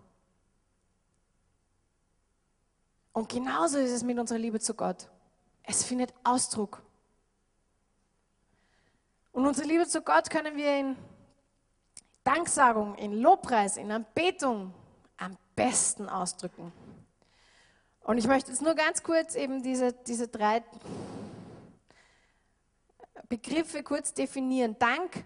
Und 3.13 3.29
genauso 3.29 3.79
ist 3.79 3.91
es 3.91 4.03
mit 4.03 4.19
unserer 4.19 4.39
Liebe 4.39 4.61
zu 4.61 4.75
Gott. 4.75 5.09
Es 5.65 5.85
findet 5.85 6.13
Ausdruck. 6.25 6.83
Und 9.33 9.47
unsere 9.47 9.67
Liebe 9.67 9.87
zu 9.87 10.03
Gott 10.03 10.31
können 10.31 10.57
wir 10.57 10.79
in 10.79 10.97
Danksagung, 12.25 12.95
in 12.97 13.13
Lobpreis, 13.13 13.77
in 13.77 13.91
Anbetung 13.91 14.73
am 15.17 15.37
besten 15.57 16.09
ausdrücken. 16.09 16.73
Und 18.05 18.19
ich 18.19 18.27
möchte 18.27 18.51
jetzt 18.51 18.63
nur 18.63 18.75
ganz 18.75 19.03
kurz 19.03 19.35
eben 19.35 19.63
diese, 19.63 19.93
diese 19.93 20.29
drei 20.29 20.63
Begriffe 23.29 23.83
kurz 23.83 24.13
definieren. 24.13 24.77
Dank 24.79 25.25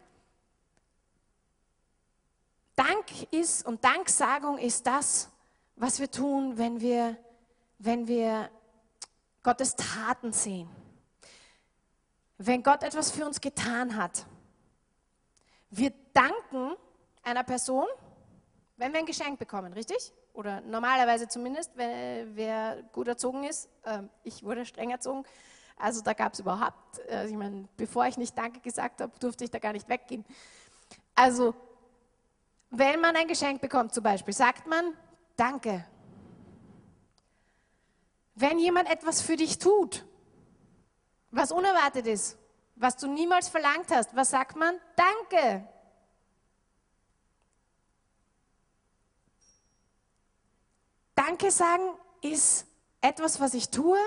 ist 3.30 3.64
und 3.66 3.82
Danksagung 3.84 4.59
ist 4.59 4.86
das, 4.86 5.30
was 5.76 6.01
wir 6.01 6.11
tun, 6.11 6.57
wenn 6.59 6.80
wir, 6.80 7.16
wenn 7.78 8.07
wir 8.07 8.51
Gottes 9.42 9.76
Taten 9.76 10.32
sehen. 10.32 10.68
Wenn 12.38 12.62
Gott 12.62 12.82
etwas 12.82 13.11
für 13.11 13.24
uns 13.24 13.40
getan 13.40 13.97
hat. 13.97 14.26
Wir 15.70 15.92
danken 16.12 16.76
einer 17.22 17.44
Person, 17.44 17.86
wenn 18.76 18.92
wir 18.92 19.01
ein 19.01 19.07
Geschenk 19.07 19.38
bekommen, 19.38 19.72
richtig? 19.72 20.12
Oder 20.32 20.61
normalerweise 20.61 21.28
zumindest, 21.28 21.72
wenn, 21.76 22.36
wer 22.36 22.82
gut 22.92 23.09
erzogen 23.09 23.44
ist. 23.44 23.70
Ähm, 23.84 24.11
ich 24.22 24.42
wurde 24.42 24.66
streng 24.66 24.90
erzogen. 24.90 25.24
Also 25.77 26.01
da 26.01 26.12
gab 26.14 26.33
es 26.33 26.41
überhaupt, 26.41 26.99
äh, 27.09 27.27
ich 27.27 27.35
meine, 27.35 27.68
bevor 27.77 28.07
ich 28.07 28.16
nicht 28.16 28.37
Danke 28.37 28.61
gesagt 28.61 29.01
habe, 29.01 29.12
durfte 29.18 29.45
ich 29.45 29.51
da 29.51 29.59
gar 29.59 29.72
nicht 29.72 29.89
weggehen. 29.89 30.24
Also, 31.14 31.55
wenn 32.70 33.01
man 33.01 33.14
ein 33.16 33.29
Geschenk 33.29 33.61
bekommt 33.61 33.93
zum 33.95 34.03
Beispiel, 34.03 34.35
sagt 34.35 34.66
man 34.66 34.97
Danke. 35.37 35.85
Wenn 38.35 38.59
jemand 38.59 38.91
etwas 38.91 39.20
für 39.20 39.37
dich 39.37 39.59
tut, 39.59 40.05
was 41.31 41.53
unerwartet 41.53 42.07
ist, 42.07 42.39
was 42.74 42.97
du 42.97 43.07
niemals 43.07 43.49
verlangt 43.49 43.91
hast, 43.91 44.14
was 44.16 44.31
sagt 44.31 44.57
man? 44.57 44.79
Danke. 44.97 45.66
Danke 51.14 51.51
sagen 51.51 51.83
ist 52.22 52.66
etwas, 53.01 53.41
was 53.41 53.55
ich 53.55 53.70
tue, 53.70 53.99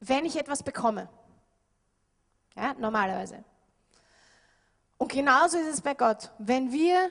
wenn 0.00 0.24
ich 0.24 0.36
etwas 0.36 0.62
bekomme. 0.62 1.08
Ja, 2.56 2.74
normalerweise. 2.74 3.44
Und 4.96 5.12
genauso 5.12 5.58
ist 5.58 5.68
es 5.68 5.80
bei 5.80 5.94
Gott. 5.94 6.32
Wenn 6.38 6.72
wir 6.72 7.10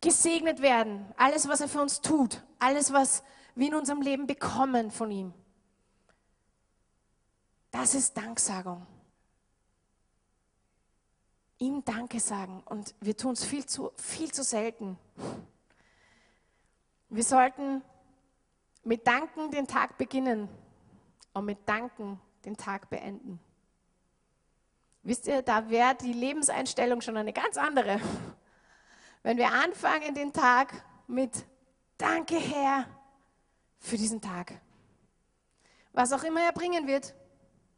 gesegnet 0.00 0.60
werden, 0.60 1.06
alles, 1.16 1.48
was 1.48 1.60
er 1.60 1.68
für 1.68 1.80
uns 1.80 2.00
tut, 2.00 2.42
alles, 2.58 2.92
was 2.92 3.22
wir 3.54 3.68
in 3.68 3.74
unserem 3.74 4.02
Leben 4.02 4.26
bekommen 4.26 4.90
von 4.90 5.10
ihm, 5.10 5.32
das 7.70 7.94
ist 7.94 8.16
Danksagung. 8.16 8.86
Ihm 11.58 11.84
Danke 11.84 12.20
sagen. 12.20 12.62
Und 12.66 12.94
wir 13.00 13.16
tun 13.16 13.32
es 13.32 13.44
viel 13.44 13.66
zu, 13.66 13.90
viel 13.96 14.30
zu 14.30 14.44
selten. 14.44 14.98
Wir 17.08 17.24
sollten 17.24 17.82
mit 18.84 19.06
Danken 19.06 19.50
den 19.50 19.66
Tag 19.66 19.98
beginnen 19.98 20.48
und 21.32 21.44
mit 21.44 21.68
Danken 21.68 22.20
den 22.44 22.56
Tag 22.56 22.88
beenden. 22.90 23.40
Wisst 25.02 25.26
ihr, 25.26 25.42
da 25.42 25.70
wäre 25.70 25.94
die 25.94 26.12
Lebenseinstellung 26.12 27.00
schon 27.00 27.16
eine 27.16 27.32
ganz 27.32 27.56
andere. 27.56 28.00
Wenn 29.22 29.36
wir 29.36 29.52
anfangen 29.52 30.14
den 30.14 30.32
Tag 30.32 30.84
mit 31.06 31.46
Danke 31.96 32.36
Herr 32.36 32.86
für 33.78 33.96
diesen 33.96 34.20
Tag. 34.20 34.60
Was 35.92 36.12
auch 36.12 36.22
immer 36.22 36.42
er 36.42 36.52
bringen 36.52 36.86
wird, 36.86 37.14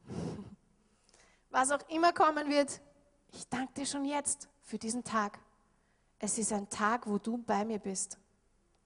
was 1.51 1.71
auch 1.71 1.89
immer 1.89 2.13
kommen 2.13 2.49
wird, 2.51 2.81
ich 3.33 3.49
danke 3.49 3.73
dir 3.75 3.87
schon 3.87 4.05
jetzt 4.05 4.49
für 4.63 4.79
diesen 4.79 5.05
Tag. 5.05 5.39
Es 6.19 6.37
ist 6.37 6.53
ein 6.53 6.69
Tag, 6.69 7.07
wo 7.07 7.19
du 7.19 7.39
bei 7.39 7.65
mir 7.65 7.79
bist. 7.79 8.19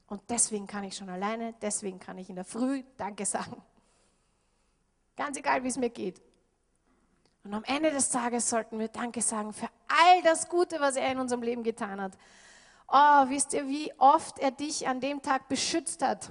Und 0.06 0.22
deswegen 0.28 0.66
kann 0.66 0.84
ich 0.84 0.96
schon 0.96 1.08
alleine, 1.08 1.54
deswegen 1.60 1.98
kann 1.98 2.18
ich 2.18 2.28
in 2.28 2.36
der 2.36 2.44
Früh 2.44 2.84
Danke 2.96 3.24
sagen. 3.24 3.62
Ganz 5.16 5.36
egal, 5.36 5.62
wie 5.62 5.68
es 5.68 5.76
mir 5.76 5.90
geht. 5.90 6.20
Und 7.44 7.54
am 7.54 7.64
Ende 7.64 7.90
des 7.90 8.08
Tages 8.08 8.48
sollten 8.48 8.78
wir 8.78 8.88
Danke 8.88 9.20
sagen 9.20 9.52
für 9.52 9.68
all 9.88 10.22
das 10.22 10.48
Gute, 10.48 10.80
was 10.80 10.96
er 10.96 11.12
in 11.12 11.18
unserem 11.18 11.42
Leben 11.42 11.62
getan 11.62 12.00
hat. 12.00 12.12
Oh, 12.88 13.28
wisst 13.28 13.52
ihr, 13.52 13.68
wie 13.68 13.92
oft 13.98 14.38
er 14.38 14.50
dich 14.50 14.88
an 14.88 15.00
dem 15.00 15.22
Tag 15.22 15.48
beschützt 15.48 16.02
hat, 16.02 16.30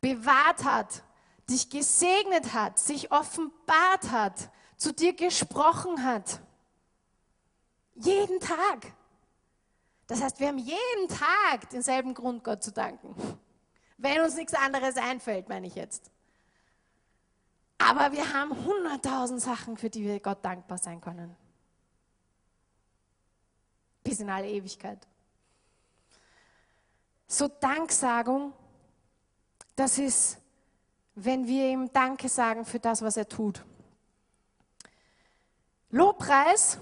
bewahrt 0.00 0.64
hat, 0.64 1.02
dich 1.48 1.70
gesegnet 1.70 2.52
hat, 2.52 2.78
sich 2.78 3.10
offenbart 3.10 4.10
hat, 4.10 4.50
zu 4.76 4.92
dir 4.92 5.12
gesprochen 5.12 6.04
hat. 6.04 6.40
Jeden 7.94 8.40
Tag. 8.40 8.92
Das 10.06 10.22
heißt, 10.22 10.40
wir 10.40 10.48
haben 10.48 10.58
jeden 10.58 11.08
Tag 11.08 11.68
denselben 11.70 12.14
Grund, 12.14 12.42
Gott 12.42 12.62
zu 12.62 12.72
danken. 12.72 13.14
Wenn 13.98 14.20
uns 14.20 14.36
nichts 14.36 14.54
anderes 14.54 14.96
einfällt, 14.96 15.48
meine 15.48 15.66
ich 15.66 15.74
jetzt. 15.74 16.09
Aber 17.82 18.12
wir 18.12 18.32
haben 18.34 18.54
hunderttausend 18.64 19.40
Sachen, 19.40 19.76
für 19.78 19.88
die 19.88 20.04
wir 20.04 20.20
Gott 20.20 20.44
dankbar 20.44 20.76
sein 20.76 21.00
können. 21.00 21.34
Bis 24.04 24.20
in 24.20 24.28
alle 24.28 24.48
Ewigkeit. 24.48 25.06
So 27.26 27.48
Danksagung, 27.48 28.52
das 29.76 29.98
ist, 29.98 30.38
wenn 31.14 31.46
wir 31.46 31.70
ihm 31.70 31.90
Danke 31.92 32.28
sagen 32.28 32.66
für 32.66 32.78
das, 32.78 33.00
was 33.00 33.16
er 33.16 33.28
tut. 33.28 33.64
Lobpreis 35.90 36.76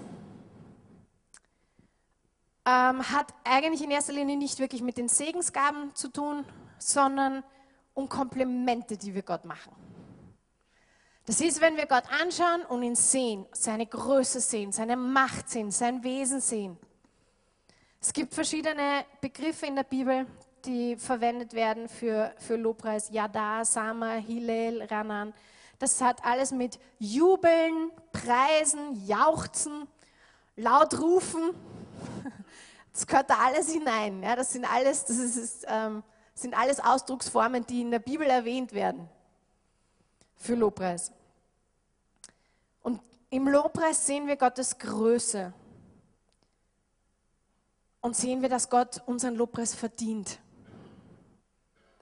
ähm, 2.65 3.09
hat 3.09 3.33
eigentlich 3.45 3.81
in 3.81 3.91
erster 3.91 4.13
Linie 4.13 4.35
nicht 4.35 4.59
wirklich 4.59 4.81
mit 4.81 4.97
den 4.97 5.07
Segensgaben 5.07 5.95
zu 5.95 6.09
tun, 6.09 6.43
sondern 6.77 7.43
um 7.93 8.09
Komplimente, 8.09 8.97
die 8.97 9.13
wir 9.13 9.23
Gott 9.23 9.45
machen. 9.45 9.88
Das 11.29 11.41
ist, 11.41 11.61
wenn 11.61 11.77
wir 11.77 11.85
Gott 11.85 12.05
anschauen 12.09 12.63
und 12.69 12.81
ihn 12.81 12.95
sehen, 12.95 13.45
seine 13.51 13.85
Größe 13.85 14.39
sehen, 14.39 14.71
seine 14.71 14.97
Macht 14.97 15.47
sehen, 15.47 15.69
sein 15.69 16.03
Wesen 16.03 16.41
sehen. 16.41 16.75
Es 18.01 18.11
gibt 18.11 18.33
verschiedene 18.33 19.05
Begriffe 19.21 19.67
in 19.67 19.75
der 19.75 19.83
Bibel, 19.83 20.25
die 20.65 20.95
verwendet 20.95 21.53
werden 21.53 21.87
für, 21.87 22.33
für 22.39 22.55
Lobpreis. 22.55 23.11
Yada, 23.11 23.63
Sama, 23.63 24.13
Hillel, 24.13 24.81
Ranan. 24.85 25.31
Das 25.77 26.01
hat 26.01 26.17
alles 26.25 26.49
mit 26.49 26.79
Jubeln, 26.97 27.91
Preisen, 28.11 29.05
Jauchzen, 29.05 29.87
laut 30.55 30.99
rufen. 30.99 31.51
Das 32.91 33.05
gehört 33.05 33.29
da 33.29 33.35
alles 33.45 33.71
hinein. 33.71 34.23
Ja, 34.23 34.35
das 34.35 34.51
sind 34.51 34.65
alles, 34.65 35.05
das 35.05 35.17
ist, 35.17 35.63
ähm, 35.69 36.01
sind 36.33 36.57
alles 36.57 36.79
Ausdrucksformen, 36.79 37.63
die 37.67 37.81
in 37.81 37.91
der 37.91 37.99
Bibel 37.99 38.25
erwähnt 38.27 38.73
werden 38.73 39.07
für 40.35 40.55
Lobpreis. 40.55 41.11
Im 43.29 43.47
Lobpreis 43.47 44.07
sehen 44.07 44.27
wir 44.27 44.37
Gottes 44.37 44.77
Größe 44.79 45.53
und 48.01 48.15
sehen 48.15 48.41
wir, 48.41 48.49
dass 48.49 48.69
Gott 48.69 49.01
unseren 49.05 49.35
Lobpreis 49.35 49.75
verdient. 49.75 50.39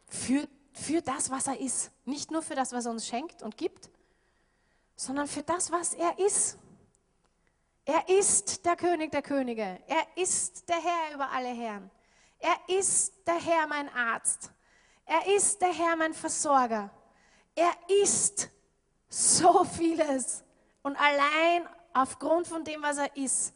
Für, 0.07 0.47
für 0.71 1.01
das, 1.01 1.30
was 1.30 1.47
er 1.47 1.59
ist. 1.59 1.91
Nicht 2.05 2.32
nur 2.32 2.41
für 2.41 2.55
das, 2.55 2.71
was 2.71 2.86
er 2.86 2.91
uns 2.91 3.05
schenkt 3.05 3.43
und 3.43 3.57
gibt, 3.57 3.89
sondern 4.95 5.28
für 5.28 5.43
das, 5.43 5.71
was 5.71 5.93
er 5.93 6.17
ist. 6.19 6.57
Er 7.84 8.07
ist 8.09 8.65
der 8.65 8.75
König 8.75 9.11
der 9.11 9.21
Könige. 9.21 9.80
Er 9.88 10.07
ist 10.15 10.67
der 10.69 10.82
Herr 10.82 11.13
über 11.13 11.30
alle 11.30 11.49
Herren. 11.49 11.89
Er 12.39 12.78
ist 12.78 13.13
der 13.25 13.39
Herr 13.41 13.67
mein 13.67 13.89
Arzt. 13.93 14.51
Er 15.05 15.36
ist 15.36 15.61
der 15.61 15.73
Herr 15.73 15.95
mein 15.95 16.13
Versorger. 16.13 16.89
Er 17.55 17.73
ist 18.03 18.49
so 19.09 19.63
vieles. 19.63 20.43
Und 20.88 20.95
allein 20.95 21.67
aufgrund 21.93 22.47
von 22.47 22.63
dem, 22.63 22.81
was 22.81 22.97
er 22.97 23.13
ist, 23.17 23.53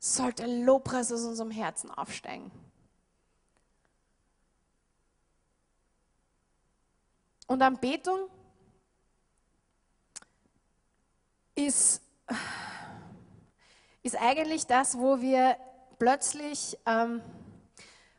sollte 0.00 0.46
Lobpreis 0.64 1.12
aus 1.12 1.22
unserem 1.22 1.52
Herzen 1.52 1.92
aufsteigen. 1.92 2.50
Und 7.46 7.62
Anbetung 7.62 8.28
ist, 11.54 12.02
ist 14.02 14.20
eigentlich 14.20 14.66
das, 14.66 14.98
wo 14.98 15.20
wir 15.20 15.56
plötzlich 16.00 16.76
ähm, 16.84 17.22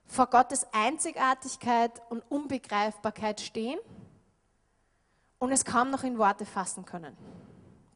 vor 0.05 0.27
Gottes 0.27 0.65
Einzigartigkeit 0.71 2.01
und 2.09 2.21
Unbegreifbarkeit 2.31 3.41
stehen 3.41 3.77
und 5.39 5.51
es 5.51 5.65
kaum 5.65 5.89
noch 5.89 6.03
in 6.03 6.17
Worte 6.17 6.45
fassen 6.45 6.85
können. 6.85 7.17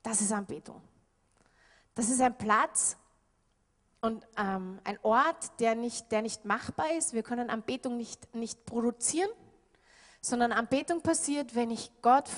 Das 0.01 0.21
ist 0.21 0.31
Anbetung. 0.31 0.81
Das 1.95 2.09
ist 2.09 2.21
ein 2.21 2.37
Platz 2.37 2.97
und 4.01 4.25
ähm, 4.37 4.79
ein 4.83 4.97
Ort, 5.03 5.59
der 5.59 5.75
nicht, 5.75 6.11
der 6.11 6.21
nicht 6.21 6.45
machbar 6.45 6.91
ist. 6.97 7.13
Wir 7.13 7.23
können 7.23 7.49
Anbetung 7.49 7.97
nicht, 7.97 8.33
nicht 8.33 8.65
produzieren, 8.65 9.29
sondern 10.19 10.51
Anbetung 10.51 11.01
passiert, 11.01 11.53
wenn 11.55 11.69
ich 11.69 11.91
Gott 12.01 12.29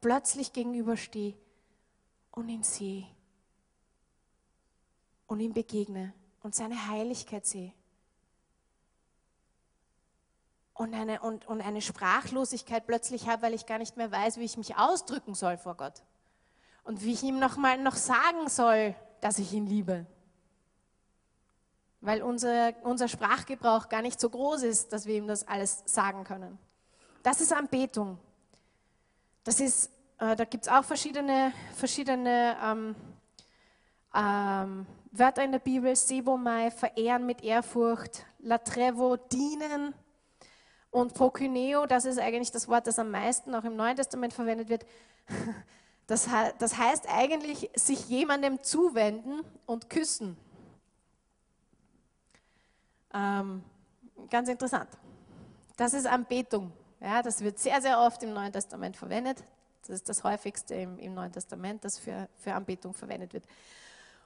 plötzlich 0.00 0.52
gegenüberstehe 0.52 1.34
und 2.30 2.48
ihn 2.48 2.62
sehe 2.62 3.06
und 5.26 5.40
ihm 5.40 5.52
begegne 5.52 6.14
und 6.42 6.54
seine 6.54 6.88
Heiligkeit 6.88 7.44
sehe. 7.46 7.72
Und 10.80 10.94
eine, 10.94 11.20
und, 11.20 11.46
und 11.46 11.60
eine 11.60 11.82
Sprachlosigkeit 11.82 12.86
plötzlich 12.86 13.28
habe, 13.28 13.42
weil 13.42 13.52
ich 13.52 13.66
gar 13.66 13.76
nicht 13.76 13.98
mehr 13.98 14.10
weiß, 14.10 14.38
wie 14.38 14.44
ich 14.44 14.56
mich 14.56 14.78
ausdrücken 14.78 15.34
soll 15.34 15.58
vor 15.58 15.76
Gott. 15.76 16.02
Und 16.84 17.04
wie 17.04 17.12
ich 17.12 17.22
ihm 17.22 17.38
noch 17.38 17.58
mal 17.58 17.76
noch 17.76 17.96
sagen 17.96 18.48
soll, 18.48 18.94
dass 19.20 19.38
ich 19.38 19.52
ihn 19.52 19.66
liebe. 19.66 20.06
weil 22.00 22.22
unser, 22.22 22.72
unser 22.82 23.08
Sprachgebrauch 23.08 23.90
gar 23.90 24.00
nicht 24.00 24.18
so 24.18 24.30
groß 24.30 24.62
ist, 24.62 24.90
dass 24.94 25.04
wir 25.04 25.16
ihm 25.16 25.26
das 25.26 25.46
alles 25.46 25.82
sagen 25.84 26.24
können. 26.24 26.58
Das 27.22 27.42
ist 27.42 27.52
Anbetung. 27.52 28.18
Das 29.44 29.60
ist, 29.60 29.90
äh, 30.18 30.34
da 30.34 30.46
gibt 30.46 30.64
es 30.64 30.72
auch 30.72 30.82
verschiedene, 30.84 31.52
verschiedene 31.74 32.56
ähm, 32.64 32.96
ähm, 34.14 34.86
Wörter 35.12 35.44
in 35.44 35.52
der 35.52 35.58
Bibel. 35.58 35.94
Sebomai, 35.94 36.70
verehren 36.70 37.26
mit 37.26 37.42
Ehrfurcht. 37.42 38.24
Latrevo, 38.38 39.18
dienen. 39.18 39.92
Und 40.90 41.14
Prokyneo, 41.14 41.86
das 41.86 42.04
ist 42.04 42.18
eigentlich 42.18 42.50
das 42.50 42.68
Wort, 42.68 42.86
das 42.86 42.98
am 42.98 43.10
meisten 43.10 43.54
auch 43.54 43.64
im 43.64 43.76
Neuen 43.76 43.96
Testament 43.96 44.32
verwendet 44.32 44.68
wird. 44.68 44.86
Das, 46.06 46.28
das 46.58 46.76
heißt 46.76 47.08
eigentlich, 47.08 47.70
sich 47.76 48.08
jemandem 48.08 48.60
zuwenden 48.64 49.42
und 49.64 49.88
küssen. 49.88 50.36
Ähm, 53.14 53.62
ganz 54.28 54.48
interessant. 54.48 54.88
Das 55.76 55.94
ist 55.94 56.08
Anbetung. 56.08 56.72
Ja, 56.98 57.22
das 57.22 57.42
wird 57.42 57.60
sehr, 57.60 57.80
sehr 57.80 58.00
oft 58.00 58.24
im 58.24 58.34
Neuen 58.34 58.52
Testament 58.52 58.96
verwendet. 58.96 59.44
Das 59.82 59.90
ist 59.90 60.08
das 60.08 60.24
häufigste 60.24 60.74
im, 60.74 60.98
im 60.98 61.14
Neuen 61.14 61.30
Testament, 61.30 61.84
das 61.84 61.96
für, 61.96 62.28
für 62.38 62.54
Anbetung 62.54 62.92
verwendet 62.92 63.32
wird. 63.32 63.44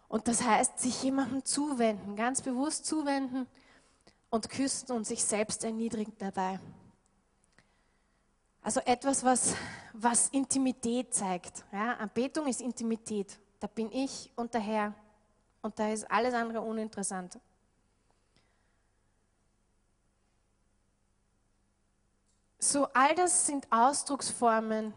Und 0.09 0.27
das 0.27 0.43
heißt, 0.43 0.79
sich 0.79 1.03
jemandem 1.03 1.45
zuwenden, 1.45 2.17
ganz 2.17 2.41
bewusst 2.41 2.87
zuwenden 2.87 3.47
und 4.35 4.51
küssen 4.51 4.91
und 4.91 5.07
sich 5.07 5.24
selbst 5.24 5.62
erniedrigen 5.62 6.12
dabei. 6.18 6.59
Also 8.62 8.80
etwas, 8.80 9.22
was, 9.22 9.55
was 9.93 10.28
Intimität 10.30 11.14
zeigt. 11.14 11.64
Ja, 11.70 11.93
Anbetung 11.93 12.49
ist 12.49 12.61
Intimität. 12.61 13.39
Da 13.61 13.68
bin 13.68 13.93
ich 13.93 14.32
und 14.35 14.53
der 14.53 14.61
Herr. 14.61 14.95
Und 15.62 15.78
da 15.78 15.89
ist 15.89 16.11
alles 16.11 16.35
andere 16.35 16.61
uninteressant. 16.62 17.39
So, 22.59 22.89
all 22.93 23.14
das 23.14 23.47
sind 23.47 23.68
Ausdrucksformen 23.70 24.93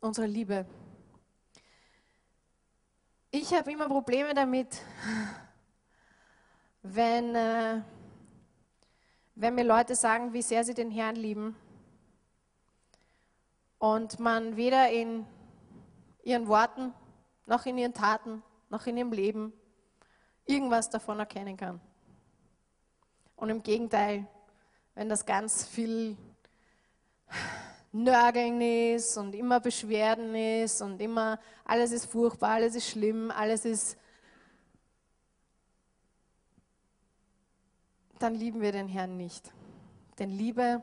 unserer 0.00 0.26
Liebe. 0.26 0.66
Ich 3.30 3.54
habe 3.54 3.70
immer 3.70 3.86
Probleme 3.86 4.34
damit, 4.34 4.82
wenn, 6.82 7.36
äh, 7.36 7.82
wenn 9.34 9.54
mir 9.54 9.64
Leute 9.64 9.94
sagen, 9.94 10.32
wie 10.32 10.42
sehr 10.42 10.64
sie 10.64 10.74
den 10.74 10.90
Herrn 10.90 11.16
lieben 11.16 11.56
und 13.78 14.20
man 14.20 14.56
weder 14.56 14.90
in 14.90 15.26
ihren 16.22 16.48
Worten 16.48 16.92
noch 17.46 17.66
in 17.66 17.78
ihren 17.78 17.94
Taten 17.94 18.42
noch 18.68 18.86
in 18.86 18.96
ihrem 18.96 19.12
Leben 19.12 19.52
irgendwas 20.46 20.88
davon 20.90 21.18
erkennen 21.18 21.56
kann. 21.56 21.80
Und 23.36 23.50
im 23.50 23.62
Gegenteil, 23.62 24.26
wenn 24.94 25.08
das 25.08 25.26
ganz 25.26 25.66
viel 25.66 26.16
Nörgeln 27.92 28.60
ist 28.60 29.16
und 29.16 29.34
immer 29.34 29.58
Beschwerden 29.60 30.34
ist 30.34 30.80
und 30.80 31.00
immer 31.00 31.40
alles 31.64 31.90
ist 31.90 32.06
furchtbar, 32.06 32.50
alles 32.50 32.74
ist 32.74 32.88
schlimm, 32.88 33.30
alles 33.30 33.64
ist. 33.64 33.96
Dann 38.20 38.34
lieben 38.34 38.60
wir 38.60 38.70
den 38.70 38.86
Herrn 38.86 39.16
nicht. 39.16 39.50
Denn 40.18 40.30
Liebe 40.30 40.82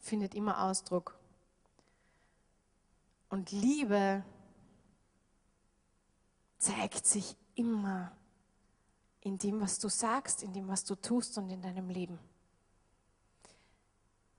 findet 0.00 0.34
immer 0.34 0.64
Ausdruck. 0.64 1.16
Und 3.30 3.52
Liebe 3.52 4.24
zeigt 6.58 7.06
sich 7.06 7.36
immer 7.54 8.12
in 9.20 9.38
dem, 9.38 9.60
was 9.60 9.78
du 9.78 9.88
sagst, 9.88 10.42
in 10.42 10.52
dem, 10.52 10.66
was 10.66 10.84
du 10.84 10.96
tust 10.96 11.38
und 11.38 11.48
in 11.50 11.62
deinem 11.62 11.88
Leben. 11.88 12.18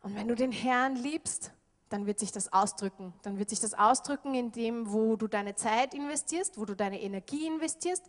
Und 0.02 0.14
wenn 0.16 0.28
du 0.28 0.36
den 0.36 0.52
Herrn 0.52 0.98
liebst, 0.98 1.54
dann 1.88 2.06
wird 2.06 2.20
sich 2.20 2.34
das 2.34 2.52
ausdrücken. 2.52 3.14
Dann 3.22 3.39
wird 3.39 3.50
sich 3.50 3.62
das 3.62 3.74
ausdrücken 3.74 4.36
in 4.36 4.52
dem, 4.52 4.91
wo 4.91 5.16
du 5.16 5.28
deine 5.28 5.56
Zeit 5.56 5.94
investierst, 5.94 6.58
wo 6.58 6.66
du 6.66 6.76
deine 6.76 7.02
Energie 7.02 7.48
investierst, 7.48 8.06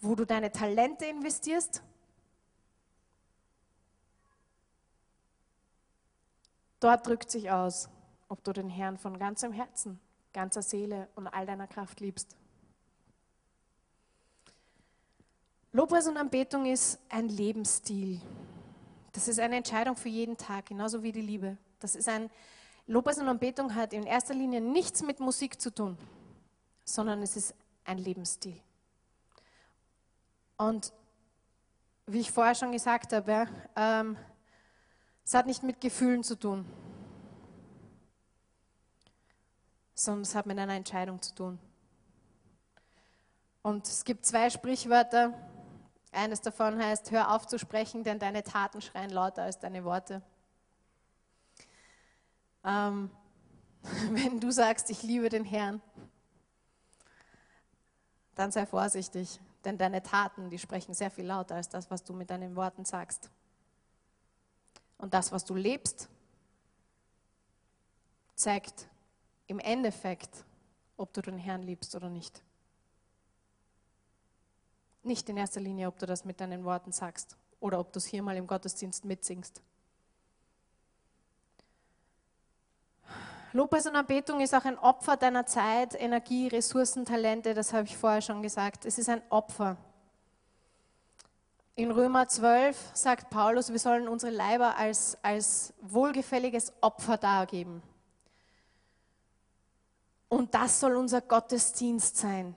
wo 0.00 0.14
du 0.14 0.24
deine 0.24 0.52
Talente 0.52 1.06
investierst. 1.06 1.82
Dort 6.82 7.06
drückt 7.06 7.30
sich 7.30 7.48
aus, 7.48 7.88
ob 8.28 8.42
du 8.42 8.52
den 8.52 8.68
Herrn 8.68 8.98
von 8.98 9.16
ganzem 9.16 9.52
Herzen, 9.52 10.00
ganzer 10.32 10.62
Seele 10.62 11.08
und 11.14 11.28
all 11.28 11.46
deiner 11.46 11.68
Kraft 11.68 12.00
liebst. 12.00 12.34
Lobpreis 15.70 16.08
und 16.08 16.16
Anbetung 16.16 16.66
ist 16.66 16.98
ein 17.08 17.28
Lebensstil. 17.28 18.20
Das 19.12 19.28
ist 19.28 19.38
eine 19.38 19.58
Entscheidung 19.58 19.94
für 19.94 20.08
jeden 20.08 20.36
Tag, 20.36 20.66
genauso 20.66 21.04
wie 21.04 21.12
die 21.12 21.20
Liebe. 21.20 21.56
Das 21.78 21.94
ist 21.94 22.08
ein 22.08 22.28
Lobpreis 22.88 23.18
und 23.18 23.28
Anbetung 23.28 23.76
hat 23.76 23.92
in 23.92 24.02
erster 24.02 24.34
Linie 24.34 24.60
nichts 24.60 25.04
mit 25.04 25.20
Musik 25.20 25.60
zu 25.60 25.72
tun, 25.72 25.96
sondern 26.84 27.22
es 27.22 27.36
ist 27.36 27.54
ein 27.84 27.98
Lebensstil. 27.98 28.60
Und 30.56 30.92
wie 32.06 32.18
ich 32.18 32.32
vorher 32.32 32.56
schon 32.56 32.72
gesagt 32.72 33.12
habe, 33.12 33.46
ähm, 33.76 34.16
es 35.24 35.34
hat 35.34 35.46
nicht 35.46 35.62
mit 35.62 35.80
Gefühlen 35.80 36.24
zu 36.24 36.38
tun, 36.38 36.64
sondern 39.94 40.22
es 40.22 40.34
hat 40.34 40.46
mit 40.46 40.58
einer 40.58 40.74
Entscheidung 40.74 41.20
zu 41.22 41.34
tun. 41.34 41.58
Und 43.62 43.86
es 43.86 44.04
gibt 44.04 44.26
zwei 44.26 44.50
Sprichwörter, 44.50 45.32
eines 46.10 46.40
davon 46.40 46.78
heißt, 46.78 47.10
hör 47.10 47.34
auf 47.34 47.46
zu 47.46 47.58
sprechen, 47.58 48.04
denn 48.04 48.18
deine 48.18 48.42
Taten 48.42 48.82
schreien 48.82 49.10
lauter 49.10 49.44
als 49.44 49.58
deine 49.58 49.84
Worte. 49.84 50.20
Ähm, 52.64 53.10
wenn 54.10 54.38
du 54.38 54.50
sagst, 54.50 54.90
ich 54.90 55.02
liebe 55.02 55.28
den 55.28 55.44
Herrn, 55.44 55.80
dann 58.34 58.50
sei 58.50 58.66
vorsichtig, 58.66 59.40
denn 59.64 59.78
deine 59.78 60.02
Taten, 60.02 60.50
die 60.50 60.58
sprechen 60.58 60.94
sehr 60.94 61.10
viel 61.10 61.26
lauter 61.26 61.54
als 61.54 61.68
das, 61.68 61.90
was 61.90 62.02
du 62.02 62.12
mit 62.12 62.30
deinen 62.30 62.56
Worten 62.56 62.84
sagst. 62.84 63.30
Und 65.02 65.12
das, 65.12 65.32
was 65.32 65.44
du 65.44 65.56
lebst, 65.56 66.08
zeigt 68.36 68.86
im 69.48 69.58
Endeffekt, 69.58 70.44
ob 70.96 71.12
du 71.12 71.20
den 71.20 71.38
Herrn 71.38 71.64
liebst 71.64 71.96
oder 71.96 72.08
nicht. 72.08 72.40
Nicht 75.02 75.28
in 75.28 75.36
erster 75.36 75.60
Linie, 75.60 75.88
ob 75.88 75.98
du 75.98 76.06
das 76.06 76.24
mit 76.24 76.40
deinen 76.40 76.62
Worten 76.62 76.92
sagst 76.92 77.36
oder 77.58 77.80
ob 77.80 77.92
du 77.92 77.98
es 77.98 78.06
hier 78.06 78.22
mal 78.22 78.36
im 78.36 78.46
Gottesdienst 78.46 79.04
mitsingst. 79.04 79.60
Lobpreis 83.52 83.88
und 83.88 83.96
Anbetung 83.96 84.40
ist 84.40 84.54
auch 84.54 84.64
ein 84.64 84.78
Opfer 84.78 85.16
deiner 85.16 85.46
Zeit, 85.46 86.00
Energie, 86.00 86.46
Ressourcen, 86.46 87.04
Talente, 87.04 87.54
das 87.54 87.72
habe 87.72 87.86
ich 87.86 87.96
vorher 87.96 88.22
schon 88.22 88.40
gesagt. 88.40 88.84
Es 88.84 88.98
ist 88.98 89.08
ein 89.08 89.22
Opfer. 89.30 89.76
In 91.74 91.90
Römer 91.90 92.28
12 92.28 92.90
sagt 92.92 93.30
Paulus, 93.30 93.70
wir 93.70 93.78
sollen 93.78 94.06
unsere 94.06 94.30
Leiber 94.30 94.76
als, 94.76 95.16
als 95.22 95.72
wohlgefälliges 95.80 96.72
Opfer 96.82 97.16
dargeben. 97.16 97.82
Und 100.28 100.54
das 100.54 100.80
soll 100.80 100.96
unser 100.96 101.22
Gottesdienst 101.22 102.16
sein. 102.16 102.54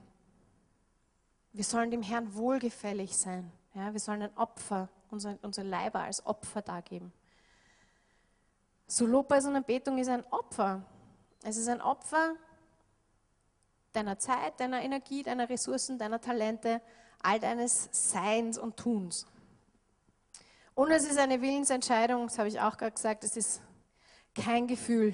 Wir 1.54 1.64
sollen 1.64 1.92
dem 1.92 2.02
Herrn 2.02 2.34
wohlgefällig 2.36 3.16
sein. 3.16 3.50
Ja, 3.74 3.94
wir 3.94 4.00
sollen 4.02 4.22
ein 4.22 4.38
Opfer, 4.38 4.90
unser, 5.10 5.38
unsere 5.42 5.66
Leiber 5.66 6.02
als 6.02 6.26
Opfer 6.26 6.62
dargeben. 6.62 7.14
So 8.88 9.06
Lobpreis 9.06 9.46
und 9.46 9.56
Anbetung 9.56 9.98
ist 9.98 10.10
ein 10.10 10.26
Opfer. 10.32 10.84
Es 11.44 11.56
ist 11.56 11.70
ein 11.70 11.82
Opfer 11.82 12.36
deiner 13.94 14.20
Zeit, 14.20 14.60
deiner 14.60 14.82
Energie, 14.82 15.24
deiner 15.24 15.48
Ressourcen, 15.48 15.98
deiner 15.98 16.20
Talente, 16.20 16.82
all 17.26 17.40
deines 17.40 17.90
Seins 17.92 18.58
und 18.58 18.78
Tuns. 18.78 19.26
Und 20.76 20.92
es 20.92 21.06
ist 21.06 21.18
eine 21.18 21.42
Willensentscheidung, 21.42 22.28
das 22.28 22.38
habe 22.38 22.50
ich 22.50 22.60
auch 22.60 22.78
gerade 22.78 22.92
gesagt, 22.92 23.24
es 23.24 23.38
ist 23.38 23.62
kein 24.36 24.68
Gefühl. 24.68 25.14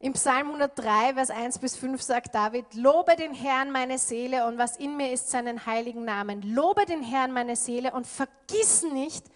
Im 0.00 0.12
Psalm 0.12 0.46
103, 0.46 1.14
Vers 1.14 1.30
1 1.30 1.58
bis 1.58 1.74
5 1.76 2.00
sagt 2.00 2.32
David, 2.32 2.72
Lobe 2.74 3.16
den 3.16 3.34
Herrn 3.34 3.72
meine 3.72 3.98
Seele 3.98 4.46
und 4.46 4.56
was 4.56 4.76
in 4.76 4.96
mir 4.96 5.12
ist 5.12 5.28
seinen 5.28 5.66
heiligen 5.66 6.04
Namen. 6.04 6.42
Lobe 6.42 6.86
den 6.86 7.02
Herrn 7.02 7.32
meine 7.32 7.56
Seele 7.56 7.92
und 7.92 8.06
vergiss 8.06 8.84
nicht, 8.84 9.26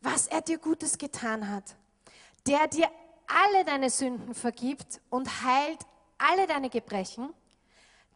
was 0.00 0.26
er 0.26 0.40
dir 0.40 0.58
Gutes 0.58 0.98
getan 0.98 1.48
hat. 1.48 1.76
Der 2.48 2.66
dir 2.66 2.88
alle 3.28 3.64
deine 3.64 3.88
Sünden 3.88 4.34
vergibt 4.34 5.00
und 5.10 5.44
heilt 5.44 5.78
alle 6.18 6.48
deine 6.48 6.70
Gebrechen, 6.70 7.32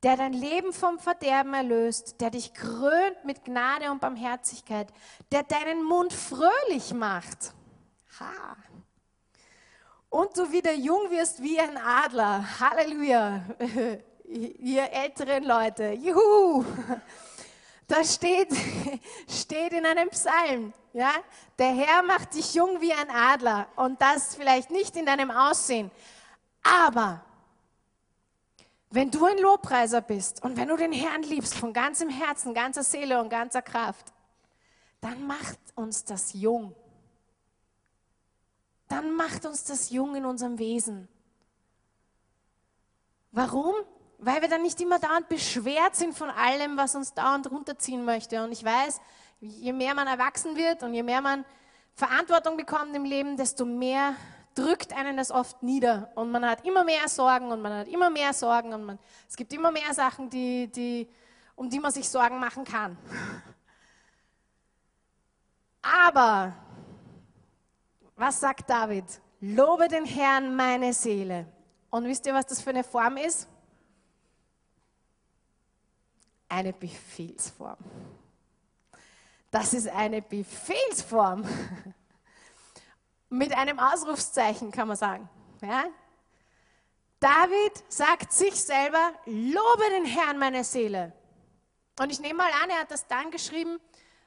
der 0.04 0.16
dein 0.16 0.32
Leben 0.34 0.72
vom 0.72 0.98
Verderben 0.98 1.54
erlöst, 1.54 2.20
der 2.20 2.30
dich 2.30 2.54
krönt 2.54 3.24
mit 3.24 3.44
Gnade 3.44 3.90
und 3.90 4.00
Barmherzigkeit, 4.00 4.88
der 5.32 5.42
deinen 5.42 5.82
Mund 5.82 6.12
fröhlich 6.12 6.94
macht. 6.94 7.52
Ha 8.20 8.56
und 10.14 10.38
du 10.38 10.52
wieder 10.52 10.72
jung 10.72 11.10
wirst 11.10 11.42
wie 11.42 11.58
ein 11.58 11.76
Adler. 11.76 12.44
Halleluja. 12.60 13.42
Ihr 14.24 14.92
älteren 14.92 15.42
Leute. 15.42 15.90
Juhu. 15.90 16.64
Da 17.88 18.04
steht, 18.04 18.48
steht 19.28 19.72
in 19.72 19.84
einem 19.84 20.08
Psalm, 20.10 20.72
ja, 20.92 21.10
der 21.58 21.74
Herr 21.74 22.04
macht 22.04 22.34
dich 22.34 22.54
jung 22.54 22.80
wie 22.80 22.92
ein 22.92 23.10
Adler 23.10 23.66
und 23.74 24.00
das 24.00 24.36
vielleicht 24.36 24.70
nicht 24.70 24.96
in 24.96 25.04
deinem 25.04 25.32
Aussehen, 25.32 25.90
aber 26.62 27.20
wenn 28.94 29.10
du 29.10 29.24
ein 29.24 29.38
Lobpreiser 29.38 30.00
bist 30.00 30.42
und 30.44 30.56
wenn 30.56 30.68
du 30.68 30.76
den 30.76 30.92
Herrn 30.92 31.24
liebst 31.24 31.54
von 31.54 31.72
ganzem 31.72 32.08
Herzen, 32.08 32.54
ganzer 32.54 32.84
Seele 32.84 33.20
und 33.20 33.28
ganzer 33.28 33.60
Kraft, 33.60 34.12
dann 35.00 35.26
macht 35.26 35.58
uns 35.74 36.04
das 36.04 36.32
jung. 36.32 36.74
Dann 38.88 39.16
macht 39.16 39.46
uns 39.46 39.64
das 39.64 39.90
jung 39.90 40.14
in 40.14 40.24
unserem 40.24 40.58
Wesen. 40.60 41.08
Warum? 43.32 43.74
Weil 44.18 44.42
wir 44.42 44.48
dann 44.48 44.62
nicht 44.62 44.80
immer 44.80 45.00
dauernd 45.00 45.28
beschwert 45.28 45.96
sind 45.96 46.16
von 46.16 46.30
allem, 46.30 46.76
was 46.76 46.94
uns 46.94 47.14
dauernd 47.14 47.50
runterziehen 47.50 48.04
möchte. 48.04 48.44
Und 48.44 48.52
ich 48.52 48.64
weiß, 48.64 49.00
je 49.40 49.72
mehr 49.72 49.94
man 49.94 50.06
erwachsen 50.06 50.56
wird 50.56 50.84
und 50.84 50.94
je 50.94 51.02
mehr 51.02 51.20
man 51.20 51.44
Verantwortung 51.94 52.56
bekommt 52.56 52.94
im 52.94 53.04
Leben, 53.04 53.36
desto 53.36 53.64
mehr 53.64 54.14
drückt 54.54 54.92
einen 54.92 55.16
das 55.16 55.30
oft 55.30 55.62
nieder 55.62 56.10
und 56.14 56.30
man 56.30 56.46
hat 56.46 56.64
immer 56.64 56.84
mehr 56.84 57.08
Sorgen 57.08 57.50
und 57.50 57.60
man 57.60 57.72
hat 57.72 57.88
immer 57.88 58.10
mehr 58.10 58.32
Sorgen 58.32 58.72
und 58.72 58.84
man, 58.84 58.98
es 59.28 59.36
gibt 59.36 59.52
immer 59.52 59.70
mehr 59.70 59.92
Sachen, 59.92 60.30
die, 60.30 60.68
die, 60.68 61.08
um 61.56 61.68
die 61.68 61.80
man 61.80 61.92
sich 61.92 62.08
Sorgen 62.08 62.38
machen 62.38 62.64
kann. 62.64 62.96
Aber, 65.82 66.54
was 68.16 68.40
sagt 68.40 68.70
David? 68.70 69.04
Lobe 69.40 69.88
den 69.88 70.06
Herrn 70.06 70.56
meine 70.56 70.94
Seele. 70.94 71.46
Und 71.90 72.06
wisst 72.06 72.26
ihr, 72.26 72.34
was 72.34 72.46
das 72.46 72.62
für 72.62 72.70
eine 72.70 72.84
Form 72.84 73.18
ist? 73.18 73.46
Eine 76.48 76.72
Befehlsform. 76.72 77.76
Das 79.50 79.74
ist 79.74 79.88
eine 79.88 80.22
Befehlsform. 80.22 81.44
mit 83.34 83.56
einem 83.56 83.78
Ausrufszeichen, 83.78 84.70
kann 84.70 84.88
man 84.88 84.96
sagen. 84.96 85.28
Ja? 85.60 85.84
David 87.20 87.84
sagt 87.88 88.32
sich 88.32 88.54
selber, 88.54 89.12
lobe 89.26 89.84
den 89.90 90.04
Herrn 90.04 90.38
meine 90.38 90.62
Seele. 90.62 91.12
Und 91.98 92.10
ich 92.10 92.20
nehme 92.20 92.38
mal 92.38 92.50
an, 92.62 92.70
er 92.70 92.80
hat 92.80 92.90
das 92.90 93.06
dann 93.06 93.30
geschrieben, 93.30 93.78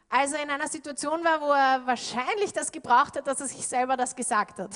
als 0.09 0.31
er 0.31 0.43
in 0.43 0.49
einer 0.49 0.67
Situation 0.67 1.23
war, 1.23 1.41
wo 1.41 1.51
er 1.51 1.85
wahrscheinlich 1.85 2.53
das 2.53 2.71
gebraucht 2.71 3.17
hat, 3.17 3.27
dass 3.27 3.41
er 3.41 3.47
sich 3.47 3.67
selber 3.67 3.97
das 3.97 4.15
gesagt 4.15 4.59
hat. 4.59 4.71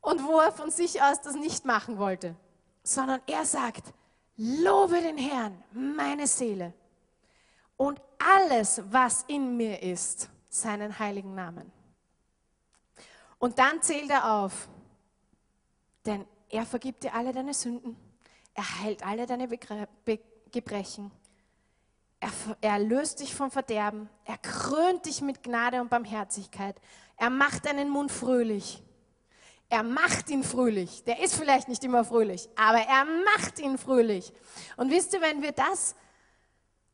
Und 0.00 0.24
wo 0.24 0.40
er 0.40 0.52
von 0.52 0.70
sich 0.70 1.02
aus 1.02 1.20
das 1.20 1.34
nicht 1.34 1.64
machen 1.64 1.98
wollte, 1.98 2.34
sondern 2.82 3.20
er 3.26 3.44
sagt, 3.44 3.92
lobe 4.36 5.00
den 5.00 5.18
Herrn, 5.18 5.62
meine 5.72 6.26
Seele, 6.26 6.72
und 7.76 8.00
alles, 8.18 8.80
was 8.90 9.24
in 9.26 9.56
mir 9.56 9.82
ist, 9.82 10.28
seinen 10.48 10.98
heiligen 10.98 11.34
Namen. 11.34 11.81
Und 13.42 13.58
dann 13.58 13.82
zählt 13.82 14.08
er 14.08 14.34
auf, 14.34 14.68
denn 16.06 16.24
er 16.48 16.64
vergibt 16.64 17.02
dir 17.02 17.12
alle 17.12 17.32
deine 17.32 17.52
Sünden, 17.52 17.96
er 18.54 18.80
heilt 18.80 19.04
alle 19.04 19.26
deine 19.26 19.48
Gebrechen, 20.52 21.10
er, 22.20 22.30
er 22.60 22.78
löst 22.78 23.18
dich 23.18 23.34
vom 23.34 23.50
Verderben, 23.50 24.08
er 24.26 24.38
krönt 24.38 25.06
dich 25.06 25.22
mit 25.22 25.42
Gnade 25.42 25.80
und 25.80 25.90
Barmherzigkeit, 25.90 26.80
er 27.16 27.30
macht 27.30 27.66
deinen 27.66 27.90
Mund 27.90 28.12
fröhlich. 28.12 28.80
Er 29.68 29.82
macht 29.82 30.30
ihn 30.30 30.44
fröhlich. 30.44 31.02
Der 31.02 31.20
ist 31.20 31.34
vielleicht 31.34 31.66
nicht 31.66 31.82
immer 31.82 32.04
fröhlich, 32.04 32.48
aber 32.54 32.78
er 32.78 33.04
macht 33.24 33.58
ihn 33.58 33.76
fröhlich. 33.76 34.32
Und 34.76 34.92
wisst 34.92 35.14
ihr, 35.14 35.20
wenn 35.20 35.42
wir 35.42 35.50
das, 35.50 35.96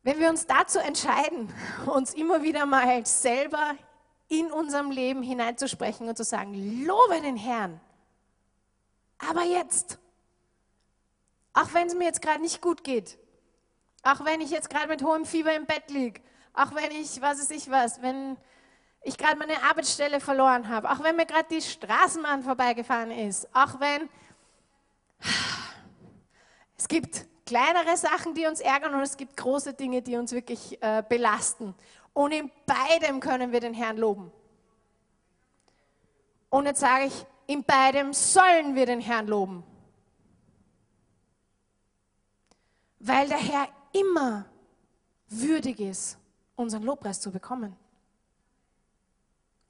wenn 0.01 0.17
wir 0.19 0.29
uns 0.29 0.47
dazu 0.47 0.79
entscheiden, 0.79 1.53
uns 1.85 2.15
immer 2.15 2.41
wieder 2.41 2.65
mal 2.65 3.05
selber 3.05 3.75
in 4.29 4.51
unserem 4.51 4.91
Leben 4.91 5.23
hineinzusprechen 5.23 6.07
und 6.07 6.15
zu 6.15 6.23
sagen, 6.23 6.85
lobe 6.85 7.19
den 7.21 7.35
Herrn. 7.35 7.81
Aber 9.17 9.43
jetzt, 9.43 9.97
auch 11.53 11.73
wenn 11.73 11.87
es 11.87 11.95
mir 11.95 12.05
jetzt 12.05 12.21
gerade 12.21 12.41
nicht 12.41 12.61
gut 12.61 12.83
geht, 12.83 13.17
auch 14.03 14.23
wenn 14.23 14.39
ich 14.39 14.51
jetzt 14.51 14.69
gerade 14.69 14.87
mit 14.87 15.03
hohem 15.03 15.25
Fieber 15.25 15.53
im 15.53 15.65
Bett 15.65 15.89
liege, 15.89 16.21
auch 16.53 16.73
wenn 16.73 16.91
ich, 16.91 17.21
was 17.21 17.39
weiß 17.39 17.51
ich 17.51 17.69
was, 17.69 18.01
wenn 18.01 18.37
ich 19.01 19.17
gerade 19.17 19.37
meine 19.37 19.61
Arbeitsstelle 19.63 20.19
verloren 20.19 20.69
habe, 20.69 20.89
auch 20.89 21.03
wenn 21.03 21.15
mir 21.15 21.25
gerade 21.25 21.47
die 21.49 21.61
Straßenbahn 21.61 22.43
vorbeigefahren 22.43 23.11
ist, 23.11 23.47
auch 23.53 23.79
wenn 23.79 24.09
es 26.77 26.87
gibt 26.87 27.27
kleinere 27.45 27.97
Sachen, 27.97 28.35
die 28.35 28.45
uns 28.45 28.59
ärgern 28.59 28.93
und 28.93 29.01
es 29.01 29.17
gibt 29.17 29.35
große 29.35 29.73
Dinge, 29.73 30.01
die 30.01 30.15
uns 30.15 30.31
wirklich 30.31 30.81
äh, 30.81 31.03
belasten. 31.07 31.73
Und 32.13 32.31
in 32.31 32.51
beidem 32.65 33.19
können 33.19 33.51
wir 33.51 33.59
den 33.59 33.73
Herrn 33.73 33.97
loben. 33.97 34.31
Und 36.49 36.65
jetzt 36.65 36.79
sage 36.79 37.05
ich, 37.05 37.25
in 37.47 37.63
beidem 37.63 38.13
sollen 38.13 38.75
wir 38.75 38.85
den 38.85 39.01
Herrn 39.01 39.27
loben. 39.27 39.63
Weil 42.99 43.27
der 43.27 43.37
Herr 43.37 43.67
immer 43.93 44.45
würdig 45.27 45.79
ist, 45.79 46.17
unseren 46.55 46.83
Lobpreis 46.83 47.21
zu 47.21 47.31
bekommen. 47.31 47.75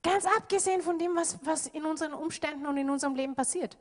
Ganz 0.01 0.25
abgesehen 0.25 0.81
von 0.81 0.97
dem, 0.97 1.15
was, 1.15 1.37
was 1.43 1.67
in 1.67 1.85
unseren 1.85 2.13
Umständen 2.13 2.65
und 2.65 2.77
in 2.77 2.89
unserem 2.89 3.15
Leben 3.15 3.35
passiert. 3.35 3.77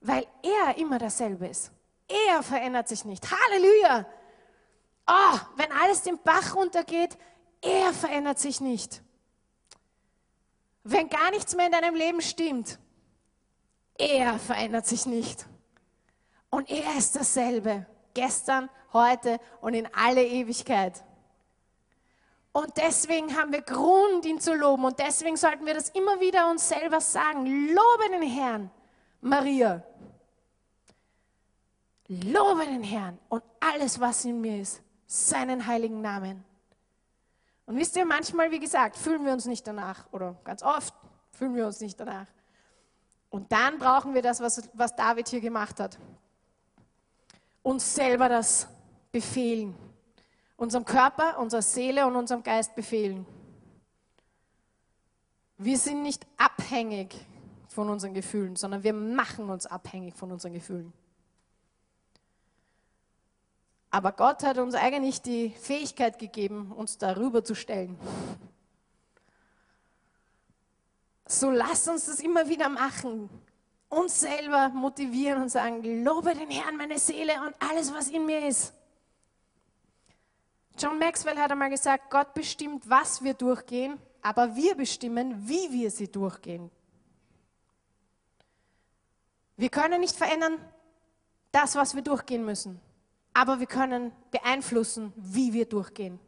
Weil 0.00 0.26
er 0.42 0.76
immer 0.76 0.98
dasselbe 0.98 1.46
ist. 1.46 1.70
Er 2.08 2.42
verändert 2.42 2.88
sich 2.88 3.04
nicht. 3.04 3.26
Halleluja! 3.30 4.06
Oh, 5.12 5.38
wenn 5.56 5.72
alles 5.72 6.02
den 6.02 6.22
Bach 6.22 6.54
runtergeht, 6.54 7.18
er 7.60 7.92
verändert 7.92 8.38
sich 8.38 8.60
nicht. 8.60 9.02
Wenn 10.84 11.08
gar 11.08 11.32
nichts 11.32 11.56
mehr 11.56 11.66
in 11.66 11.72
deinem 11.72 11.96
Leben 11.96 12.20
stimmt, 12.20 12.78
er 13.98 14.38
verändert 14.38 14.86
sich 14.86 15.06
nicht. 15.06 15.46
Und 16.48 16.70
er 16.70 16.96
ist 16.96 17.16
dasselbe. 17.16 17.86
Gestern, 18.14 18.70
heute 18.92 19.40
und 19.60 19.74
in 19.74 19.88
alle 19.94 20.24
Ewigkeit. 20.24 21.02
Und 22.52 22.76
deswegen 22.76 23.36
haben 23.36 23.52
wir 23.52 23.62
Grund, 23.62 24.24
ihn 24.24 24.40
zu 24.40 24.54
loben. 24.54 24.84
Und 24.84 25.00
deswegen 25.00 25.36
sollten 25.36 25.66
wir 25.66 25.74
das 25.74 25.88
immer 25.90 26.20
wieder 26.20 26.48
uns 26.48 26.68
selber 26.68 27.00
sagen. 27.00 27.46
Lobe 27.46 28.10
den 28.12 28.22
Herrn, 28.22 28.70
Maria. 29.20 29.82
Lobe 32.06 32.64
den 32.64 32.84
Herrn 32.84 33.18
und 33.28 33.42
alles, 33.58 33.98
was 33.98 34.24
in 34.24 34.40
mir 34.40 34.60
ist 34.60 34.82
seinen 35.10 35.66
heiligen 35.66 36.00
Namen. 36.00 36.44
Und 37.66 37.76
wisst 37.76 37.96
ihr, 37.96 38.04
manchmal, 38.04 38.52
wie 38.52 38.60
gesagt, 38.60 38.96
fühlen 38.96 39.24
wir 39.24 39.32
uns 39.32 39.46
nicht 39.46 39.66
danach 39.66 40.06
oder 40.12 40.36
ganz 40.44 40.62
oft 40.62 40.94
fühlen 41.32 41.56
wir 41.56 41.66
uns 41.66 41.80
nicht 41.80 41.98
danach. 41.98 42.26
Und 43.28 43.50
dann 43.50 43.78
brauchen 43.78 44.14
wir 44.14 44.22
das, 44.22 44.40
was, 44.40 44.68
was 44.72 44.94
David 44.94 45.28
hier 45.28 45.40
gemacht 45.40 45.80
hat. 45.80 45.98
Uns 47.62 47.94
selber 47.94 48.28
das 48.28 48.68
befehlen. 49.10 49.74
Unserem 50.56 50.84
Körper, 50.84 51.38
unserer 51.38 51.62
Seele 51.62 52.06
und 52.06 52.14
unserem 52.14 52.44
Geist 52.44 52.76
befehlen. 52.76 53.26
Wir 55.58 55.76
sind 55.76 56.02
nicht 56.02 56.24
abhängig 56.36 57.16
von 57.66 57.88
unseren 57.88 58.14
Gefühlen, 58.14 58.54
sondern 58.54 58.84
wir 58.84 58.92
machen 58.92 59.50
uns 59.50 59.66
abhängig 59.66 60.14
von 60.14 60.30
unseren 60.30 60.52
Gefühlen. 60.52 60.92
Aber 63.90 64.12
Gott 64.12 64.44
hat 64.44 64.58
uns 64.58 64.74
eigentlich 64.74 65.20
die 65.20 65.50
Fähigkeit 65.50 66.18
gegeben, 66.18 66.72
uns 66.72 66.96
darüber 66.96 67.42
zu 67.42 67.56
stellen. 67.56 67.98
So 71.26 71.50
lasst 71.50 71.88
uns 71.88 72.06
das 72.06 72.20
immer 72.20 72.48
wieder 72.48 72.68
machen. 72.68 73.28
Uns 73.88 74.20
selber 74.20 74.68
motivieren 74.68 75.42
und 75.42 75.48
sagen, 75.48 76.04
lobe 76.04 76.34
den 76.34 76.50
Herrn 76.50 76.76
meine 76.76 77.00
Seele 77.00 77.32
und 77.44 77.54
alles, 77.58 77.92
was 77.92 78.08
in 78.08 78.24
mir 78.24 78.46
ist. 78.46 78.72
John 80.78 80.98
Maxwell 80.98 81.36
hat 81.36 81.50
einmal 81.50 81.70
gesagt, 81.70 82.10
Gott 82.10 82.32
bestimmt, 82.32 82.88
was 82.88 83.22
wir 83.24 83.34
durchgehen, 83.34 83.98
aber 84.22 84.54
wir 84.54 84.76
bestimmen, 84.76 85.48
wie 85.48 85.72
wir 85.72 85.90
sie 85.90 86.10
durchgehen. 86.10 86.70
Wir 89.56 89.68
können 89.68 90.00
nicht 90.00 90.14
verändern 90.14 90.58
das, 91.50 91.74
was 91.74 91.96
wir 91.96 92.02
durchgehen 92.02 92.44
müssen 92.44 92.80
aber 93.32 93.60
wir 93.60 93.66
können 93.66 94.12
beeinflussen, 94.30 95.12
wie 95.16 95.52
wir 95.52 95.66
durchgehen. 95.66 96.18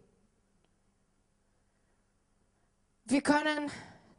Wir 3.04 3.22
können 3.22 3.70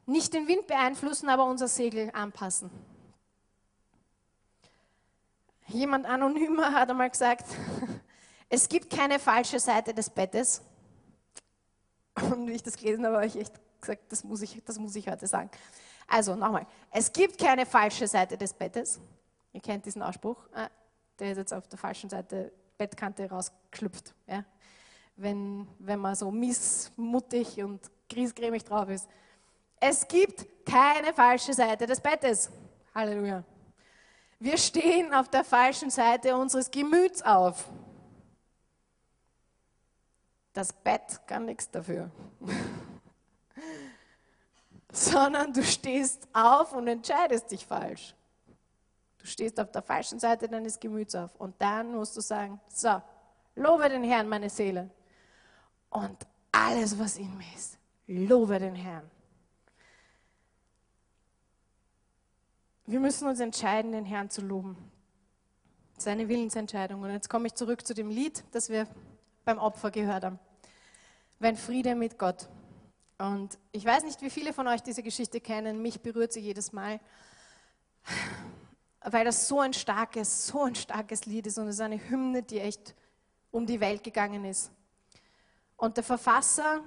nicht 0.06 0.34
den 0.34 0.48
Wind 0.48 0.68
beeinflussen, 0.68 1.30
aber 1.30 1.46
unser 1.46 1.68
Segel 1.68 2.12
anpassen. 2.14 2.70
Jemand 5.68 6.06
anonymer 6.06 6.74
hat 6.74 6.90
einmal 6.90 7.10
gesagt, 7.10 7.46
es 8.50 8.68
gibt 8.68 8.90
keine 8.90 9.18
falsche 9.18 9.60
Seite 9.60 9.94
des 9.94 10.10
Bettes. 10.10 10.62
Und 12.16 12.48
wie 12.48 12.52
ich 12.52 12.64
das 12.64 12.76
gelesen 12.76 13.06
habe, 13.06 13.16
habe 13.16 13.26
ich 13.26 13.38
echt 13.38 13.54
gesagt, 13.80 14.12
das 14.12 14.24
muss 14.24 14.42
ich, 14.42 14.62
das 14.66 14.78
muss 14.78 14.96
ich 14.96 15.08
heute 15.08 15.26
sagen. 15.26 15.50
Also 16.08 16.36
nochmal, 16.36 16.68
es 16.92 17.12
gibt 17.12 17.38
keine 17.40 17.66
falsche 17.66 18.08
Seite 18.08 18.38
des 18.38 18.54
Bettes. 18.54 19.00
Ihr 19.54 19.62
kennt 19.62 19.86
diesen 19.86 20.02
Ausspruch. 20.02 20.38
Ah, 20.54 20.70
der 21.20 21.32
ist 21.32 21.38
jetzt 21.38 21.54
auf 21.54 21.68
der 21.68 21.80
falschen 21.80 22.10
Seite 22.10 22.52
Bettkante 22.78 23.30
rausgeschlüpft. 23.30 24.14
Ja? 24.28 24.44
Wenn, 25.16 25.68
wenn 25.80 26.00
man 26.00 26.16
so 26.16 26.32
missmutig 26.32 27.62
und 27.64 27.82
griesgrämig 28.10 28.64
drauf 28.64 28.90
ist. 28.90 29.08
Es 29.80 30.08
gibt 30.08 30.46
keine 30.66 31.14
falsche 31.14 31.54
Seite 31.54 31.86
des 31.86 32.00
Bettes. 32.00 32.50
Halleluja. 32.96 33.44
Wir 34.40 34.58
stehen 34.58 35.14
auf 35.14 35.30
der 35.30 35.44
falschen 35.44 35.90
Seite 35.90 36.36
unseres 36.36 36.70
Gemüts 36.70 37.22
auf. 37.22 37.70
Das 40.54 40.72
Bett 40.72 41.22
kann 41.26 41.46
nichts 41.46 41.70
dafür. 41.70 42.12
Sondern 44.92 45.54
du 45.54 45.64
stehst 45.64 46.28
auf 46.34 46.74
und 46.74 46.88
entscheidest 46.88 47.52
dich 47.52 47.66
falsch. 47.66 48.14
Du 49.24 49.30
stehst 49.30 49.58
auf 49.58 49.72
der 49.72 49.82
falschen 49.82 50.20
Seite 50.20 50.50
deines 50.50 50.82
Gemüts 50.82 51.16
auf. 51.16 51.34
Und 51.38 51.56
dann 51.60 51.96
musst 51.96 52.18
du 52.18 52.20
sagen, 52.20 52.60
so, 52.68 53.02
lobe 53.56 53.88
den 53.88 54.04
Herrn, 54.04 54.28
meine 54.28 54.50
Seele. 54.50 54.90
Und 55.90 56.28
alles, 56.52 57.00
was 57.00 57.18
in 57.18 57.38
mir 57.38 57.48
ist, 57.56 57.78
lobe 58.06 58.60
den 58.60 58.76
Herrn. 58.76 59.10
Wir 62.86 63.00
müssen 63.00 63.26
uns 63.30 63.40
entscheiden, 63.40 63.94
den 63.94 64.04
Herrn 64.04 64.30
zu 64.30 64.42
loben. 64.42 64.76
Seine 65.98 66.28
Willensentscheidung. 66.28 67.02
Und 67.02 67.12
jetzt 67.12 67.30
komme 67.30 67.48
ich 67.48 67.54
zurück 67.54 67.88
zu 67.88 67.94
dem 67.94 68.10
Lied, 68.10 68.44
das 68.52 68.68
wir 68.68 68.88
beim 69.46 69.58
Opfer 69.58 69.90
gehört 69.90 70.26
haben. 70.26 70.40
Wenn 71.40 71.56
Friede 71.56 71.96
mit 71.96 72.20
Gott. 72.20 72.50
Und 73.20 73.58
ich 73.72 73.86
weiß 73.86 74.04
nicht, 74.04 74.22
wie 74.22 74.30
viele 74.30 74.52
von 74.52 74.68
euch 74.68 74.84
diese 74.84 75.02
Geschichte 75.02 75.40
kennen. 75.40 75.82
Mich 75.82 76.02
berührt 76.02 76.34
sie 76.34 76.42
jedes 76.42 76.74
Mal 76.74 77.00
weil 79.06 79.26
das 79.26 79.48
so 79.48 79.60
ein 79.60 79.74
starkes, 79.74 80.48
so 80.48 80.64
ein 80.64 80.76
starkes 80.76 81.26
Lied 81.26 81.48
ist 81.48 81.58
und 81.58 81.68
es 81.68 81.76
ist 81.76 81.82
eine 81.82 81.98
Hymne, 82.10 82.44
die 82.44 82.60
echt 82.60 82.96
um 83.52 83.66
die 83.66 83.80
Welt 83.80 84.04
gegangen 84.04 84.46
ist. 84.46 84.72
Und 85.78 85.98
der 85.98 86.04
Verfasser, 86.04 86.82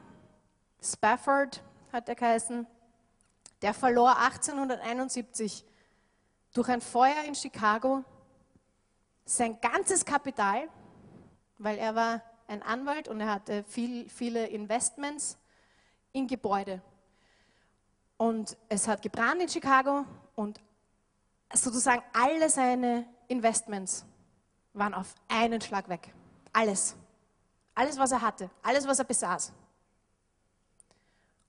Spafford 0.83 1.63
hat 1.93 2.09
er 2.09 2.15
geheißen, 2.15 2.67
der 3.63 3.75
verlor 3.75 4.19
1871 4.19 5.65
durch 6.53 6.69
ein 6.69 6.81
Feuer 6.81 7.25
in 7.25 7.35
Chicago 7.35 8.05
sein 9.25 9.61
ganzes 9.61 10.05
Kapital, 10.05 10.69
weil 11.59 11.79
er 11.79 11.95
war 11.95 12.23
ein 12.49 12.63
Anwalt 12.63 13.09
und 13.09 13.21
er 13.21 13.33
hatte 13.33 13.65
viel, 13.65 14.09
viele 14.09 14.47
Investments 14.47 15.37
in 16.13 16.27
Gebäude. 16.27 16.81
Und 18.17 18.57
es 18.69 18.89
hat 18.89 19.03
gebrannt 19.03 19.43
in 19.43 19.49
Chicago 19.49 20.05
und 20.35 20.61
sozusagen 21.53 22.03
alle 22.13 22.49
seine 22.51 23.07
Investments 23.29 24.05
waren 24.73 24.95
auf 24.95 25.15
einen 25.29 25.61
Schlag 25.61 25.89
weg. 25.89 26.13
Alles. 26.53 26.97
Alles, 27.75 27.99
was 27.99 28.13
er 28.13 28.23
hatte, 28.23 28.51
alles, 28.63 28.87
was 28.87 28.99
er 28.99 29.05
besaß. 29.05 29.53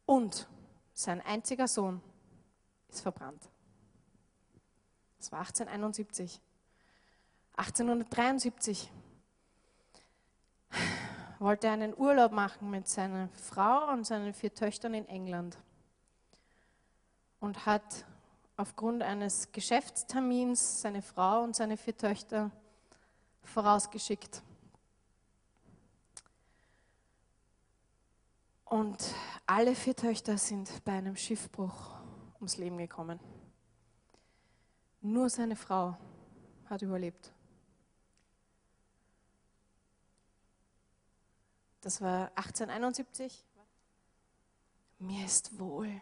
Und 0.06 0.48
sein 0.94 1.22
einziger 1.22 1.68
Sohn 1.68 2.02
ist 2.90 3.02
verbrannt. 3.02 3.50
Das 5.18 5.32
war 5.32 5.40
1871. 5.40 6.42
1873 7.56 8.92
wollte 11.40 11.68
er 11.68 11.74
einen 11.74 11.96
Urlaub 11.98 12.32
machen 12.32 12.70
mit 12.70 12.88
seiner 12.88 13.30
Frau 13.30 13.92
und 13.92 14.06
seinen 14.06 14.34
vier 14.34 14.54
Töchtern 14.54 14.94
in 14.94 15.08
England 15.08 15.58
und 17.40 17.66
hat 17.66 18.06
aufgrund 18.58 19.04
eines 19.04 19.52
Geschäftstermins 19.52 20.82
seine 20.82 21.04
Frau 21.04 21.44
und 21.44 21.56
seine 21.56 21.78
vier 21.78 21.96
Töchter 21.96 22.52
vorausgeschickt. 23.44 24.42
Und 28.66 28.98
alle 29.46 29.76
vier 29.76 29.96
Töchter 29.96 30.38
sind 30.38 30.84
bei 30.84 30.94
einem 30.94 31.16
Schiffbruch 31.16 31.92
ums 32.36 32.58
Leben 32.58 32.78
gekommen. 32.78 33.20
Nur 35.02 35.30
seine 35.30 35.56
Frau 35.56 35.96
hat 36.66 36.82
überlebt. 36.82 37.32
Das 41.80 42.02
war 42.02 42.32
1871. 42.36 43.46
Mir 45.00 45.26
ist 45.26 45.58
wohl 45.58 46.02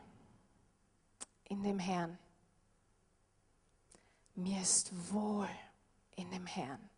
in 1.43 1.61
dem 1.61 1.77
Herrn 1.77 2.17
mir 4.35 4.61
ist 4.61 4.91
wohl 5.11 5.49
in 6.15 6.29
dem 6.31 6.45
Herrn. 6.45 6.89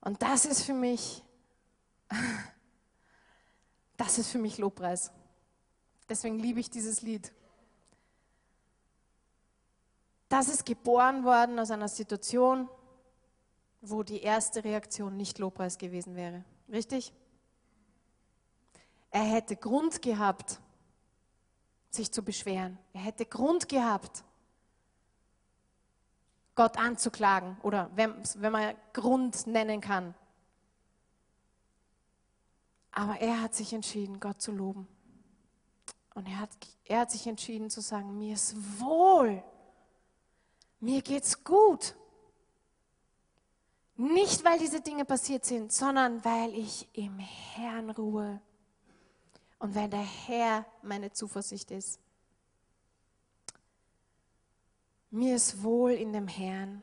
Und 0.00 0.20
das 0.22 0.44
ist 0.44 0.62
für 0.62 0.74
mich, 0.74 1.22
das 3.96 4.18
ist 4.18 4.30
für 4.30 4.38
mich 4.38 4.58
Lobpreis. 4.58 5.10
Deswegen 6.08 6.38
liebe 6.38 6.60
ich 6.60 6.70
dieses 6.70 7.02
Lied. 7.02 7.32
Das 10.28 10.48
ist 10.48 10.66
geboren 10.66 11.24
worden 11.24 11.58
aus 11.58 11.70
einer 11.70 11.88
Situation, 11.88 12.68
wo 13.80 14.02
die 14.02 14.20
erste 14.20 14.64
Reaktion 14.64 15.16
nicht 15.16 15.38
Lobpreis 15.38 15.78
gewesen 15.78 16.16
wäre. 16.16 16.44
Richtig? 16.70 17.12
Er 19.10 19.22
hätte 19.22 19.56
Grund 19.56 20.02
gehabt, 20.02 20.60
sich 21.90 22.10
zu 22.10 22.22
beschweren. 22.22 22.78
Er 22.92 23.02
hätte 23.02 23.24
Grund 23.24 23.68
gehabt, 23.68 24.24
Gott 26.54 26.76
anzuklagen 26.76 27.56
oder 27.62 27.90
wenn, 27.94 28.14
wenn 28.36 28.52
man 28.52 28.74
Grund 28.92 29.46
nennen 29.46 29.80
kann. 29.80 30.14
Aber 32.92 33.18
er 33.20 33.42
hat 33.42 33.54
sich 33.54 33.72
entschieden, 33.72 34.20
Gott 34.20 34.40
zu 34.40 34.52
loben. 34.52 34.86
Und 36.14 36.26
er 36.26 36.38
hat, 36.38 36.50
er 36.84 37.00
hat 37.00 37.10
sich 37.10 37.26
entschieden 37.26 37.70
zu 37.70 37.80
sagen, 37.80 38.16
mir 38.18 38.34
ist 38.34 38.54
wohl, 38.80 39.42
mir 40.78 41.02
geht's 41.02 41.42
gut. 41.42 41.96
Nicht, 43.96 44.44
weil 44.44 44.58
diese 44.58 44.80
Dinge 44.80 45.04
passiert 45.04 45.44
sind, 45.44 45.72
sondern 45.72 46.24
weil 46.24 46.54
ich 46.54 46.88
im 46.92 47.18
Herrn 47.18 47.90
ruhe 47.90 48.40
und 49.58 49.74
weil 49.74 49.88
der 49.88 50.00
Herr 50.00 50.66
meine 50.82 51.12
Zuversicht 51.12 51.70
ist. 51.70 52.00
Mir 55.14 55.36
ist 55.36 55.62
wohl 55.62 55.92
in 55.92 56.12
dem 56.12 56.26
Herrn. 56.26 56.82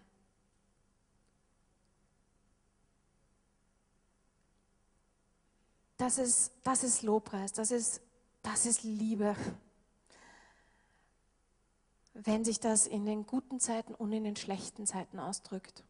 Das 5.97 6.17
ist, 6.17 6.53
das 6.63 6.85
ist 6.85 7.03
Lobpreis, 7.03 7.51
das 7.51 7.71
ist, 7.71 7.99
das 8.41 8.65
ist 8.65 8.83
Liebe. 8.83 9.35
Wenn 12.13 12.45
sich 12.45 12.61
das 12.61 12.87
in 12.87 13.05
den 13.05 13.27
guten 13.27 13.59
Zeiten 13.59 13.93
und 13.93 14.13
in 14.13 14.23
den 14.23 14.37
schlechten 14.37 14.85
Zeiten 14.85 15.19
ausdrückt. 15.19 15.83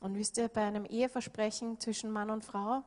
Und 0.00 0.16
wisst 0.16 0.38
ihr, 0.38 0.48
bei 0.48 0.64
einem 0.64 0.86
Eheversprechen 0.86 1.78
zwischen 1.78 2.10
Mann 2.10 2.30
und 2.30 2.44
Frau, 2.44 2.82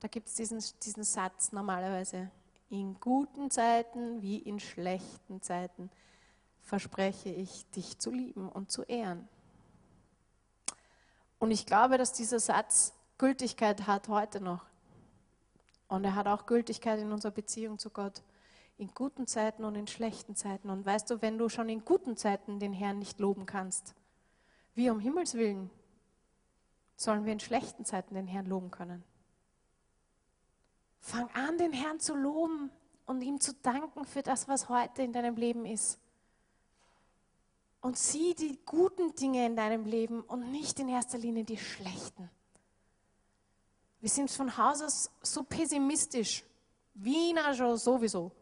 da 0.00 0.08
gibt 0.08 0.26
es 0.26 0.34
diesen, 0.34 0.60
diesen 0.82 1.04
Satz 1.04 1.52
normalerweise. 1.52 2.32
In 2.68 2.98
guten 2.98 3.48
Zeiten 3.52 4.22
wie 4.22 4.38
in 4.38 4.58
schlechten 4.58 5.40
Zeiten 5.40 5.88
verspreche 6.68 7.30
ich, 7.30 7.68
dich 7.70 7.98
zu 7.98 8.10
lieben 8.10 8.48
und 8.48 8.70
zu 8.70 8.82
ehren. 8.82 9.26
Und 11.38 11.50
ich 11.50 11.64
glaube, 11.64 11.96
dass 11.96 12.12
dieser 12.12 12.38
Satz 12.38 12.92
Gültigkeit 13.16 13.86
hat 13.86 14.08
heute 14.08 14.40
noch. 14.40 14.66
Und 15.88 16.04
er 16.04 16.14
hat 16.14 16.26
auch 16.26 16.44
Gültigkeit 16.44 17.00
in 17.00 17.10
unserer 17.10 17.32
Beziehung 17.32 17.78
zu 17.78 17.88
Gott. 17.88 18.22
In 18.76 18.92
guten 18.94 19.26
Zeiten 19.26 19.64
und 19.64 19.74
in 19.76 19.86
schlechten 19.86 20.36
Zeiten. 20.36 20.68
Und 20.68 20.84
weißt 20.84 21.10
du, 21.10 21.22
wenn 21.22 21.38
du 21.38 21.48
schon 21.48 21.70
in 21.70 21.84
guten 21.84 22.16
Zeiten 22.16 22.60
den 22.60 22.74
Herrn 22.74 22.98
nicht 22.98 23.18
loben 23.18 23.46
kannst, 23.46 23.94
wie 24.74 24.90
um 24.90 25.00
Himmels 25.00 25.34
Willen 25.34 25.70
sollen 26.96 27.24
wir 27.24 27.32
in 27.32 27.40
schlechten 27.40 27.84
Zeiten 27.86 28.14
den 28.14 28.26
Herrn 28.26 28.46
loben 28.46 28.70
können? 28.70 29.02
Fang 31.00 31.30
an, 31.30 31.56
den 31.56 31.72
Herrn 31.72 31.98
zu 31.98 32.14
loben 32.14 32.70
und 33.06 33.22
ihm 33.22 33.40
zu 33.40 33.54
danken 33.54 34.04
für 34.04 34.22
das, 34.22 34.48
was 34.48 34.68
heute 34.68 35.02
in 35.02 35.12
deinem 35.12 35.36
Leben 35.36 35.64
ist 35.64 35.98
und 37.80 37.96
sieh 37.96 38.34
die 38.34 38.58
guten 38.64 39.14
Dinge 39.14 39.46
in 39.46 39.56
deinem 39.56 39.84
Leben 39.84 40.20
und 40.22 40.50
nicht 40.50 40.78
in 40.80 40.88
erster 40.88 41.18
Linie 41.18 41.44
die 41.44 41.58
schlechten. 41.58 42.30
Wir 44.00 44.08
sind 44.08 44.30
von 44.30 44.56
Haus 44.56 44.82
aus 44.82 45.10
so 45.22 45.42
pessimistisch. 45.42 46.44
Wiener 46.94 47.54
schon 47.54 47.76
sowieso. 47.76 48.32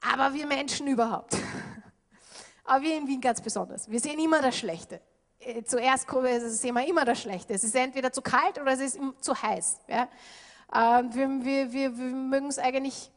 Aber 0.00 0.32
wir 0.34 0.46
Menschen 0.46 0.86
überhaupt. 0.86 1.36
Aber 2.64 2.82
wir 2.82 2.96
in 2.96 3.06
Wien 3.06 3.20
ganz 3.20 3.40
besonders. 3.40 3.90
Wir 3.90 4.00
sehen 4.00 4.18
immer 4.18 4.40
das 4.40 4.56
Schlechte. 4.56 5.00
Äh, 5.40 5.62
zuerst 5.64 6.06
sehen 6.60 6.74
wir 6.74 6.86
immer 6.86 7.04
das 7.04 7.20
Schlechte. 7.20 7.54
Es 7.54 7.64
ist 7.64 7.74
entweder 7.74 8.12
zu 8.12 8.22
kalt 8.22 8.60
oder 8.60 8.72
es 8.72 8.80
ist 8.80 9.00
zu 9.20 9.40
heiß. 9.40 9.80
Ja? 9.88 10.08
Ähm, 10.72 11.14
wir, 11.14 11.44
wir, 11.44 11.72
wir, 11.72 11.98
wir 11.98 12.04
mögen 12.04 12.46
es 12.46 12.58
eigentlich 12.58 13.10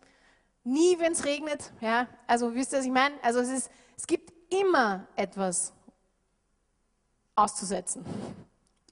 nie, 0.64 0.98
wenn 1.00 1.14
es 1.14 1.26
regnet. 1.26 1.72
Ja? 1.82 2.08
Also 2.28 2.54
wisst 2.56 2.74
ihr, 2.74 2.80
was 2.80 2.86
ich 2.86 2.92
meine? 2.92 3.16
Also 3.22 3.40
es, 3.40 3.50
ist, 3.50 3.72
es 3.96 4.08
gibt 4.08 4.33
immer 4.62 5.08
etwas 5.16 5.74
auszusetzen. 7.36 8.06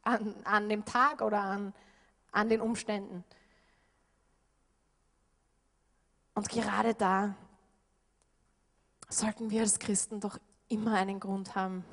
an, 0.03 0.35
an 0.43 0.69
dem 0.69 0.85
Tag 0.85 1.21
oder 1.21 1.41
an, 1.41 1.73
an 2.31 2.49
den 2.49 2.61
Umständen. 2.61 3.23
Und 6.33 6.49
gerade 6.49 6.93
da 6.93 7.35
sollten 9.09 9.51
wir 9.51 9.61
als 9.61 9.79
Christen 9.79 10.19
doch 10.19 10.39
immer 10.69 10.95
einen 10.95 11.19
Grund 11.19 11.55
haben, 11.55 11.85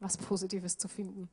was 0.00 0.16
Positives 0.16 0.76
zu 0.76 0.88
finden. 0.88 1.30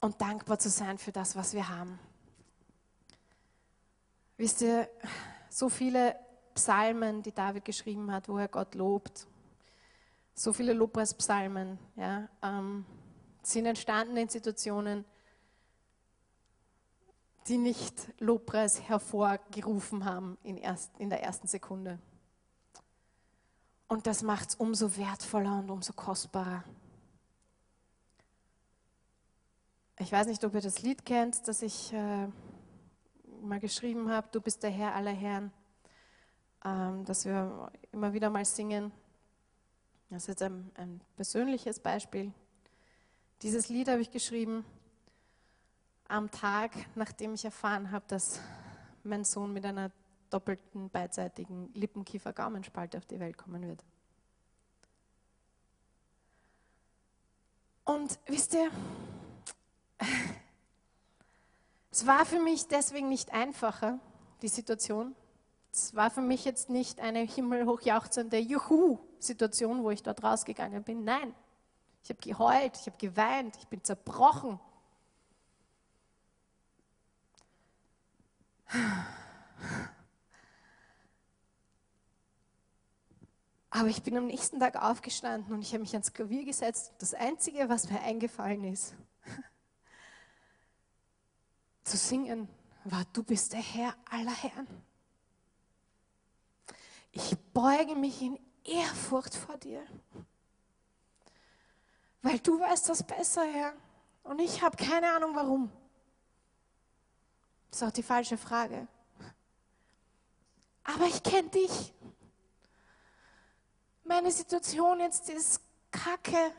Und 0.00 0.20
dankbar 0.20 0.58
zu 0.58 0.70
sein 0.70 0.98
für 0.98 1.12
das, 1.12 1.36
was 1.36 1.52
wir 1.52 1.68
haben. 1.68 1.98
Wisst 4.36 4.62
ihr, 4.62 4.88
so 5.48 5.68
viele 5.68 6.18
Psalmen, 6.56 7.22
die 7.22 7.32
David 7.32 7.64
geschrieben 7.64 8.10
hat, 8.10 8.28
wo 8.28 8.38
er 8.38 8.48
Gott 8.48 8.74
lobt, 8.74 9.26
so 10.34 10.52
viele 10.52 10.72
Lobpreispsalmen, 10.72 11.78
ja, 11.96 12.28
ähm, 12.42 12.84
sind 13.42 13.66
entstanden 13.66 14.16
in 14.16 14.28
Situationen, 14.28 15.04
die 17.46 17.58
nicht 17.58 18.08
Lobpreis 18.18 18.82
hervorgerufen 18.82 20.04
haben 20.04 20.36
in, 20.42 20.56
erst, 20.56 20.90
in 20.98 21.10
der 21.10 21.22
ersten 21.22 21.46
Sekunde. 21.46 21.98
Und 23.88 24.06
das 24.06 24.22
macht 24.22 24.48
es 24.48 24.54
umso 24.56 24.96
wertvoller 24.96 25.60
und 25.60 25.70
umso 25.70 25.92
kostbarer. 25.92 26.64
Ich 29.98 30.10
weiß 30.10 30.26
nicht, 30.26 30.44
ob 30.44 30.54
ihr 30.54 30.60
das 30.60 30.82
Lied 30.82 31.06
kennt, 31.06 31.46
das 31.46 31.62
ich 31.62 31.92
äh, 31.92 32.28
mal 33.42 33.60
geschrieben 33.60 34.10
habe, 34.10 34.28
Du 34.32 34.40
bist 34.40 34.62
der 34.62 34.70
Herr 34.70 34.94
aller 34.94 35.12
Herren, 35.12 35.52
ähm, 36.66 37.04
das 37.04 37.24
wir 37.24 37.70
immer 37.92 38.12
wieder 38.12 38.28
mal 38.28 38.44
singen. 38.44 38.90
Das 40.10 40.22
ist 40.22 40.28
jetzt 40.28 40.42
ein, 40.42 40.70
ein 40.74 41.00
persönliches 41.14 41.78
Beispiel. 41.78 42.32
Dieses 43.42 43.68
Lied 43.68 43.88
habe 43.88 44.00
ich 44.00 44.10
geschrieben 44.10 44.64
am 46.08 46.30
Tag, 46.30 46.72
nachdem 46.94 47.34
ich 47.34 47.44
erfahren 47.44 47.90
habe, 47.90 48.04
dass 48.08 48.40
mein 49.04 49.24
Sohn 49.24 49.52
mit 49.52 49.64
einer 49.64 49.90
doppelten 50.30 50.90
beidseitigen 50.90 51.72
Lippenkiefer-Gaumenspalte 51.74 52.98
auf 52.98 53.06
die 53.06 53.20
Welt 53.20 53.36
kommen 53.36 53.66
wird. 53.66 53.84
Und 57.84 58.18
wisst 58.26 58.54
ihr, 58.54 58.68
es 61.92 62.06
war 62.06 62.26
für 62.26 62.40
mich 62.40 62.66
deswegen 62.66 63.08
nicht 63.08 63.32
einfacher, 63.32 64.00
die 64.42 64.48
Situation. 64.48 65.14
Es 65.76 65.94
war 65.94 66.10
für 66.10 66.22
mich 66.22 66.46
jetzt 66.46 66.70
nicht 66.70 67.00
eine 67.00 67.18
himmelhochjauchzende 67.18 68.38
Juhu-Situation, 68.38 69.84
wo 69.84 69.90
ich 69.90 70.02
dort 70.02 70.24
rausgegangen 70.24 70.82
bin. 70.82 71.04
Nein, 71.04 71.34
ich 72.02 72.08
habe 72.08 72.18
geheult, 72.18 72.78
ich 72.80 72.86
habe 72.86 72.96
geweint, 72.96 73.54
ich 73.58 73.68
bin 73.68 73.84
zerbrochen. 73.84 74.58
Aber 83.68 83.88
ich 83.88 84.02
bin 84.02 84.16
am 84.16 84.28
nächsten 84.28 84.58
Tag 84.58 84.82
aufgestanden 84.82 85.52
und 85.52 85.60
ich 85.60 85.74
habe 85.74 85.82
mich 85.82 85.92
ans 85.92 86.14
Klavier 86.14 86.46
gesetzt. 86.46 86.94
Das 87.00 87.12
Einzige, 87.12 87.68
was 87.68 87.90
mir 87.90 88.00
eingefallen 88.00 88.64
ist, 88.64 88.94
zu 91.84 91.98
singen, 91.98 92.48
war, 92.84 93.04
du 93.12 93.22
bist 93.22 93.52
der 93.52 93.60
Herr 93.60 93.94
aller 94.10 94.34
Herren. 94.34 94.66
Ich 97.16 97.34
beuge 97.54 97.94
mich 97.94 98.20
in 98.20 98.38
Ehrfurcht 98.62 99.34
vor 99.34 99.56
dir, 99.56 99.82
weil 102.20 102.38
du 102.40 102.60
weißt 102.60 102.90
das 102.90 103.02
besser, 103.02 103.42
Herr. 103.42 103.72
Und 104.22 104.38
ich 104.38 104.60
habe 104.60 104.76
keine 104.76 105.10
Ahnung 105.12 105.34
warum. 105.34 105.72
Das 107.70 107.80
ist 107.80 107.88
auch 107.88 107.92
die 107.92 108.02
falsche 108.02 108.36
Frage. 108.36 108.86
Aber 110.84 111.06
ich 111.06 111.22
kenne 111.22 111.48
dich. 111.48 111.94
Meine 114.04 114.30
Situation 114.30 115.00
jetzt 115.00 115.30
ist 115.30 115.62
kacke. 115.90 116.52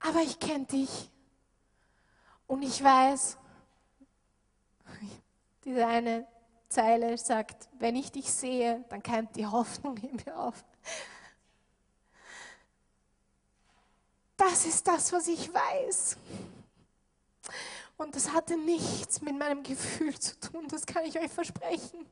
Aber 0.00 0.22
ich 0.22 0.40
kenne 0.40 0.64
dich. 0.64 1.10
Und 2.46 2.62
ich 2.62 2.82
weiß, 2.82 3.36
diese 5.64 5.86
eine 5.86 6.26
Zeile 6.68 7.16
sagt, 7.18 7.68
wenn 7.78 7.96
ich 7.96 8.12
dich 8.12 8.32
sehe, 8.32 8.84
dann 8.88 9.02
keimt 9.02 9.36
die 9.36 9.46
Hoffnung 9.46 9.96
in 9.98 10.16
mir 10.16 10.36
auf. 10.38 10.64
Das 14.36 14.66
ist 14.66 14.86
das, 14.86 15.12
was 15.12 15.28
ich 15.28 15.52
weiß. 15.52 16.16
Und 17.96 18.14
das 18.14 18.32
hatte 18.32 18.58
nichts 18.58 19.22
mit 19.22 19.38
meinem 19.38 19.62
Gefühl 19.62 20.18
zu 20.18 20.38
tun, 20.38 20.68
das 20.68 20.84
kann 20.84 21.04
ich 21.04 21.18
euch 21.18 21.30
versprechen. 21.30 22.06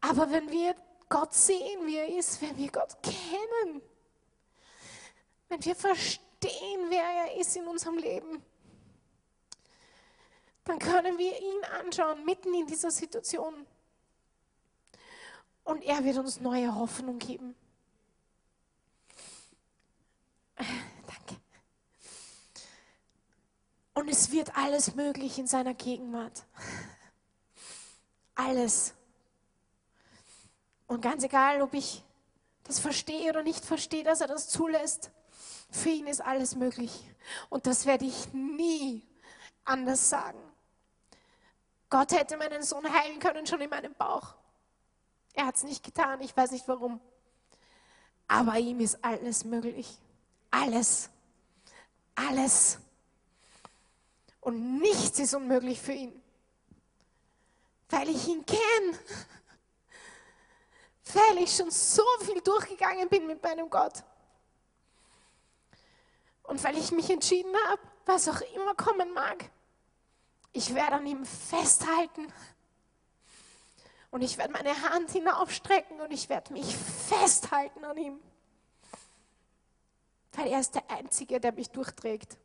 Aber 0.00 0.30
wenn 0.30 0.50
wir 0.50 0.74
Gott 1.08 1.32
sehen, 1.34 1.86
wie 1.86 1.96
er 1.96 2.08
ist, 2.16 2.42
wenn 2.42 2.56
wir 2.56 2.70
Gott 2.70 2.96
kennen, 3.02 3.80
wenn 5.48 5.64
wir 5.64 5.76
verstehen, 5.76 6.86
wer 6.88 7.04
er 7.04 7.36
ist 7.36 7.56
in 7.56 7.66
unserem 7.68 7.98
Leben, 7.98 8.42
dann 10.66 10.78
können 10.80 11.16
wir 11.16 11.40
ihn 11.40 11.64
anschauen, 11.80 12.24
mitten 12.24 12.52
in 12.52 12.66
dieser 12.66 12.90
Situation. 12.90 13.66
Und 15.62 15.82
er 15.84 16.04
wird 16.04 16.18
uns 16.18 16.40
neue 16.40 16.74
Hoffnung 16.74 17.18
geben. 17.18 17.54
Danke. 20.56 21.40
Und 23.94 24.08
es 24.08 24.32
wird 24.32 24.56
alles 24.56 24.94
möglich 24.96 25.38
in 25.38 25.46
seiner 25.46 25.74
Gegenwart. 25.74 26.44
Alles. 28.34 28.92
Und 30.88 31.00
ganz 31.00 31.22
egal, 31.22 31.62
ob 31.62 31.74
ich 31.74 32.02
das 32.64 32.80
verstehe 32.80 33.30
oder 33.30 33.44
nicht 33.44 33.64
verstehe, 33.64 34.02
dass 34.02 34.20
er 34.20 34.26
das 34.26 34.48
zulässt, 34.48 35.12
für 35.70 35.90
ihn 35.90 36.08
ist 36.08 36.20
alles 36.20 36.56
möglich. 36.56 37.08
Und 37.50 37.66
das 37.66 37.86
werde 37.86 38.04
ich 38.04 38.32
nie 38.32 39.02
anders 39.64 40.10
sagen. 40.10 40.45
Gott 41.88 42.12
hätte 42.12 42.36
meinen 42.36 42.62
Sohn 42.62 42.90
heilen 42.92 43.18
können, 43.18 43.46
schon 43.46 43.60
in 43.60 43.70
meinem 43.70 43.94
Bauch. 43.94 44.34
Er 45.34 45.46
hat 45.46 45.56
es 45.56 45.62
nicht 45.62 45.84
getan, 45.84 46.20
ich 46.20 46.36
weiß 46.36 46.50
nicht 46.50 46.66
warum. 46.66 47.00
Aber 48.28 48.58
ihm 48.58 48.80
ist 48.80 49.04
alles 49.04 49.44
möglich. 49.44 49.98
Alles. 50.50 51.10
Alles. 52.14 52.78
Und 54.40 54.78
nichts 54.78 55.18
ist 55.18 55.34
unmöglich 55.34 55.80
für 55.80 55.92
ihn. 55.92 56.22
Weil 57.90 58.08
ich 58.08 58.26
ihn 58.26 58.44
kenne. 58.44 58.98
Weil 61.12 61.38
ich 61.38 61.54
schon 61.54 61.70
so 61.70 62.02
viel 62.20 62.40
durchgegangen 62.40 63.08
bin 63.08 63.26
mit 63.26 63.42
meinem 63.42 63.70
Gott. 63.70 64.02
Und 66.42 66.62
weil 66.64 66.76
ich 66.78 66.90
mich 66.92 67.10
entschieden 67.10 67.54
habe, 67.68 67.82
was 68.06 68.28
auch 68.28 68.40
immer 68.54 68.74
kommen 68.74 69.12
mag, 69.12 69.50
ich 70.56 70.74
werde 70.74 70.96
an 70.96 71.06
ihm 71.06 71.24
festhalten. 71.26 72.32
Und 74.10 74.22
ich 74.22 74.38
werde 74.38 74.52
meine 74.52 74.80
Hand 74.82 75.10
hinaufstrecken 75.10 76.00
und 76.00 76.10
ich 76.10 76.30
werde 76.30 76.52
mich 76.52 76.74
festhalten 76.74 77.84
an 77.84 77.98
ihm. 77.98 78.20
Weil 80.32 80.48
er 80.48 80.60
ist 80.60 80.74
der 80.74 80.90
Einzige, 80.90 81.40
der 81.40 81.52
mich 81.52 81.68
durchträgt. 81.70 82.38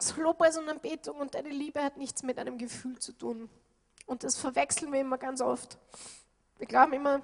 So 0.00 0.20
Lobpreis 0.20 0.58
und 0.58 0.68
Anbetung 0.68 1.18
und 1.18 1.34
deine 1.34 1.50
Liebe 1.50 1.82
hat 1.82 1.96
nichts 1.96 2.24
mit 2.24 2.38
einem 2.38 2.58
Gefühl 2.58 2.98
zu 2.98 3.12
tun. 3.12 3.48
Und 4.06 4.24
das 4.24 4.36
verwechseln 4.36 4.92
wir 4.92 5.00
immer 5.00 5.18
ganz 5.18 5.40
oft. 5.40 5.78
Wir 6.58 6.66
glauben 6.66 6.94
immer, 6.94 7.22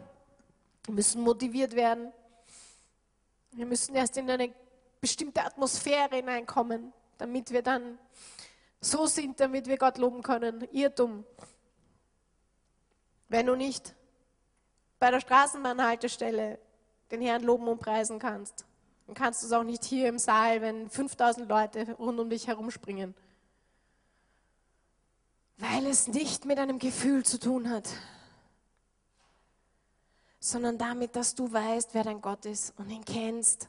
wir 0.84 0.94
müssen 0.94 1.22
motiviert 1.22 1.74
werden. 1.74 2.12
Wir 3.52 3.66
müssen 3.66 3.94
erst 3.96 4.16
in 4.16 4.30
eine 4.30 4.54
bestimmte 5.00 5.44
Atmosphäre 5.44 6.16
hineinkommen, 6.16 6.92
damit 7.18 7.50
wir 7.50 7.62
dann 7.62 7.98
so 8.80 9.06
sind, 9.06 9.40
damit 9.40 9.66
wir 9.66 9.78
Gott 9.78 9.98
loben 9.98 10.22
können. 10.22 10.66
Irrtum. 10.72 11.24
Wenn 13.28 13.46
du 13.46 13.54
nicht 13.54 13.94
bei 14.98 15.10
der 15.10 15.20
Straßenbahnhaltestelle 15.20 16.58
den 17.10 17.22
Herrn 17.22 17.42
loben 17.42 17.68
und 17.68 17.80
preisen 17.80 18.18
kannst, 18.18 18.64
dann 19.06 19.14
kannst 19.14 19.42
du 19.42 19.46
es 19.46 19.52
auch 19.52 19.64
nicht 19.64 19.84
hier 19.84 20.08
im 20.08 20.18
Saal, 20.18 20.60
wenn 20.60 20.88
5000 20.88 21.48
Leute 21.48 21.92
rund 21.94 22.18
um 22.20 22.30
dich 22.30 22.46
herumspringen. 22.46 23.14
Weil 25.58 25.86
es 25.86 26.08
nicht 26.08 26.44
mit 26.44 26.58
einem 26.58 26.78
Gefühl 26.78 27.24
zu 27.24 27.38
tun 27.38 27.68
hat 27.68 27.88
sondern 30.40 30.78
damit, 30.78 31.14
dass 31.14 31.34
du 31.34 31.52
weißt, 31.52 31.90
wer 31.92 32.02
dein 32.02 32.22
Gott 32.22 32.46
ist 32.46 32.72
und 32.78 32.90
ihn 32.90 33.04
kennst. 33.04 33.68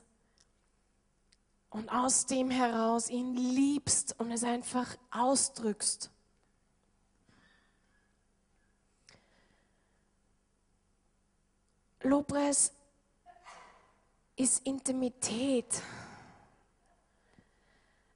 Und 1.71 1.89
aus 1.89 2.25
dem 2.25 2.49
heraus 2.51 3.09
ihn 3.09 3.33
liebst 3.33 4.19
und 4.19 4.29
es 4.31 4.43
einfach 4.43 4.95
ausdrückst. 5.09 6.11
Lobpreis 12.03 12.73
ist 14.35 14.65
Intimität. 14.65 15.81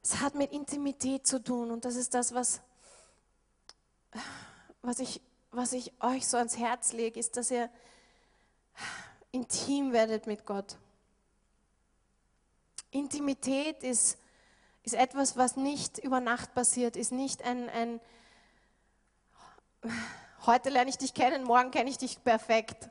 Es 0.02 0.20
hat 0.20 0.34
mit 0.34 0.52
Intimität 0.52 1.26
zu 1.26 1.42
tun 1.42 1.70
und 1.70 1.84
das 1.84 1.96
ist 1.96 2.12
das, 2.12 2.34
was, 2.34 2.60
was, 4.82 4.98
ich, 4.98 5.22
was 5.50 5.72
ich 5.72 5.92
euch 6.00 6.26
so 6.26 6.36
ans 6.36 6.58
Herz 6.58 6.92
lege, 6.92 7.18
ist, 7.18 7.36
dass 7.38 7.50
ihr 7.50 7.70
intim 9.32 9.92
werdet 9.92 10.26
mit 10.26 10.44
Gott. 10.44 10.76
Intimität 12.98 13.82
ist, 13.82 14.18
ist 14.82 14.94
etwas, 14.94 15.36
was 15.36 15.56
nicht 15.56 15.98
über 15.98 16.20
Nacht 16.20 16.54
passiert, 16.54 16.96
ist 16.96 17.12
nicht 17.12 17.42
ein, 17.42 17.68
ein 17.68 18.00
heute 20.46 20.70
lerne 20.70 20.90
ich 20.90 20.98
dich 20.98 21.14
kennen, 21.14 21.44
morgen 21.44 21.70
kenne 21.70 21.90
ich 21.90 21.98
dich 21.98 22.22
perfekt, 22.22 22.90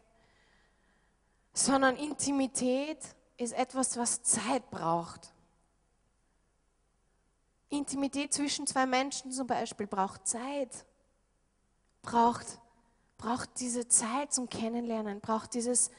sondern 1.53 1.95
Intimität 1.95 2.99
ist 3.37 3.53
etwas, 3.53 3.97
was 3.97 4.23
Zeit 4.23 4.69
braucht. 4.69 5.33
Intimität 7.69 8.33
zwischen 8.33 8.67
zwei 8.67 8.85
Menschen 8.85 9.31
zum 9.31 9.47
Beispiel 9.47 9.87
braucht 9.87 10.27
Zeit, 10.27 10.85
braucht, 12.01 12.59
braucht 13.17 13.49
diese 13.59 13.87
Zeit 13.87 14.33
zum 14.33 14.49
Kennenlernen, 14.49 15.19
braucht 15.19 15.53
dieses, 15.53 15.91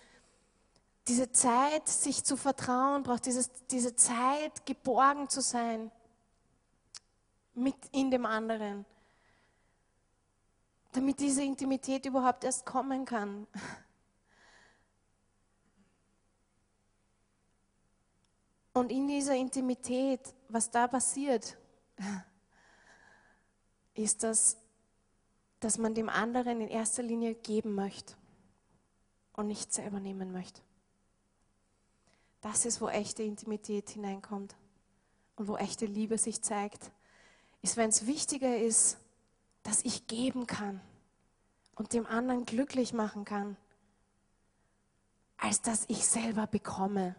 diese 1.08 1.30
Zeit, 1.30 1.88
sich 1.88 2.24
zu 2.24 2.36
vertrauen, 2.36 3.02
braucht 3.02 3.26
dieses, 3.26 3.50
diese 3.70 3.94
Zeit, 3.94 4.66
geborgen 4.66 5.28
zu 5.28 5.40
sein 5.40 5.90
mit 7.54 7.76
in 7.92 8.10
dem 8.10 8.26
anderen, 8.26 8.84
damit 10.92 11.20
diese 11.20 11.42
Intimität 11.42 12.04
überhaupt 12.06 12.44
erst 12.44 12.66
kommen 12.66 13.04
kann. 13.04 13.46
Und 18.72 18.90
in 18.90 19.08
dieser 19.08 19.34
Intimität, 19.34 20.34
was 20.48 20.70
da 20.70 20.86
passiert, 20.86 21.56
ist 23.94 24.22
das, 24.22 24.58
dass 25.60 25.78
man 25.78 25.94
dem 25.94 26.10
anderen 26.10 26.60
in 26.60 26.68
erster 26.68 27.02
Linie 27.02 27.34
geben 27.36 27.74
möchte 27.74 28.14
und 29.32 29.46
nicht 29.46 29.72
selber 29.72 29.98
nehmen 29.98 30.30
möchte. 30.30 30.65
Das 32.46 32.64
ist, 32.64 32.80
wo 32.80 32.88
echte 32.88 33.24
Intimität 33.24 33.90
hineinkommt 33.90 34.54
und 35.34 35.48
wo 35.48 35.56
echte 35.56 35.84
Liebe 35.84 36.16
sich 36.16 36.42
zeigt, 36.42 36.92
ist, 37.60 37.76
wenn 37.76 37.88
es 37.88 38.06
wichtiger 38.06 38.56
ist, 38.56 38.98
dass 39.64 39.84
ich 39.84 40.06
geben 40.06 40.46
kann 40.46 40.80
und 41.74 41.92
dem 41.92 42.06
anderen 42.06 42.44
glücklich 42.44 42.92
machen 42.92 43.24
kann, 43.24 43.56
als 45.38 45.60
dass 45.60 45.86
ich 45.88 46.06
selber 46.06 46.46
bekomme. 46.46 47.16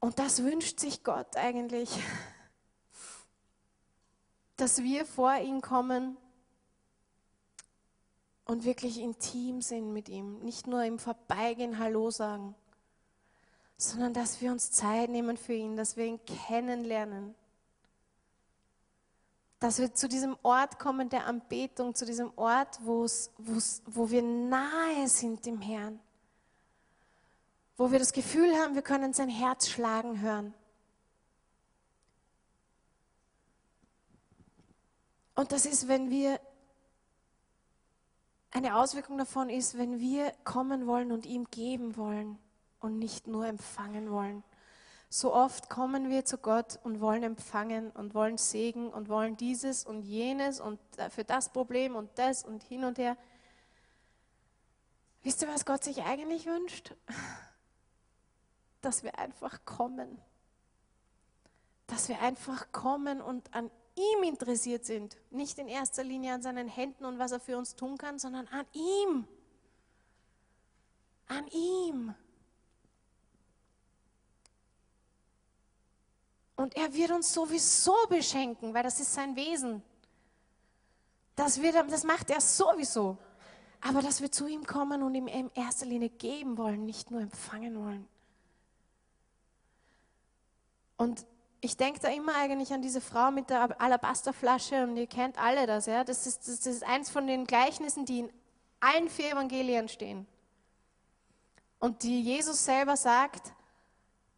Und 0.00 0.18
das 0.18 0.42
wünscht 0.42 0.80
sich 0.80 1.04
Gott 1.04 1.36
eigentlich, 1.36 1.90
dass 4.56 4.82
wir 4.82 5.06
vor 5.06 5.36
ihn 5.36 5.60
kommen 5.60 6.16
und 8.46 8.64
wirklich 8.64 8.98
intim 8.98 9.60
sind 9.60 9.92
mit 9.92 10.08
ihm. 10.08 10.38
Nicht 10.38 10.66
nur 10.66 10.82
im 10.84 10.98
Vorbeigehen 10.98 11.78
Hallo 11.78 12.10
sagen, 12.10 12.54
sondern 13.76 14.14
dass 14.14 14.40
wir 14.40 14.50
uns 14.50 14.72
Zeit 14.72 15.10
nehmen 15.10 15.36
für 15.36 15.52
ihn, 15.52 15.76
dass 15.76 15.96
wir 15.96 16.06
ihn 16.06 16.20
kennenlernen. 16.24 17.34
Dass 19.60 19.78
wir 19.78 19.92
zu 19.94 20.08
diesem 20.08 20.36
Ort 20.42 20.78
kommen 20.78 21.10
der 21.10 21.26
Anbetung, 21.26 21.94
zu 21.94 22.06
diesem 22.06 22.32
Ort, 22.36 22.78
wo's, 22.84 23.30
wo's, 23.36 23.82
wo 23.86 24.10
wir 24.10 24.22
nahe 24.22 25.08
sind 25.08 25.44
dem 25.44 25.60
Herrn 25.60 26.00
wo 27.76 27.92
wir 27.92 27.98
das 27.98 28.12
Gefühl 28.12 28.54
haben, 28.56 28.74
wir 28.74 28.82
können 28.82 29.12
sein 29.12 29.28
Herz 29.28 29.68
schlagen 29.68 30.20
hören. 30.20 30.54
Und 35.34 35.52
das 35.52 35.66
ist, 35.66 35.86
wenn 35.86 36.08
wir, 36.08 36.40
eine 38.50 38.76
Auswirkung 38.76 39.18
davon 39.18 39.50
ist, 39.50 39.76
wenn 39.76 40.00
wir 40.00 40.32
kommen 40.44 40.86
wollen 40.86 41.12
und 41.12 41.26
ihm 41.26 41.46
geben 41.50 41.96
wollen 41.96 42.38
und 42.80 42.98
nicht 42.98 43.26
nur 43.26 43.46
empfangen 43.46 44.10
wollen. 44.10 44.42
So 45.08 45.32
oft 45.32 45.70
kommen 45.70 46.10
wir 46.10 46.24
zu 46.24 46.38
Gott 46.38 46.78
und 46.82 47.00
wollen 47.00 47.22
empfangen 47.22 47.90
und 47.90 48.14
wollen 48.14 48.38
Segen 48.38 48.88
und 48.88 49.08
wollen 49.08 49.36
dieses 49.36 49.84
und 49.84 50.02
jenes 50.02 50.60
und 50.60 50.80
für 51.10 51.24
das 51.24 51.50
Problem 51.52 51.94
und 51.94 52.10
das 52.16 52.44
und 52.44 52.62
hin 52.64 52.84
und 52.84 52.98
her. 52.98 53.16
Wisst 55.22 55.42
ihr, 55.42 55.48
was 55.48 55.64
Gott 55.64 55.84
sich 55.84 56.02
eigentlich 56.02 56.46
wünscht? 56.46 56.94
dass 58.86 59.02
wir 59.02 59.18
einfach 59.18 59.64
kommen. 59.64 60.22
Dass 61.88 62.08
wir 62.08 62.20
einfach 62.22 62.70
kommen 62.70 63.20
und 63.20 63.52
an 63.52 63.70
ihm 63.96 64.22
interessiert 64.22 64.84
sind. 64.84 65.16
Nicht 65.30 65.58
in 65.58 65.68
erster 65.68 66.04
Linie 66.04 66.34
an 66.34 66.42
seinen 66.42 66.68
Händen 66.68 67.04
und 67.04 67.18
was 67.18 67.32
er 67.32 67.40
für 67.40 67.58
uns 67.58 67.74
tun 67.74 67.98
kann, 67.98 68.18
sondern 68.18 68.46
an 68.48 68.66
ihm. 68.72 69.26
An 71.26 71.46
ihm. 71.48 72.14
Und 76.56 76.74
er 76.76 76.92
wird 76.94 77.10
uns 77.10 77.32
sowieso 77.32 77.94
beschenken, 78.08 78.72
weil 78.72 78.82
das 78.82 79.00
ist 79.00 79.12
sein 79.12 79.36
Wesen. 79.36 79.82
Das, 81.34 81.60
wird, 81.60 81.74
das 81.74 82.04
macht 82.04 82.30
er 82.30 82.40
sowieso. 82.40 83.18
Aber 83.82 84.00
dass 84.00 84.22
wir 84.22 84.32
zu 84.32 84.46
ihm 84.46 84.64
kommen 84.64 85.02
und 85.02 85.14
ihm 85.14 85.26
in 85.26 85.50
erster 85.54 85.84
Linie 85.84 86.08
geben 86.08 86.56
wollen, 86.56 86.86
nicht 86.86 87.10
nur 87.10 87.20
empfangen 87.20 87.78
wollen. 87.78 88.08
Und 90.96 91.26
ich 91.60 91.76
denke 91.76 92.00
da 92.00 92.08
immer 92.08 92.34
eigentlich 92.36 92.72
an 92.72 92.82
diese 92.82 93.00
Frau 93.00 93.30
mit 93.30 93.50
der 93.50 93.80
Alabasterflasche 93.80 94.84
und 94.84 94.96
ihr 94.96 95.06
kennt 95.06 95.38
alle 95.38 95.66
das, 95.66 95.86
ja. 95.86 96.04
Das 96.04 96.26
ist, 96.26 96.46
das 96.46 96.66
ist 96.66 96.84
eins 96.84 97.10
von 97.10 97.26
den 97.26 97.46
Gleichnissen, 97.46 98.04
die 98.04 98.20
in 98.20 98.32
allen 98.80 99.08
vier 99.08 99.32
Evangelien 99.32 99.88
stehen. 99.88 100.26
Und 101.78 102.02
die 102.02 102.22
Jesus 102.22 102.64
selber 102.64 102.96
sagt, 102.96 103.52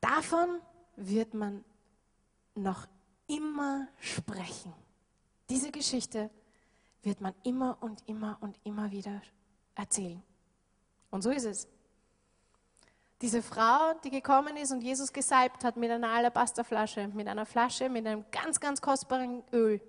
davon 0.01 0.61
wird 0.97 1.35
man 1.35 1.65
noch 2.55 2.87
immer 3.27 3.89
sprechen. 4.01 4.73
Diese 5.49 5.71
Geschichte 5.71 6.31
wird 7.03 7.21
man 7.21 7.35
immer 7.45 7.79
und 7.81 8.03
immer 8.07 8.39
und 8.41 8.59
immer 8.65 8.91
wieder 8.91 9.23
erzählen. 9.75 10.23
Und 11.11 11.23
so 11.23 11.31
ist 11.31 11.45
es. 11.45 11.69
Diese 13.21 13.43
Frau, 13.43 13.95
die 14.05 14.11
gekommen 14.11 14.57
ist 14.57 14.71
und 14.71 14.81
Jesus 14.81 15.13
gesalbt 15.13 15.65
hat 15.65 15.77
mit 15.77 15.91
einer 15.91 16.09
Alabasterflasche, 16.09 17.09
mit 17.09 17.27
einer 17.27 17.47
Flasche, 17.47 17.89
mit 17.89 18.07
einem 18.07 18.25
ganz, 18.31 18.61
ganz 18.61 18.81
kostbaren 18.81 19.43
Öl. 19.53 19.81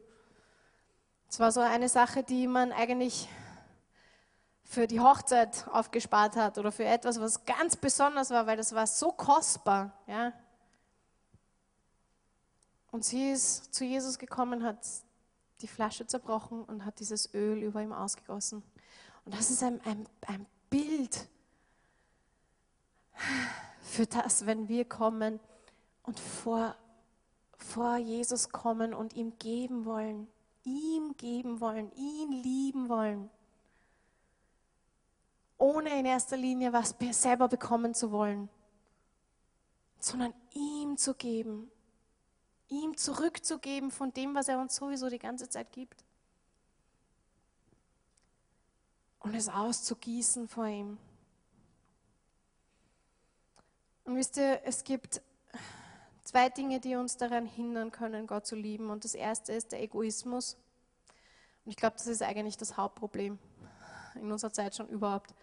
Es 1.30 1.39
war 1.39 1.51
so 1.51 1.60
eine 1.60 1.89
Sache, 1.89 2.23
die 2.23 2.47
man 2.47 2.72
eigentlich 2.72 3.30
für 4.64 4.88
die 4.88 4.99
Hochzeit 4.99 5.68
aufgespart 5.72 6.35
hat 6.35 6.57
oder 6.57 6.72
für 6.72 6.85
etwas, 6.85 7.19
was 7.19 7.45
ganz 7.45 7.76
besonders 7.76 8.31
war, 8.31 8.47
weil 8.47 8.57
das 8.57 8.73
war 8.73 8.88
so 8.88 9.11
kostbar. 9.11 9.93
Ja. 10.07 10.34
Und 12.91 13.06
sie 13.06 13.31
ist 13.31 13.73
zu 13.73 13.84
Jesus 13.85 14.18
gekommen, 14.18 14.64
hat 14.64 14.80
die 15.61 15.68
Flasche 15.68 16.07
zerbrochen 16.07 16.64
und 16.64 16.84
hat 16.85 16.99
dieses 16.99 17.31
Öl 17.34 17.61
über 17.61 17.81
ihm 17.81 17.93
ausgegossen. 17.93 18.64
Und 19.26 19.35
das 19.35 19.51
ist 19.51 19.61
ein, 19.61 19.80
ein, 19.85 20.07
ein 20.26 20.47
Bild 20.72 21.27
für 23.81 24.05
das, 24.05 24.45
wenn 24.45 24.67
wir 24.67 24.85
kommen 24.85 25.39
und 26.03 26.19
vor, 26.19 26.75
vor 27.57 27.97
Jesus 27.97 28.49
kommen 28.49 28.93
und 28.93 29.13
ihm 29.13 29.37
geben 29.39 29.85
wollen, 29.85 30.27
ihm 30.63 31.15
geben 31.17 31.59
wollen, 31.59 31.91
ihn 31.95 32.31
lieben 32.31 32.89
wollen, 32.89 33.29
ohne 35.57 35.99
in 35.99 36.05
erster 36.05 36.37
Linie 36.37 36.73
was 36.73 36.95
selber 37.11 37.47
bekommen 37.47 37.93
zu 37.93 38.11
wollen, 38.11 38.49
sondern 39.99 40.33
ihm 40.53 40.97
zu 40.97 41.13
geben, 41.13 41.69
ihm 42.69 42.95
zurückzugeben 42.95 43.91
von 43.91 44.13
dem, 44.13 44.35
was 44.35 44.47
er 44.47 44.59
uns 44.59 44.75
sowieso 44.75 45.09
die 45.09 45.19
ganze 45.19 45.49
Zeit 45.49 45.71
gibt. 45.71 46.03
Und 49.19 49.35
es 49.35 49.49
auszugießen 49.49 50.47
vor 50.47 50.67
ihm. 50.67 50.97
Und 54.10 54.15
wisst 54.15 54.38
ihr, 54.38 54.60
es 54.65 54.84
gibt 54.84 55.22
zwei 56.23 56.49
Dinge, 56.49 56.80
die 56.80 56.95
uns 56.95 57.18
daran 57.18 57.45
hindern 57.45 57.91
können, 57.91 58.26
Gott 58.26 58.48
zu 58.48 58.56
lieben. 58.56 58.90
Und 58.90 59.03
das 59.03 59.14
erste 59.14 59.53
ist 59.53 59.72
der 59.72 59.84
Egoismus. 59.84 60.57
Und 61.64 61.69
ich 61.69 61.76
glaube, 61.76 61.95
das 61.95 62.07
ist 62.07 62.23
eigentlich 62.23 62.57
das 62.57 62.76
Hauptproblem 62.76 63.38
in 64.15 64.31
unserer 64.31 64.52
Zeit 64.52 64.76
schon 64.76 64.90
überhaupt. 64.90 65.36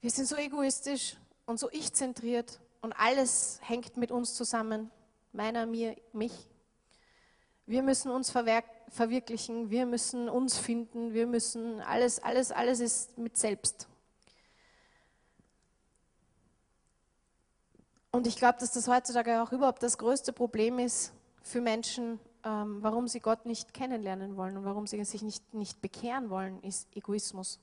Wir 0.00 0.10
sind 0.10 0.26
so 0.26 0.36
egoistisch 0.36 1.18
und 1.44 1.58
so 1.58 1.68
ich-zentriert 1.72 2.58
und 2.80 2.94
alles 2.94 3.60
hängt 3.60 3.98
mit 3.98 4.10
uns 4.10 4.32
zusammen. 4.32 4.90
Meiner, 5.34 5.66
mir, 5.66 5.96
mich. 6.14 6.48
Wir 7.66 7.82
müssen 7.82 8.10
uns 8.10 8.30
verwirklichen, 8.30 9.68
wir 9.68 9.84
müssen 9.84 10.30
uns 10.30 10.56
finden, 10.56 11.12
wir 11.12 11.26
müssen 11.26 11.82
alles, 11.82 12.22
alles, 12.22 12.50
alles 12.50 12.80
ist 12.80 13.18
mit 13.18 13.36
selbst. 13.36 13.88
Und 18.14 18.28
ich 18.28 18.36
glaube, 18.36 18.60
dass 18.60 18.70
das 18.70 18.86
heutzutage 18.86 19.42
auch 19.42 19.50
überhaupt 19.50 19.82
das 19.82 19.98
größte 19.98 20.32
Problem 20.32 20.78
ist 20.78 21.12
für 21.42 21.60
Menschen, 21.60 22.20
ähm, 22.44 22.80
warum 22.80 23.08
sie 23.08 23.18
Gott 23.18 23.44
nicht 23.44 23.74
kennenlernen 23.74 24.36
wollen 24.36 24.56
und 24.56 24.64
warum 24.64 24.86
sie 24.86 25.02
sich 25.02 25.22
nicht, 25.22 25.52
nicht 25.52 25.82
bekehren 25.82 26.30
wollen, 26.30 26.62
ist 26.62 26.86
Egoismus. 26.94 27.58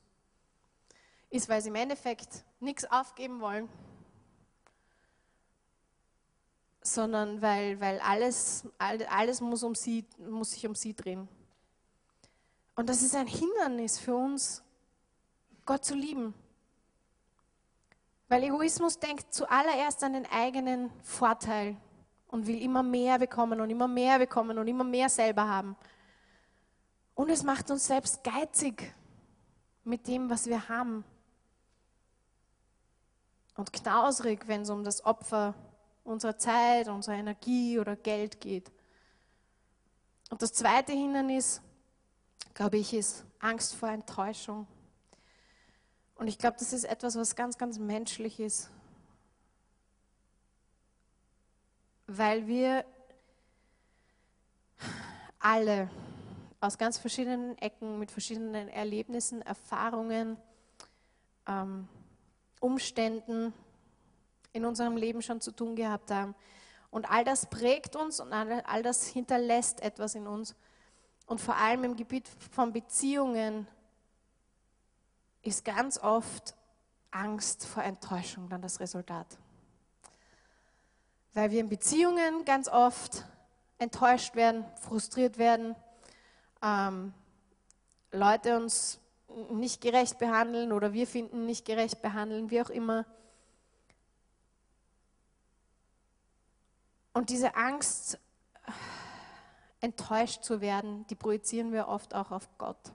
Ist, 1.30 1.48
weil 1.48 1.61
sie 1.61 1.69
im 1.69 1.76
Endeffekt 1.76 2.44
nichts 2.60 2.84
aufgeben 2.84 3.40
wollen, 3.40 3.69
sondern 6.82 7.41
weil, 7.41 7.80
weil 7.80 8.02
alles, 8.02 8.68
alles 8.78 9.40
muss, 9.40 9.64
um 9.64 9.73
sie, 9.73 10.03
muss 10.18 10.52
sich 10.52 10.68
um 10.68 10.76
sie 10.76 10.94
drehen. 10.94 11.30
Und 12.76 12.90
das 12.90 13.03
ist 13.03 13.15
ein 13.15 13.28
Hindernis 13.28 13.99
für 13.99 14.18
uns, 14.18 14.61
Gott 15.65 15.86
zu 15.86 15.95
lieben. 15.95 16.34
Weil 18.32 18.44
Egoismus 18.44 18.98
denkt 18.98 19.34
zuallererst 19.34 20.02
an 20.06 20.14
den 20.14 20.26
eigenen 20.26 20.90
Vorteil 21.03 21.76
und 22.30 22.48
will 22.48 22.62
immer 22.62 22.82
mehr 22.82 23.20
bekommen 23.20 23.60
und 23.60 23.70
immer 23.70 23.90
mehr 23.90 24.20
bekommen 24.20 24.58
und 24.58 24.70
immer 24.70 24.86
mehr 24.86 25.10
selber 25.10 25.49
haben. 25.49 25.76
Und 27.14 27.30
es 27.30 27.44
macht 27.44 27.70
uns 27.70 27.88
selbst 27.88 28.24
geizig 28.24 28.95
mit 29.84 30.08
dem, 30.08 30.30
was 30.30 30.48
wir 30.48 30.70
haben. 30.70 31.03
Und 33.58 33.74
knausrig, 33.74 34.48
wenn 34.48 34.62
es 34.62 34.70
um 34.70 34.86
das 34.86 35.03
Opfer 35.03 35.53
unserer 36.06 36.38
Zeit, 36.38 36.88
unserer 36.88 37.16
Energie 37.16 37.80
oder 37.80 37.98
Geld 37.98 38.40
geht. 38.40 38.72
Und 40.30 40.41
das 40.41 40.53
zweite 40.53 40.94
Hindernis, 40.94 41.60
glaube 42.53 42.78
ich, 42.78 42.94
ist 42.94 43.26
Angst 43.40 43.76
vor 43.76 43.90
Enttäuschung. 43.90 44.68
Und 46.22 46.27
ich 46.27 46.38
glaube, 46.38 46.56
das 46.60 46.72
ist 46.72 46.84
etwas, 46.84 47.15
was 47.15 47.35
ganz, 47.35 47.57
ganz 47.57 47.80
menschlich 47.80 48.39
ist. 48.39 48.69
Weil 52.06 52.45
wir 52.45 52.85
alle 55.39 55.89
aus 56.60 56.77
ganz 56.77 56.99
verschiedenen 56.99 57.57
Ecken, 57.57 57.98
mit 57.98 58.11
verschiedenen 58.11 58.69
Erlebnissen, 58.69 59.41
Erfahrungen, 59.41 60.38
ähm, 61.48 61.88
Umständen 62.60 63.52
in 64.53 64.64
unserem 64.64 64.98
Leben 64.98 65.23
schon 65.23 65.41
zu 65.41 65.52
tun 65.52 65.76
gehabt 65.76 66.11
haben. 66.11 66.35
Und 66.91 67.10
all 67.10 67.23
das 67.23 67.48
prägt 67.48 67.95
uns 67.95 68.19
und 68.19 68.31
all 68.31 68.84
das 68.84 69.07
hinterlässt 69.07 69.81
etwas 69.81 70.14
in 70.14 70.27
uns. 70.27 70.56
Und 71.26 71.41
vor 71.41 71.56
allem 71.56 71.84
im 71.84 71.95
Gebiet 71.95 72.27
von 72.27 72.72
Beziehungen 72.72 73.65
ist 75.42 75.66
ganz 75.66 75.98
oft 75.98 76.56
Angst 77.12 77.66
vor 77.66 77.84
Enttäuschung 77.84 78.50
dann 78.50 78.62
das 78.62 78.80
Resultat. 78.80 79.38
Weil 81.34 81.52
wir 81.52 81.60
in 81.60 81.70
Beziehungen 81.70 82.46
ganz 82.46 82.68
oft 82.68 83.26
enttäuscht 83.78 84.36
werden, 84.36 84.66
frustriert 84.76 85.38
werden, 85.38 85.76
ähm, 86.62 87.14
Leute 88.12 88.58
uns 88.58 89.00
nicht 89.50 89.82
gerecht 89.82 90.20
behandeln 90.20 90.72
oder 90.72 90.94
wir 90.94 91.08
finden 91.08 91.46
nicht 91.46 91.66
gerecht 91.66 92.02
behandeln, 92.02 92.52
wie 92.52 92.62
auch 92.62 92.70
immer. 92.70 93.06
Und 97.14 97.30
diese 97.30 97.56
Angst, 97.56 98.20
enttäuscht 99.82 100.44
zu 100.44 100.62
werden, 100.62 101.06
die 101.08 101.16
projizieren 101.16 101.74
wir 101.74 101.88
oft 101.88 102.14
auch 102.14 102.32
auf 102.32 102.48
Gott. 102.58 102.94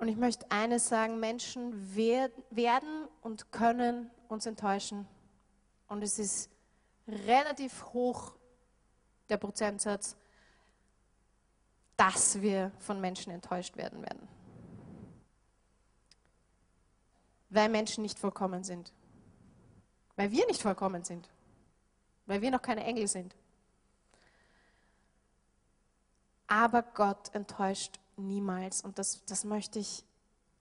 Und 0.00 0.08
ich 0.08 0.16
möchte 0.16 0.50
eines 0.50 0.88
sagen, 0.88 1.20
Menschen 1.20 1.94
werden 1.94 3.06
und 3.20 3.52
können 3.52 4.10
uns 4.28 4.46
enttäuschen. 4.46 5.06
Und 5.86 6.02
es 6.02 6.18
ist 6.18 6.50
relativ 7.06 7.84
hoch 7.92 8.32
der 9.28 9.36
Prozentsatz, 9.36 10.16
dass 11.96 12.40
wir 12.40 12.72
von 12.78 13.00
Menschen 13.00 13.32
enttäuscht 13.32 13.76
werden 13.76 14.02
werden. 14.02 14.26
Weil 17.50 17.68
Menschen 17.68 18.02
nicht 18.02 18.18
vollkommen 18.18 18.64
sind. 18.64 18.92
Weil 20.16 20.32
wir 20.32 20.46
nicht 20.46 20.62
vollkommen 20.62 21.04
sind 21.04 21.28
weil 22.30 22.42
wir 22.42 22.52
noch 22.52 22.62
keine 22.62 22.84
Engel 22.84 23.08
sind. 23.08 23.34
Aber 26.46 26.82
Gott 26.82 27.34
enttäuscht 27.34 27.98
niemals. 28.20 28.82
Und 28.82 28.98
das, 28.98 29.24
das 29.26 29.44
möchte 29.44 29.78
ich 29.78 30.04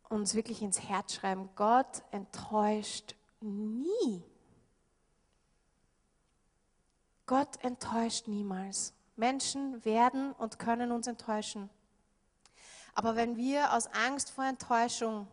uns 0.09 0.33
wirklich 0.35 0.61
ins 0.61 0.81
Herz 0.81 1.13
schreiben. 1.13 1.49
Gott 1.55 2.03
enttäuscht 2.11 3.15
nie. 3.41 4.23
Gott 7.25 7.63
enttäuscht 7.63 8.27
niemals. 8.27 8.93
Menschen 9.15 9.83
werden 9.85 10.31
und 10.33 10.57
können 10.57 10.91
uns 10.91 11.05
enttäuschen. 11.07 11.69
Aber 12.95 13.15
wenn 13.15 13.37
wir 13.37 13.73
aus 13.73 13.87
Angst 13.87 14.31
vor 14.31 14.45
Enttäuschung 14.45 15.27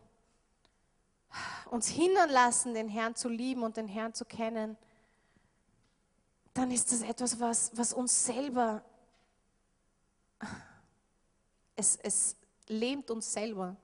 uns 1.71 1.87
hindern 1.87 2.29
lassen, 2.29 2.73
den 2.73 2.87
Herrn 2.87 3.15
zu 3.15 3.29
lieben 3.29 3.63
und 3.63 3.77
den 3.77 3.87
Herrn 3.87 4.13
zu 4.13 4.25
kennen, 4.25 4.77
dann 6.53 6.71
ist 6.71 6.91
das 6.91 7.01
etwas, 7.01 7.39
was, 7.39 7.71
was 7.75 7.93
uns 7.93 8.25
selber, 8.25 8.83
es, 11.77 11.95
es 12.03 12.35
lähmt 12.67 13.09
uns 13.09 13.31
selber. 13.31 13.77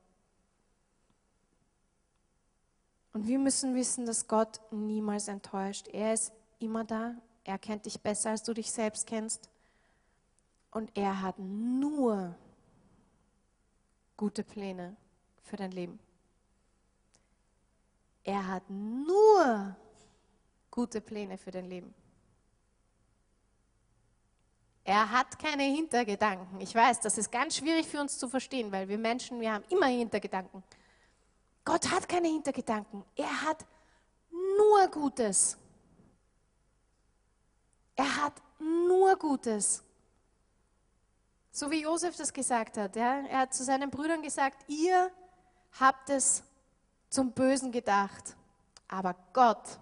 Und 3.14 3.28
wir 3.28 3.40
müssen 3.40 3.76
wissen, 3.76 4.06
dass 4.06 4.28
Gott 4.28 4.60
niemals 4.72 5.28
enttäuscht. 5.28 5.88
Er 5.88 6.14
ist 6.14 6.34
immer 6.60 6.84
da. 6.84 7.16
Er 7.44 7.60
kennt 7.60 7.86
dich 7.86 8.02
besser, 8.02 8.32
als 8.32 8.44
du 8.44 8.54
dich 8.54 8.72
selbst 8.72 9.06
kennst. 9.06 9.50
Und 10.72 10.92
er 10.98 11.22
hat 11.22 11.38
nur 11.38 12.36
gute 14.18 14.44
Pläne 14.44 14.96
für 15.44 15.56
dein 15.56 15.72
Leben. 15.72 16.00
Er 18.24 18.48
hat 18.48 18.64
nur 18.70 19.76
gute 20.72 21.02
Pläne 21.02 21.38
für 21.38 21.52
dein 21.52 21.66
Leben. 21.66 21.94
Er 24.86 25.10
hat 25.10 25.40
keine 25.40 25.64
Hintergedanken. 25.64 26.60
Ich 26.60 26.76
weiß, 26.76 27.00
das 27.00 27.18
ist 27.18 27.32
ganz 27.32 27.56
schwierig 27.58 27.88
für 27.88 28.02
uns 28.02 28.18
zu 28.18 28.28
verstehen, 28.28 28.72
weil 28.72 28.88
wir 28.90 28.98
Menschen, 28.98 29.40
wir 29.40 29.54
haben 29.54 29.64
immer 29.70 29.86
Hintergedanken. 29.88 30.62
Gott 31.64 31.90
hat 31.90 32.10
keine 32.10 32.28
Hintergedanken. 32.28 33.04
Er 33.16 33.42
hat 33.44 33.66
nur 34.30 34.88
Gutes. 34.90 35.58
Er 37.96 38.24
hat 38.24 38.34
nur 38.60 39.16
Gutes. 39.16 39.84
So 41.52 41.72
wie 41.72 41.84
Josef 41.84 42.18
das 42.18 42.34
gesagt 42.34 42.78
hat. 42.78 42.96
Ja? 42.96 43.22
Er 43.28 43.40
hat 43.40 43.54
zu 43.54 43.64
seinen 43.64 43.90
Brüdern 43.90 44.22
gesagt, 44.22 44.66
ihr 44.68 45.12
habt 45.80 46.10
es 46.10 46.44
zum 47.10 47.32
Bösen 47.32 47.72
gedacht, 47.72 48.36
aber 48.88 49.16
Gott 49.32 49.80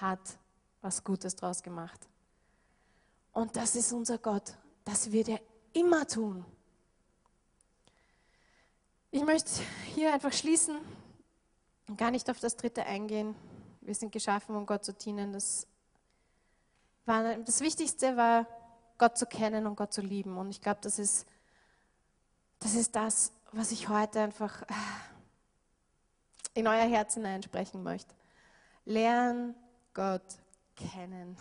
hat 0.00 0.38
was 0.82 1.02
Gutes 1.02 1.34
draus 1.34 1.62
gemacht. 1.62 2.06
Und 3.36 3.54
das 3.54 3.76
ist 3.76 3.92
unser 3.92 4.16
Gott. 4.16 4.54
Das 4.86 5.12
wird 5.12 5.28
er 5.28 5.38
immer 5.74 6.08
tun. 6.08 6.42
Ich 9.10 9.22
möchte 9.22 9.60
hier 9.94 10.14
einfach 10.14 10.32
schließen 10.32 10.78
und 11.86 11.98
gar 11.98 12.10
nicht 12.10 12.30
auf 12.30 12.40
das 12.40 12.56
dritte 12.56 12.86
eingehen. 12.86 13.34
Wir 13.82 13.94
sind 13.94 14.10
geschaffen, 14.10 14.56
um 14.56 14.64
Gott 14.64 14.86
zu 14.86 14.94
dienen. 14.94 15.34
Das, 15.34 15.66
war, 17.04 17.36
das 17.36 17.60
Wichtigste 17.60 18.16
war, 18.16 18.46
Gott 18.96 19.18
zu 19.18 19.26
kennen 19.26 19.66
und 19.66 19.76
Gott 19.76 19.92
zu 19.92 20.00
lieben. 20.00 20.38
Und 20.38 20.48
ich 20.48 20.62
glaube, 20.62 20.80
das 20.80 20.98
ist, 20.98 21.26
das 22.58 22.72
ist 22.72 22.96
das, 22.96 23.32
was 23.52 23.70
ich 23.70 23.90
heute 23.90 24.20
einfach 24.20 24.62
in 26.54 26.66
euer 26.66 26.88
Herz 26.88 27.12
hineinsprechen 27.12 27.82
möchte. 27.82 28.14
Lern 28.86 29.54
Gott 29.92 30.38
kennen. 30.74 31.36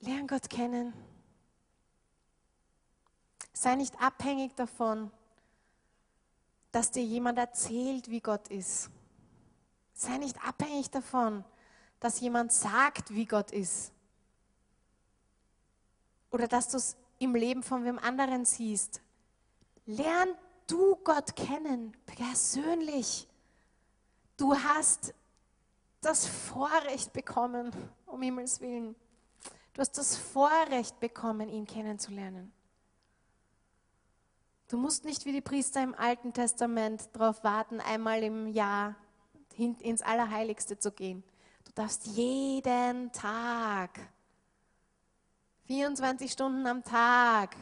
Lern 0.00 0.26
Gott 0.26 0.50
kennen. 0.50 0.92
Sei 3.52 3.74
nicht 3.76 4.00
abhängig 4.00 4.54
davon, 4.54 5.10
dass 6.72 6.90
dir 6.90 7.04
jemand 7.04 7.38
erzählt, 7.38 8.10
wie 8.10 8.20
Gott 8.20 8.48
ist. 8.48 8.90
Sei 9.94 10.18
nicht 10.18 10.36
abhängig 10.44 10.90
davon, 10.90 11.44
dass 12.00 12.20
jemand 12.20 12.52
sagt, 12.52 13.14
wie 13.14 13.26
Gott 13.26 13.52
ist. 13.52 13.92
Oder 16.30 16.48
dass 16.48 16.68
du 16.68 16.76
es 16.76 16.96
im 17.18 17.34
Leben 17.34 17.62
von 17.62 17.84
wem 17.84 17.98
anderen 17.98 18.44
siehst. 18.44 19.00
Lern 19.86 20.28
du 20.66 20.96
Gott 20.96 21.36
kennen, 21.36 21.96
persönlich. 22.06 23.28
Du 24.36 24.54
hast 24.54 25.14
das 26.00 26.26
Vorrecht 26.26 27.12
bekommen, 27.12 27.70
um 28.06 28.20
Himmels 28.20 28.60
Willen 28.60 28.96
Du 29.74 29.80
hast 29.80 29.98
das 29.98 30.16
Vorrecht 30.16 31.00
bekommen, 31.00 31.48
ihn 31.48 31.66
kennenzulernen. 31.66 32.52
Du 34.68 34.78
musst 34.78 35.04
nicht 35.04 35.24
wie 35.24 35.32
die 35.32 35.40
Priester 35.40 35.82
im 35.82 35.94
Alten 35.94 36.32
Testament 36.32 37.08
darauf 37.12 37.44
warten, 37.44 37.80
einmal 37.80 38.22
im 38.22 38.46
Jahr 38.46 38.94
ins 39.56 40.00
Allerheiligste 40.00 40.78
zu 40.78 40.92
gehen. 40.92 41.22
Du 41.64 41.72
darfst 41.72 42.06
jeden 42.06 43.10
Tag, 43.12 44.00
24 45.66 46.30
Stunden 46.30 46.66
am 46.66 46.84
Tag, 46.84 47.56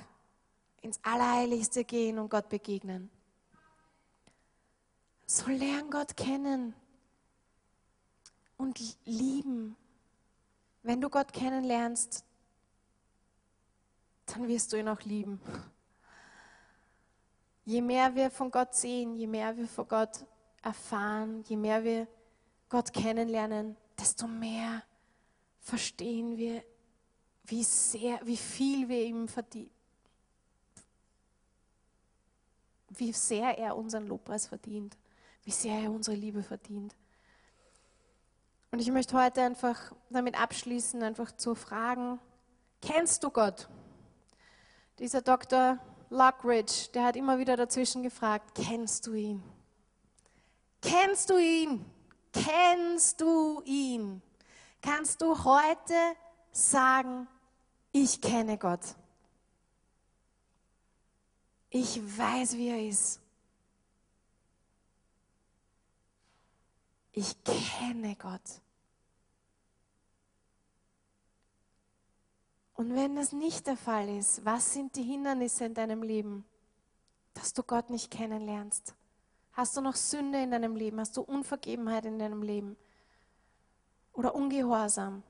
ins 0.83 1.01
Allerheiligste 1.03 1.85
gehen 1.85 2.19
und 2.19 2.29
Gott 2.29 2.49
begegnen. 2.49 3.11
So 5.25 5.51
lern 5.51 5.91
Gott 5.91 6.17
kennen 6.17 6.75
und 8.59 8.79
lieben. 9.07 9.77
Wenn 10.83 11.01
du 11.01 11.09
Gott 11.09 11.33
kennenlernst, 11.33 12.25
dann 14.27 14.49
wirst 14.49 14.73
du 14.73 14.77
ihn 14.77 14.89
auch 14.89 15.01
lieben. 15.03 15.41
Je 17.65 17.81
mehr 17.81 18.15
wir 18.15 18.31
von 18.31 18.51
Gott 18.51 18.75
sehen, 18.75 19.15
je 19.15 19.27
mehr 19.27 19.57
wir 19.57 19.69
von 19.69 19.87
Gott 19.87 20.25
erfahren, 20.63 21.45
je 21.47 21.57
mehr 21.57 21.85
wir 21.85 22.09
Gott 22.69 22.93
kennenlernen, 22.93 23.77
desto 23.99 24.27
mehr 24.27 24.83
verstehen 25.61 26.37
wir, 26.37 26.65
wie 27.45 27.63
sehr, 27.63 28.21
wie 28.25 28.37
viel 28.37 28.89
wir 28.89 29.05
ihm 29.05 29.29
verdienen, 29.29 29.71
wie 32.89 33.13
sehr 33.13 33.59
er 33.59 33.77
unseren 33.77 34.07
Lobpreis 34.07 34.47
verdient, 34.49 34.97
wie 35.45 35.51
sehr 35.51 35.79
er 35.79 35.91
unsere 35.91 36.17
Liebe 36.17 36.43
verdient. 36.43 36.97
Und 38.73 38.79
ich 38.79 38.91
möchte 38.91 39.23
heute 39.23 39.43
einfach 39.43 39.93
damit 40.09 40.41
abschließen, 40.41 41.03
einfach 41.03 41.31
zu 41.37 41.55
fragen, 41.55 42.19
kennst 42.81 43.23
du 43.23 43.29
Gott? 43.29 43.69
Dieser 44.99 45.21
Dr. 45.21 45.79
Lockridge, 46.09 46.89
der 46.95 47.05
hat 47.05 47.17
immer 47.17 47.39
wieder 47.39 47.55
dazwischen 47.55 48.03
gefragt, 48.03 48.55
kennst 48.55 49.07
du 49.07 49.13
ihn? 49.13 49.43
Kennst 50.81 51.29
du 51.29 51.37
ihn? 51.37 51.85
Kennst 52.33 53.21
du 53.21 53.61
ihn? 53.67 54.23
Kannst 54.81 55.21
du 55.21 55.45
heute 55.45 55.95
sagen, 56.51 57.29
ich 57.93 58.23
kenne 58.23 58.57
Gott? 58.57 58.97
Ich 61.69 62.01
weiß, 62.19 62.57
wie 62.57 62.69
er 62.69 62.89
ist. 62.89 63.21
Ich 67.13 67.37
kenne 67.45 68.17
Gott. 68.17 68.62
Und 72.75 72.95
wenn 72.95 73.17
das 73.17 73.33
nicht 73.33 73.67
der 73.67 73.77
Fall 73.77 74.09
ist, 74.09 74.45
was 74.45 74.73
sind 74.73 74.97
die 74.97 75.03
Hindernisse 75.03 75.65
in 75.65 75.75
deinem 75.75 76.03
Leben, 76.03 76.45
dass 77.35 77.53
du 77.53 77.63
Gott 77.63 77.91
nicht 77.91 78.11
kennenlernst? 78.11 78.95
Hast 79.53 79.77
du 79.77 79.83
noch 79.83 79.97
Sünde 79.97 80.43
in 80.43 80.51
deinem 80.51 80.77
Leben? 80.77 80.99
Hast 80.99 81.17
du 81.17 81.21
Unvergebenheit 81.21 82.07
in 82.07 82.19
deinem 82.19 82.43
Leben? 82.43 82.77
Oder 84.15 84.35
Ungehorsam? 84.35 85.23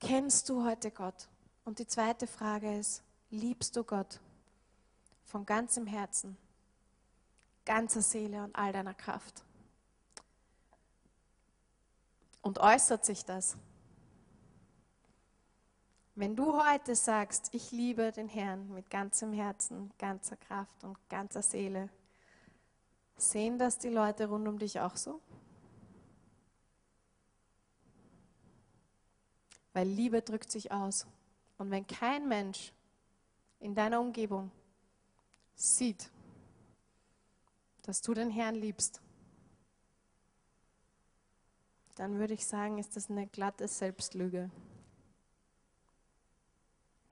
Kennst 0.00 0.48
du 0.48 0.64
heute 0.64 0.90
Gott? 0.90 1.28
Und 1.64 1.78
die 1.78 1.86
zweite 1.86 2.26
Frage 2.26 2.76
ist, 2.76 3.02
liebst 3.30 3.74
du 3.76 3.84
Gott 3.84 4.20
von 5.24 5.46
ganzem 5.46 5.86
Herzen, 5.86 6.36
ganzer 7.64 8.02
Seele 8.02 8.44
und 8.44 8.54
all 8.54 8.72
deiner 8.72 8.92
Kraft? 8.92 9.44
Und 12.44 12.58
äußert 12.58 13.06
sich 13.06 13.24
das? 13.24 13.56
Wenn 16.14 16.36
du 16.36 16.62
heute 16.62 16.94
sagst, 16.94 17.48
ich 17.52 17.72
liebe 17.72 18.12
den 18.12 18.28
Herrn 18.28 18.70
mit 18.70 18.90
ganzem 18.90 19.32
Herzen, 19.32 19.90
ganzer 19.96 20.36
Kraft 20.36 20.84
und 20.84 20.98
ganzer 21.08 21.40
Seele, 21.40 21.88
sehen 23.16 23.58
das 23.58 23.78
die 23.78 23.88
Leute 23.88 24.26
rund 24.26 24.46
um 24.46 24.58
dich 24.58 24.78
auch 24.78 24.94
so? 24.94 25.22
Weil 29.72 29.88
Liebe 29.88 30.20
drückt 30.20 30.52
sich 30.52 30.70
aus. 30.70 31.06
Und 31.56 31.70
wenn 31.70 31.86
kein 31.86 32.28
Mensch 32.28 32.74
in 33.58 33.74
deiner 33.74 34.00
Umgebung 34.00 34.50
sieht, 35.54 36.10
dass 37.80 38.02
du 38.02 38.12
den 38.12 38.28
Herrn 38.28 38.54
liebst, 38.54 39.00
dann 41.94 42.18
würde 42.18 42.34
ich 42.34 42.46
sagen, 42.46 42.78
ist 42.78 42.96
das 42.96 43.10
eine 43.10 43.26
glatte 43.26 43.68
Selbstlüge. 43.68 44.50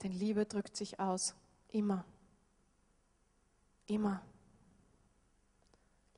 Denn 0.01 0.11
Liebe 0.11 0.45
drückt 0.45 0.75
sich 0.75 0.99
aus. 0.99 1.33
Immer. 1.69 2.05
Immer. 3.87 4.21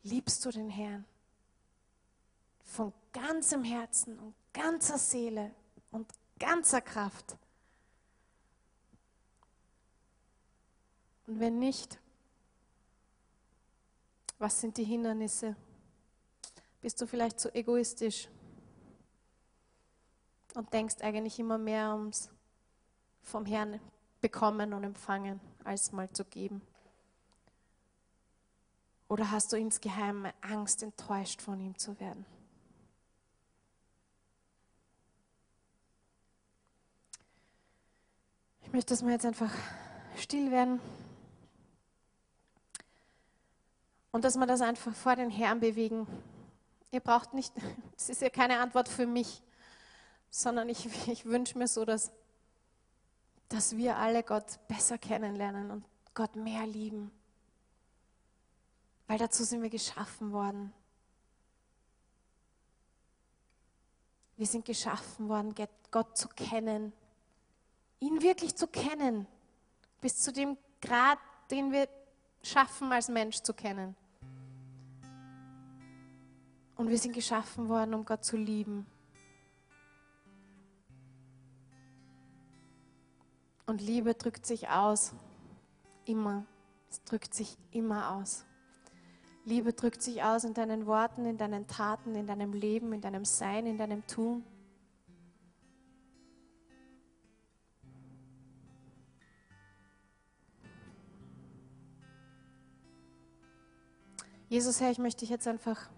Liebst 0.04 0.44
du 0.46 0.52
den 0.52 0.70
Herrn? 0.70 1.06
Von 2.64 2.92
ganzem 3.14 3.64
Herzen 3.64 4.18
und 4.20 4.34
ganzer 4.54 4.98
Seele 4.98 5.54
und 5.92 6.12
ganzer 6.40 6.82
Kraft. 6.82 7.38
Und 11.28 11.40
wenn 11.40 11.60
nicht, 11.60 12.00
was 14.38 14.60
sind 14.60 14.78
die 14.78 14.84
Hindernisse? 14.84 15.56
Bist 16.82 17.02
du 17.02 17.08
vielleicht 17.08 17.40
zu 17.40 17.54
egoistisch? 17.54 18.28
Und 20.56 20.74
denkst 20.74 20.98
eigentlich 21.02 21.40
immer 21.40 21.58
mehr 21.58 21.94
ums 21.94 22.30
vom 23.22 23.46
Herrn 23.46 23.80
bekommen 24.22 24.74
und 24.74 24.84
empfangen, 24.84 25.40
als 25.64 25.92
mal 25.92 26.10
zu 26.12 26.26
geben? 26.26 26.62
Oder 29.08 29.32
hast 29.32 29.54
du 29.54 29.58
insgeheim 29.58 30.28
Angst, 30.42 30.82
enttäuscht 30.82 31.42
von 31.42 31.60
ihm 31.60 31.78
zu 31.78 32.00
werden? 32.00 32.26
Ich 38.62 38.74
möchte, 38.74 38.94
dass 38.94 39.06
wir 39.06 39.12
jetzt 39.12 39.26
einfach 39.26 39.52
still 40.18 40.52
werden 40.52 40.80
und 44.12 44.24
dass 44.24 44.38
wir 44.38 44.48
das 44.48 44.62
einfach 44.62 44.94
vor 44.94 45.16
den 45.16 45.30
Herrn 45.30 45.60
bewegen. 45.60 46.08
Ihr 46.92 47.00
braucht 47.00 47.34
nicht, 47.34 47.54
es 47.98 48.10
ist 48.10 48.22
ja 48.22 48.30
keine 48.30 48.60
Antwort 48.60 48.90
für 48.90 49.06
mich 49.06 49.44
sondern 50.30 50.70
ich, 50.70 50.86
ich 51.08 51.26
wünsche 51.26 51.58
mir 51.58 51.68
so, 51.68 51.86
dass, 51.86 52.12
dass 53.50 53.78
wir 53.78 53.98
alle 53.98 54.24
Gott 54.24 54.60
besser 54.68 54.98
kennenlernen 54.98 55.72
und 55.72 55.86
Gott 56.14 56.36
mehr 56.36 56.66
lieben. 56.66 57.12
Weil 59.08 59.20
dazu 59.20 59.44
sind 59.44 59.62
wir 59.62 59.70
geschaffen 59.70 60.32
worden. 60.32 60.74
Wir 64.38 64.48
sind 64.48 64.66
geschaffen 64.66 65.30
worden, 65.30 65.56
Gott 65.92 66.18
zu 66.18 66.28
kennen, 66.28 66.92
ihn 68.00 68.22
wirklich 68.22 68.56
zu 68.56 68.68
kennen, 68.68 69.28
bis 70.02 70.18
zu 70.18 70.34
dem 70.34 70.58
Grad, 70.82 71.20
den 71.52 71.72
wir 71.72 71.88
schaffen, 72.44 72.92
als 72.92 73.08
Mensch 73.08 73.38
zu 73.42 73.54
kennen. 73.54 73.96
Und 76.76 76.90
wir 76.90 76.98
sind 76.98 77.14
geschaffen 77.14 77.70
worden, 77.70 77.94
um 77.94 78.04
Gott 78.04 78.26
zu 78.26 78.36
lieben. 78.36 78.86
Und 83.66 83.82
Liebe 83.82 84.14
drückt 84.14 84.46
sich 84.46 84.70
aus. 84.70 85.14
Immer. 86.06 86.46
Es 86.90 87.04
drückt 87.04 87.34
sich 87.34 87.58
immer 87.72 88.12
aus. 88.12 88.46
Liebe 89.44 89.74
drückt 89.74 90.02
sich 90.02 90.24
aus 90.24 90.44
in 90.44 90.54
deinen 90.54 90.86
Worten, 90.86 91.26
in 91.26 91.38
deinen 91.38 91.68
Taten, 91.68 92.16
in 92.16 92.26
deinem 92.28 92.54
Leben, 92.54 92.94
in 92.94 93.02
deinem 93.02 93.26
Sein, 93.26 93.66
in 93.66 93.78
deinem 93.78 94.06
Tun. 94.08 94.44
Jesus, 104.48 104.80
Herr, 104.80 104.92
ich 104.92 105.00
möchte 105.00 105.22
dich 105.22 105.30
jetzt 105.30 105.48
einfach 105.48 105.90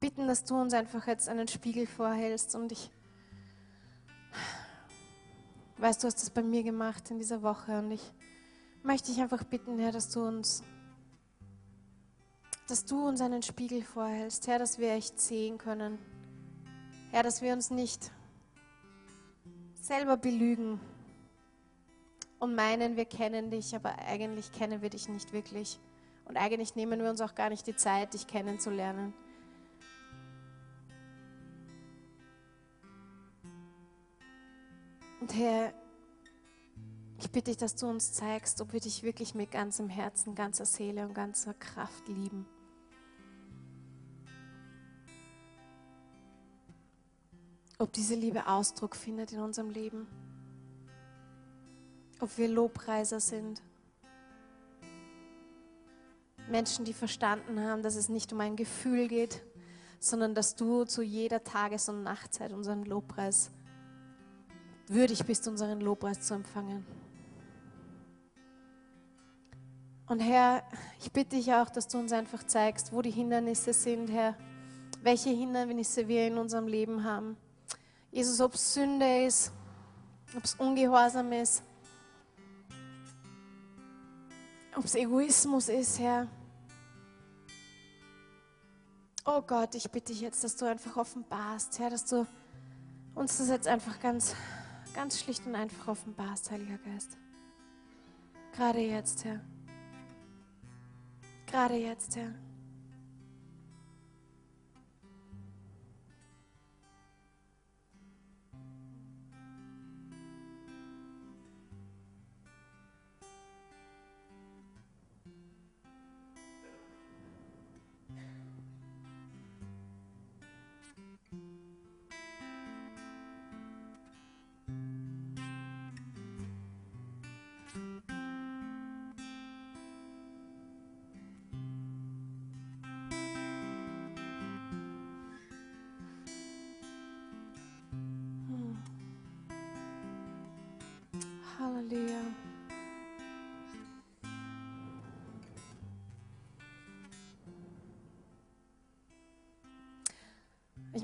bitten, 0.00 0.26
dass 0.28 0.44
du 0.44 0.54
uns 0.54 0.72
einfach 0.72 1.06
jetzt 1.06 1.28
einen 1.28 1.48
Spiegel 1.48 1.86
vorhältst 1.86 2.54
und 2.54 2.72
ich 2.72 2.90
weißt, 5.78 6.02
du 6.02 6.06
hast 6.06 6.22
das 6.22 6.30
bei 6.30 6.42
mir 6.42 6.62
gemacht 6.62 7.10
in 7.10 7.18
dieser 7.18 7.42
Woche 7.42 7.78
und 7.78 7.90
ich 7.90 8.12
möchte 8.82 9.10
dich 9.10 9.20
einfach 9.20 9.44
bitten, 9.44 9.78
Herr, 9.78 9.92
dass 9.92 10.10
du 10.10 10.26
uns, 10.26 10.62
dass 12.68 12.84
du 12.84 13.06
uns 13.06 13.20
einen 13.20 13.42
Spiegel 13.42 13.82
vorhältst, 13.82 14.46
Herr, 14.46 14.58
dass 14.58 14.78
wir 14.78 14.92
echt 14.92 15.20
sehen 15.20 15.58
können, 15.58 15.98
Herr, 17.10 17.22
dass 17.22 17.42
wir 17.42 17.52
uns 17.52 17.70
nicht 17.70 18.10
selber 19.74 20.16
belügen 20.16 20.80
und 22.38 22.54
meinen, 22.54 22.96
wir 22.96 23.06
kennen 23.06 23.50
dich, 23.50 23.74
aber 23.74 23.98
eigentlich 23.98 24.52
kennen 24.52 24.82
wir 24.82 24.90
dich 24.90 25.08
nicht 25.08 25.32
wirklich. 25.32 25.78
Und 26.26 26.36
eigentlich 26.36 26.74
nehmen 26.74 27.02
wir 27.02 27.10
uns 27.10 27.20
auch 27.20 27.34
gar 27.34 27.50
nicht 27.50 27.66
die 27.66 27.76
Zeit, 27.76 28.14
dich 28.14 28.26
kennenzulernen. 28.26 29.14
Herr, 35.36 35.74
ich 37.18 37.28
bitte 37.28 37.50
dich, 37.50 37.56
dass 37.56 37.74
du 37.74 37.88
uns 37.88 38.12
zeigst, 38.12 38.60
ob 38.60 38.72
wir 38.72 38.78
dich 38.78 39.02
wirklich 39.02 39.34
mit 39.34 39.50
ganzem 39.50 39.88
Herzen, 39.88 40.36
ganzer 40.36 40.64
Seele 40.64 41.04
und 41.04 41.12
ganzer 41.12 41.54
Kraft 41.54 42.06
lieben. 42.06 42.46
Ob 47.78 47.92
diese 47.92 48.14
Liebe 48.14 48.46
Ausdruck 48.46 48.94
findet 48.94 49.32
in 49.32 49.40
unserem 49.40 49.70
Leben. 49.70 50.06
Ob 52.20 52.38
wir 52.38 52.46
Lobpreiser 52.46 53.18
sind. 53.18 53.60
Menschen, 56.48 56.84
die 56.84 56.92
verstanden 56.92 57.58
haben, 57.58 57.82
dass 57.82 57.96
es 57.96 58.08
nicht 58.08 58.32
um 58.32 58.40
ein 58.40 58.54
Gefühl 58.54 59.08
geht, 59.08 59.42
sondern 59.98 60.36
dass 60.36 60.54
du 60.54 60.84
zu 60.84 61.02
jeder 61.02 61.42
Tages- 61.42 61.88
und 61.88 62.04
Nachtzeit 62.04 62.52
unseren 62.52 62.84
Lobpreis 62.84 63.50
würdig 64.88 65.24
bist, 65.24 65.46
unseren 65.48 65.80
Lobpreis 65.80 66.20
zu 66.20 66.34
empfangen. 66.34 66.84
Und 70.06 70.20
Herr, 70.20 70.62
ich 71.00 71.10
bitte 71.10 71.36
dich 71.36 71.52
auch, 71.54 71.70
dass 71.70 71.88
du 71.88 71.98
uns 71.98 72.12
einfach 72.12 72.44
zeigst, 72.46 72.92
wo 72.92 73.00
die 73.00 73.10
Hindernisse 73.10 73.72
sind, 73.72 74.10
Herr, 74.10 74.36
welche 75.02 75.30
Hindernisse 75.30 76.08
wir 76.08 76.26
in 76.26 76.36
unserem 76.36 76.66
Leben 76.66 77.04
haben. 77.04 77.36
Jesus, 78.10 78.40
ob 78.40 78.54
es 78.54 78.74
Sünde 78.74 79.24
ist, 79.24 79.50
ob 80.36 80.44
es 80.44 80.54
Ungehorsam 80.56 81.32
ist, 81.32 81.62
ob 84.76 84.84
es 84.84 84.94
Egoismus 84.94 85.68
ist, 85.68 85.98
Herr. 85.98 86.28
Oh 89.24 89.40
Gott, 89.40 89.74
ich 89.74 89.90
bitte 89.90 90.12
dich 90.12 90.20
jetzt, 90.20 90.44
dass 90.44 90.54
du 90.56 90.66
einfach 90.66 90.96
offenbarst, 90.96 91.78
Herr, 91.78 91.90
dass 91.90 92.04
du 92.04 92.26
uns 93.14 93.38
das 93.38 93.48
jetzt 93.48 93.66
einfach 93.66 93.98
ganz, 94.00 94.34
ganz 94.94 95.20
schlicht 95.20 95.44
und 95.46 95.54
einfach 95.54 95.88
offenbarst, 95.88 96.50
Heiliger 96.50 96.78
Geist. 96.78 97.18
Gerade 98.52 98.80
jetzt, 98.80 99.24
Herr. 99.24 99.40
Gerade 101.46 101.74
jetzt, 101.74 102.16
Herr. 102.16 102.32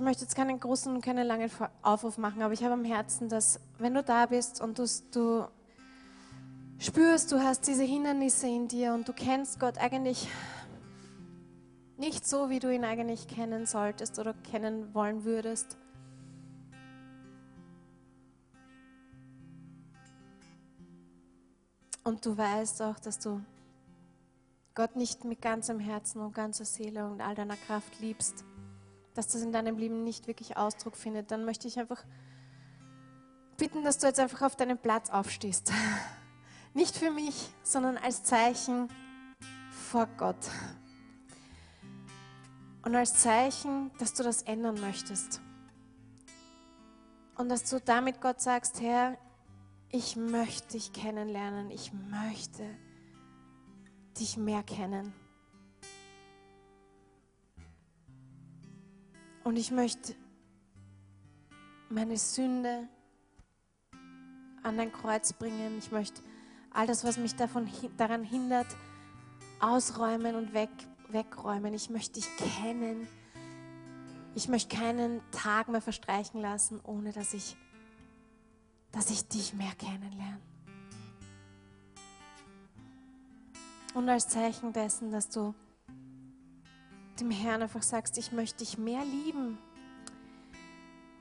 Ich 0.01 0.05
möchte 0.05 0.22
jetzt 0.22 0.35
keinen 0.35 0.59
großen 0.59 0.94
und 0.94 1.02
keinen 1.02 1.27
langen 1.27 1.51
Aufruf 1.82 2.16
machen, 2.16 2.40
aber 2.40 2.55
ich 2.55 2.64
habe 2.64 2.72
am 2.72 2.86
Herzen, 2.86 3.28
dass 3.28 3.60
wenn 3.77 3.93
du 3.93 4.02
da 4.02 4.24
bist 4.24 4.59
und 4.62 4.78
du, 4.78 4.86
du 5.12 5.47
spürst, 6.78 7.31
du 7.31 7.40
hast 7.40 7.66
diese 7.66 7.82
Hindernisse 7.82 8.47
in 8.47 8.66
dir 8.66 8.94
und 8.94 9.06
du 9.06 9.12
kennst 9.12 9.60
Gott 9.60 9.77
eigentlich 9.77 10.27
nicht 11.98 12.27
so, 12.27 12.48
wie 12.48 12.60
du 12.60 12.72
ihn 12.72 12.82
eigentlich 12.82 13.28
kennen 13.28 13.66
solltest 13.66 14.18
oder 14.18 14.32
kennen 14.51 14.94
wollen 14.94 15.24
würdest, 15.24 15.77
Und 22.02 22.24
du 22.24 22.39
weißt 22.39 22.81
auch, 22.81 22.98
dass 22.98 23.18
du 23.18 23.43
Gott 24.74 24.97
nicht 24.97 25.27
mit 25.27 25.43
ganzem 25.43 25.78
Herzen 25.78 26.22
und 26.22 26.35
ganzer 26.35 26.64
Seele 26.64 27.06
und 27.06 27.20
all 27.20 27.35
deiner 27.35 27.56
Kraft 27.56 28.01
liebst, 28.01 28.47
dass 29.15 29.28
das 29.28 29.43
in 29.43 29.53
deinem 29.53 29.77
Leben 29.77 30.05
nicht 30.05 30.27
wirklich 30.27 30.57
Ausdruck 30.57 30.97
findet, 30.97 31.31
dann 31.31 31.45
möchte 31.45 31.69
ich 31.69 31.78
einfach 31.78 32.05
bitten, 33.57 33.85
dass 33.85 33.99
du 33.99 34.07
jetzt 34.07 34.19
einfach 34.19 34.43
auf 34.43 34.57
deinen 34.57 34.78
Platz 34.78 35.11
aufstehst. 35.11 35.73
Nicht 36.74 36.97
für 36.97 37.11
mich, 37.11 37.51
sondern 37.62 37.97
als 37.99 38.23
Zeichen 38.23 38.89
vor 39.70 40.07
Gott. 40.16 40.51
Und 42.82 42.95
als 42.95 43.15
Zeichen, 43.15 43.91
dass 43.99 44.15
du 44.15 44.23
das 44.23 44.43
ändern 44.43 44.81
möchtest. 44.81 45.41
Und 47.37 47.49
dass 47.49 47.69
du 47.69 47.81
damit 47.81 48.20
Gott 48.20 48.41
sagst, 48.41 48.81
Herr, 48.81 49.19
ich 49.91 50.16
möchte 50.16 50.73
dich 50.73 50.93
kennenlernen, 50.93 51.70
ich 51.70 51.93
möchte 51.93 52.65
dich 54.19 54.37
mehr 54.37 54.62
kennen. 54.62 55.12
Und 59.44 59.56
ich 59.56 59.70
möchte 59.70 60.14
meine 61.88 62.16
Sünde 62.16 62.88
an 64.62 64.76
dein 64.76 64.92
Kreuz 64.92 65.32
bringen. 65.32 65.78
Ich 65.78 65.90
möchte 65.90 66.22
all 66.70 66.86
das, 66.86 67.04
was 67.04 67.16
mich 67.16 67.34
davon, 67.34 67.68
daran 67.96 68.22
hindert, 68.22 68.68
ausräumen 69.60 70.36
und 70.36 70.52
weg, 70.52 70.70
wegräumen. 71.08 71.74
Ich 71.74 71.90
möchte 71.90 72.20
dich 72.20 72.28
kennen. 72.36 73.08
Ich 74.34 74.48
möchte 74.48 74.76
keinen 74.76 75.20
Tag 75.32 75.68
mehr 75.68 75.80
verstreichen 75.80 76.40
lassen, 76.40 76.80
ohne 76.84 77.12
dass 77.12 77.34
ich 77.34 77.56
dass 78.92 79.10
ich 79.10 79.26
dich 79.28 79.54
mehr 79.54 79.72
kennenlerne. 79.78 80.40
Und 83.94 84.08
als 84.08 84.28
Zeichen 84.28 84.72
dessen, 84.72 85.10
dass 85.10 85.28
du 85.28 85.54
dem 87.20 87.30
Herrn 87.30 87.62
einfach 87.62 87.82
sagst, 87.82 88.18
ich 88.18 88.32
möchte 88.32 88.59
dich 88.59 88.78
mehr 88.78 89.05
lieben. 89.05 89.59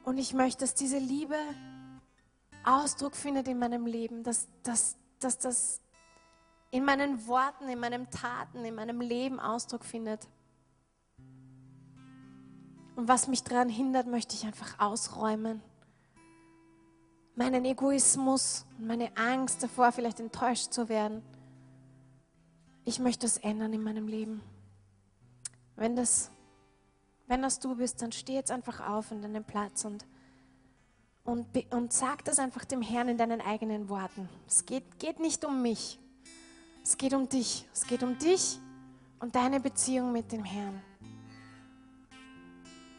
Und 0.04 0.18
ich 0.18 0.34
möchte, 0.34 0.62
dass 0.62 0.74
diese 0.74 0.98
Liebe 0.98 1.36
Ausdruck 2.64 3.16
findet 3.16 3.48
in 3.48 3.60
meinem 3.60 3.86
Leben, 3.86 4.24
dass, 4.24 4.48
dass, 4.64 4.98
dass 5.20 5.38
das 5.38 5.82
in 6.72 6.84
meinen 6.86 7.28
Worten, 7.28 7.68
in 7.70 7.80
meinen 7.80 8.10
Taten, 8.10 8.66
in 8.66 8.76
meinem 8.76 9.02
Leben 9.02 9.40
Ausdruck 9.40 9.86
findet. 9.86 10.28
Und 12.96 13.08
was 13.08 13.28
mich 13.28 13.44
daran 13.44 13.70
hindert, 13.70 14.08
möchte 14.08 14.36
ich 14.36 14.46
einfach 14.46 14.80
ausräumen 14.80 15.62
meinen 17.40 17.64
Egoismus 17.64 18.66
und 18.78 18.88
meine 18.88 19.16
Angst 19.16 19.64
davor, 19.64 19.94
vielleicht 19.94 20.20
enttäuscht 20.20 20.74
zu 20.74 20.90
werden. 20.90 21.24
Ich 22.84 23.00
möchte 23.00 23.26
das 23.26 23.38
ändern 23.38 23.72
in 23.72 23.82
meinem 23.82 24.10
Leben. 24.10 24.42
Wenn 25.80 25.96
das, 25.96 26.30
wenn 27.28 27.42
das 27.42 27.58
du 27.60 27.74
bist, 27.74 28.02
dann 28.02 28.12
steh 28.12 28.34
jetzt 28.34 28.52
einfach 28.52 28.86
auf 28.86 29.12
in 29.12 29.22
deinem 29.22 29.46
Platz 29.46 29.86
und, 29.86 30.06
und, 31.24 31.48
und 31.74 31.94
sag 31.94 32.26
das 32.26 32.38
einfach 32.38 32.66
dem 32.66 32.82
Herrn 32.82 33.08
in 33.08 33.18
deinen 33.18 33.40
eigenen 33.40 33.88
Worten. 33.88 34.28
Es 34.46 34.66
geht, 34.66 35.00
geht 35.00 35.22
nicht 35.22 35.46
um 35.46 35.62
mich. 35.62 35.98
Es 36.84 36.98
geht 36.98 37.14
um 37.14 37.30
dich. 37.30 37.66
Es 37.74 37.88
geht 37.88 38.04
um 38.04 38.18
dich 38.18 38.60
und 39.20 39.36
deine 39.36 39.62
Beziehung 39.62 40.12
mit 40.12 40.34
dem 40.34 40.44
Herrn. 40.44 40.82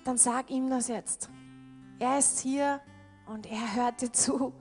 Dann 0.05 0.17
sag 0.17 0.51
ihm 0.51 0.71
das 0.71 0.89
jetzt. 0.89 1.29
Er 1.99 2.19
ist 2.19 2.41
hier 2.41 2.81
und 3.27 3.45
er 3.45 3.75
hört 3.75 4.01
dir 4.01 4.11
zu. 4.11 4.55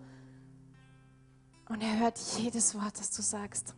Und 1.70 1.82
er 1.82 2.00
hört 2.00 2.20
jedes 2.38 2.76
Wort, 2.76 3.00
das 3.00 3.12
du 3.12 3.22
sagst. 3.22 3.76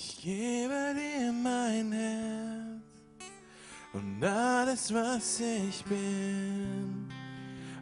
Ich 0.00 0.22
gebe 0.22 0.94
dir 0.94 1.32
mein 1.32 1.90
Herz 1.90 3.32
und 3.92 4.22
alles, 4.22 4.94
was 4.94 5.40
ich 5.40 5.84
bin. 5.86 7.08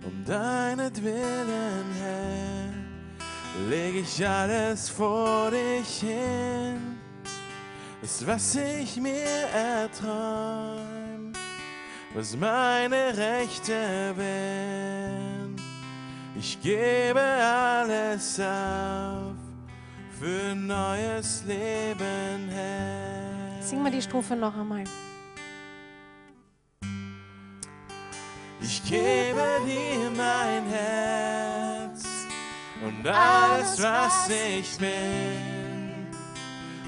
Um 0.02 0.24
deinetwillen, 0.24 1.84
Herr, 2.01 3.68
leg 3.68 3.97
ich 3.97 4.26
alles 4.26 4.88
vor 4.88 5.51
dich 5.51 6.01
hin. 6.01 6.98
Das, 8.01 8.26
was 8.26 8.55
ich 8.55 8.97
mir 8.97 9.48
erträum, 9.55 11.34
was 12.14 12.34
meine 12.34 13.14
Rechte 13.14 14.14
wären, 14.16 15.55
Ich 16.34 16.59
gebe 16.62 17.20
alles 17.20 18.40
auf 18.40 19.35
für 20.18 20.55
neues 20.55 21.44
Leben, 21.47 22.48
Herr. 22.48 23.62
Sing 23.62 23.82
mal 23.82 23.90
die 23.90 24.01
Strophe 24.01 24.34
noch 24.34 24.56
einmal. 24.56 24.84
Ich 28.60 28.82
gebe 28.84 29.60
dir 29.66 30.10
mein 30.16 30.64
Herz 30.68 32.05
und 32.82 33.06
alles, 33.06 33.82
was 33.82 34.30
ich 34.30 34.78
bin. 34.78 36.06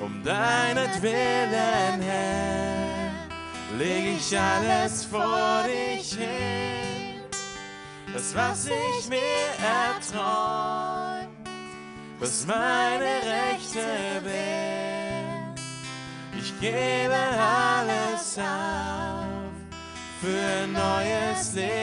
Um 0.01 0.23
deinetwillen, 0.25 2.01
Herr, 2.01 3.13
leg 3.77 4.17
ich 4.17 4.39
alles 4.39 5.05
vor 5.05 5.65
dich 5.65 6.15
hin. 6.15 7.21
Das, 8.13 8.35
was 8.35 8.67
ich 8.67 9.09
mir 9.09 9.19
erträumt, 9.61 11.08
was 12.21 12.47
meine 12.47 13.05
Rechte 13.05 13.81
will. 14.25 15.63
Ich 16.39 16.59
gebe 16.61 17.15
alles 17.15 18.39
auf 18.39 19.53
für 20.21 20.65
ein 20.65 20.73
neues 20.73 21.55
Leben, 21.55 21.78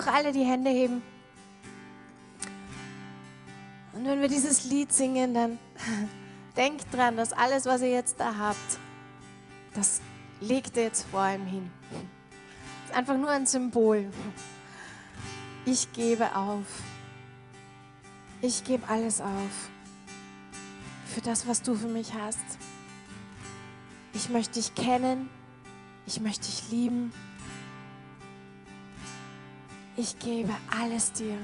einfach 0.00 0.14
alle 0.14 0.32
die 0.32 0.44
Hände 0.44 0.70
heben. 0.70 1.02
Und 3.92 4.06
wenn 4.06 4.20
wir 4.20 4.28
dieses 4.28 4.64
Lied 4.64 4.92
singen, 4.92 5.34
dann 5.34 5.58
denkt 6.56 6.86
dran, 6.92 7.16
dass 7.16 7.32
alles, 7.32 7.66
was 7.66 7.82
ihr 7.82 7.90
jetzt 7.90 8.18
da 8.18 8.34
habt, 8.36 8.78
das 9.74 10.00
legt 10.40 10.76
ihr 10.76 10.84
jetzt 10.84 11.06
vor 11.10 11.28
ihm 11.28 11.44
hin. 11.44 11.70
Das 11.90 12.90
ist 12.90 12.96
einfach 12.96 13.16
nur 13.16 13.28
ein 13.28 13.46
Symbol. 13.46 14.10
Ich 15.66 15.92
gebe 15.92 16.34
auf. 16.34 16.64
Ich 18.40 18.64
gebe 18.64 18.88
alles 18.88 19.20
auf. 19.20 19.70
Für 21.14 21.20
das, 21.20 21.46
was 21.46 21.60
du 21.60 21.74
für 21.74 21.88
mich 21.88 22.14
hast. 22.14 22.38
Ich 24.14 24.30
möchte 24.30 24.54
dich 24.54 24.74
kennen. 24.74 25.28
Ich 26.06 26.20
möchte 26.20 26.46
dich 26.46 26.70
lieben. 26.70 27.12
Ich 29.96 30.18
gebe 30.18 30.52
alles 30.70 31.12
dir. 31.12 31.36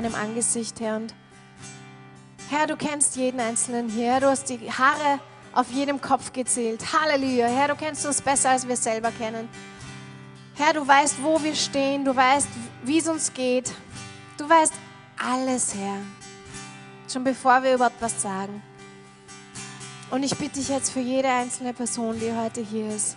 Deinem 0.00 0.14
Angesicht, 0.14 0.80
Herr. 0.80 0.96
Und 0.96 1.14
Herr, 2.48 2.66
du 2.66 2.76
kennst 2.76 3.16
jeden 3.16 3.38
Einzelnen 3.38 3.88
hier. 3.90 4.18
Du 4.20 4.28
hast 4.28 4.48
die 4.48 4.58
Haare 4.70 5.20
auf 5.52 5.70
jedem 5.70 6.00
Kopf 6.00 6.32
gezählt. 6.32 6.82
Halleluja. 6.92 7.46
Herr, 7.46 7.68
du 7.68 7.76
kennst 7.76 8.06
uns 8.06 8.22
besser, 8.22 8.50
als 8.50 8.66
wir 8.66 8.76
selber 8.76 9.10
kennen. 9.12 9.48
Herr, 10.54 10.72
du 10.72 10.86
weißt, 10.86 11.22
wo 11.22 11.42
wir 11.42 11.54
stehen. 11.54 12.04
Du 12.04 12.16
weißt, 12.16 12.48
wie 12.82 12.98
es 12.98 13.08
uns 13.08 13.32
geht. 13.32 13.72
Du 14.38 14.48
weißt 14.48 14.72
alles, 15.22 15.74
Herr. 15.74 15.98
Schon 17.12 17.24
bevor 17.24 17.62
wir 17.62 17.74
überhaupt 17.74 18.00
was 18.00 18.22
sagen. 18.22 18.62
Und 20.10 20.22
ich 20.22 20.36
bitte 20.36 20.58
dich 20.58 20.68
jetzt 20.68 20.90
für 20.90 21.00
jede 21.00 21.28
einzelne 21.28 21.74
Person, 21.74 22.18
die 22.18 22.32
heute 22.32 22.62
hier 22.62 22.88
ist. 22.88 23.16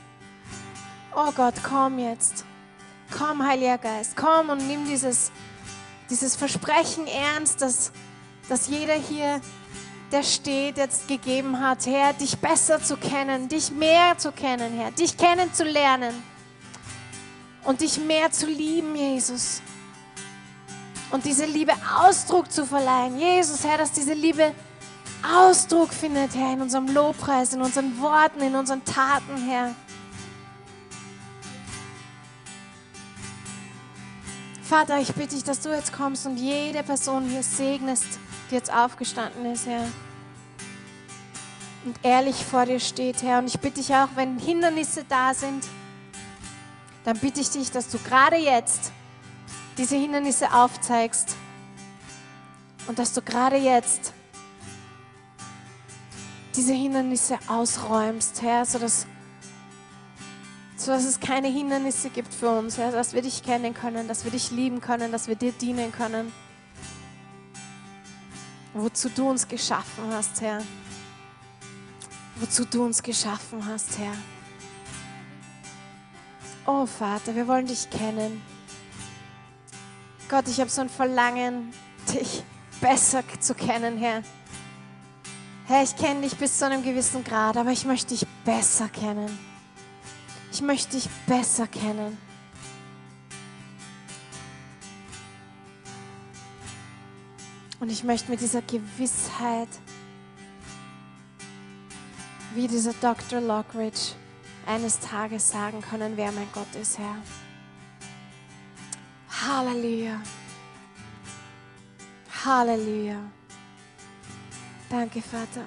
Oh 1.15 1.31
Gott, 1.31 1.55
komm 1.63 1.97
jetzt. 1.97 2.45
Komm, 3.09 3.45
Heiliger 3.45 3.77
Geist, 3.77 4.15
komm 4.15 4.49
und 4.49 4.67
nimm 4.67 4.85
dieses, 4.85 5.31
dieses 6.09 6.35
Versprechen 6.35 7.07
ernst, 7.07 7.61
dass, 7.61 7.91
dass 8.49 8.67
jeder 8.67 8.93
hier, 8.93 9.41
der 10.11 10.23
steht, 10.23 10.77
jetzt 10.77 11.07
gegeben 11.07 11.59
hat, 11.59 11.85
Herr, 11.85 12.13
dich 12.13 12.37
besser 12.37 12.81
zu 12.81 12.97
kennen, 12.97 13.49
dich 13.49 13.71
mehr 13.71 14.17
zu 14.17 14.31
kennen, 14.31 14.73
Herr, 14.77 14.91
dich 14.91 15.17
kennenzulernen 15.17 16.13
und 17.63 17.81
dich 17.81 17.97
mehr 17.97 18.31
zu 18.31 18.45
lieben, 18.45 18.95
Jesus. 18.95 19.61
Und 21.11 21.25
diese 21.25 21.45
Liebe 21.45 21.73
Ausdruck 21.99 22.51
zu 22.51 22.65
verleihen. 22.65 23.19
Jesus, 23.19 23.63
Herr, 23.63 23.77
dass 23.77 23.91
diese 23.91 24.13
Liebe 24.13 24.51
Ausdruck 25.23 25.93
findet, 25.93 26.35
Herr, 26.35 26.53
in 26.53 26.61
unserem 26.61 26.87
Lobpreis, 26.87 27.53
in 27.53 27.61
unseren 27.61 27.99
Worten, 28.01 28.41
in 28.41 28.55
unseren 28.55 28.83
Taten, 28.83 29.37
Herr. 29.47 29.75
Vater, 34.73 34.99
ich 34.99 35.13
bitte 35.13 35.35
dich, 35.35 35.43
dass 35.43 35.59
du 35.59 35.69
jetzt 35.69 35.93
kommst 35.93 36.25
und 36.25 36.37
jede 36.37 36.81
Person 36.81 37.29
hier 37.29 37.43
segnest, 37.43 38.07
die 38.49 38.55
jetzt 38.55 38.73
aufgestanden 38.73 39.45
ist, 39.45 39.67
Herr. 39.67 39.85
Und 41.85 41.95
ehrlich 42.01 42.43
vor 42.43 42.65
dir 42.65 42.79
steht, 42.79 43.21
Herr. 43.21 43.37
Und 43.37 43.45
ich 43.45 43.59
bitte 43.59 43.75
dich 43.75 43.93
auch, 43.93 44.07
wenn 44.15 44.39
Hindernisse 44.39 45.05
da 45.07 45.35
sind, 45.35 45.63
dann 47.03 47.19
bitte 47.19 47.41
ich 47.41 47.51
dich, 47.51 47.69
dass 47.69 47.87
du 47.89 47.99
gerade 47.99 48.37
jetzt 48.37 48.91
diese 49.77 49.95
Hindernisse 49.95 50.51
aufzeigst. 50.51 51.35
Und 52.87 52.97
dass 52.97 53.13
du 53.13 53.21
gerade 53.21 53.57
jetzt 53.57 54.11
diese 56.55 56.73
Hindernisse 56.73 57.37
ausräumst, 57.47 58.41
Herr, 58.41 58.65
sodass, 58.65 59.05
sodass 60.83 61.05
es 61.05 61.19
keine 61.19 61.47
Hindernisse 61.47 62.09
gibt 62.09 62.33
für 62.33 62.49
uns, 62.49 62.77
Herr, 62.77 62.91
dass 62.91 63.13
wir 63.13 63.21
dich 63.21 63.41
kennen 63.41 63.73
können, 63.73 64.07
dass 64.07 64.25
wir 64.25 64.31
dich 64.31 64.51
lieben 64.51 64.81
können, 64.81 65.11
dass 65.11 65.27
wir 65.27 65.35
dir 65.35 65.53
dienen 65.53 65.91
können. 65.91 66.31
Wozu 68.73 69.09
du 69.09 69.29
uns 69.29 69.47
geschaffen 69.47 70.03
hast, 70.11 70.41
Herr. 70.41 70.61
Wozu 72.35 72.65
du 72.65 72.83
uns 72.83 73.01
geschaffen 73.01 73.65
hast, 73.65 73.97
Herr. 73.97 74.13
Oh 76.65 76.85
Vater, 76.85 77.35
wir 77.35 77.47
wollen 77.47 77.67
dich 77.67 77.89
kennen. 77.89 78.41
Gott, 80.27 80.47
ich 80.47 80.59
habe 80.59 80.69
so 80.69 80.81
ein 80.81 80.89
Verlangen, 80.89 81.71
dich 82.13 82.43
besser 82.81 83.23
zu 83.39 83.53
kennen, 83.53 83.97
Herr. 83.97 84.23
Herr, 85.65 85.83
ich 85.83 85.95
kenne 85.95 86.21
dich 86.21 86.35
bis 86.35 86.57
zu 86.57 86.65
einem 86.65 86.83
gewissen 86.83 87.23
Grad, 87.23 87.55
aber 87.55 87.71
ich 87.71 87.85
möchte 87.85 88.09
dich 88.09 88.25
besser 88.43 88.89
kennen. 88.89 89.52
Ich 90.53 90.61
möchte 90.61 90.91
dich 90.91 91.09
besser 91.25 91.65
kennen. 91.65 92.15
Und 97.79 97.91
ich 97.91 98.03
möchte 98.03 98.29
mit 98.29 98.39
dieser 98.39 98.61
Gewissheit, 98.61 99.67
wie 102.53 102.67
dieser 102.67 102.93
Dr. 102.93 103.41
Lockridge, 103.41 104.13
eines 104.67 104.99
Tages 104.99 105.49
sagen 105.49 105.81
können, 105.81 106.15
wer 106.17 106.31
mein 106.31 106.47
Gott 106.53 106.73
ist, 106.79 106.99
Herr. 106.99 107.17
Halleluja. 109.41 110.21
Halleluja. 112.45 113.17
Danke, 114.87 115.19
Vater. 115.19 115.65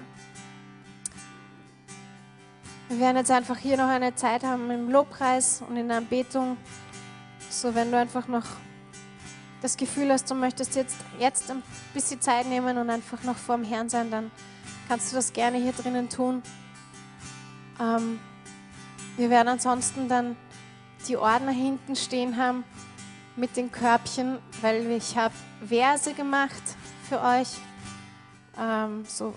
Wir 2.88 3.00
werden 3.00 3.16
jetzt 3.16 3.32
einfach 3.32 3.58
hier 3.58 3.76
noch 3.76 3.88
eine 3.88 4.14
Zeit 4.14 4.44
haben 4.44 4.70
im 4.70 4.90
Lobpreis 4.90 5.60
und 5.68 5.76
in 5.76 5.88
der 5.88 5.96
Anbetung. 5.96 6.56
So, 7.50 7.74
wenn 7.74 7.90
du 7.90 7.98
einfach 7.98 8.28
noch 8.28 8.44
das 9.60 9.76
Gefühl 9.76 10.12
hast, 10.12 10.30
du 10.30 10.36
möchtest 10.36 10.76
jetzt, 10.76 10.96
jetzt 11.18 11.50
ein 11.50 11.64
bisschen 11.94 12.20
Zeit 12.20 12.46
nehmen 12.46 12.78
und 12.78 12.88
einfach 12.88 13.24
noch 13.24 13.36
vor 13.36 13.56
dem 13.56 13.64
Herrn 13.64 13.88
sein, 13.88 14.12
dann 14.12 14.30
kannst 14.86 15.10
du 15.10 15.16
das 15.16 15.32
gerne 15.32 15.58
hier 15.58 15.72
drinnen 15.72 16.08
tun. 16.08 16.44
Ähm, 17.80 18.20
wir 19.16 19.30
werden 19.30 19.48
ansonsten 19.48 20.08
dann 20.08 20.36
die 21.08 21.16
Ordner 21.16 21.50
hinten 21.50 21.96
stehen 21.96 22.36
haben 22.36 22.62
mit 23.34 23.56
den 23.56 23.72
Körbchen, 23.72 24.38
weil 24.60 24.88
ich 24.92 25.16
habe 25.16 25.34
Verse 25.66 26.14
gemacht 26.14 26.62
für 27.08 27.20
euch. 27.20 27.48
Ähm, 28.56 29.04
so 29.08 29.34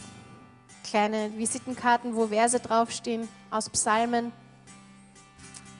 kleine 0.90 1.38
Visitenkarten, 1.38 2.16
wo 2.16 2.28
Verse 2.28 2.60
draufstehen 2.60 3.28
aus 3.52 3.70
Psalmen. 3.70 4.32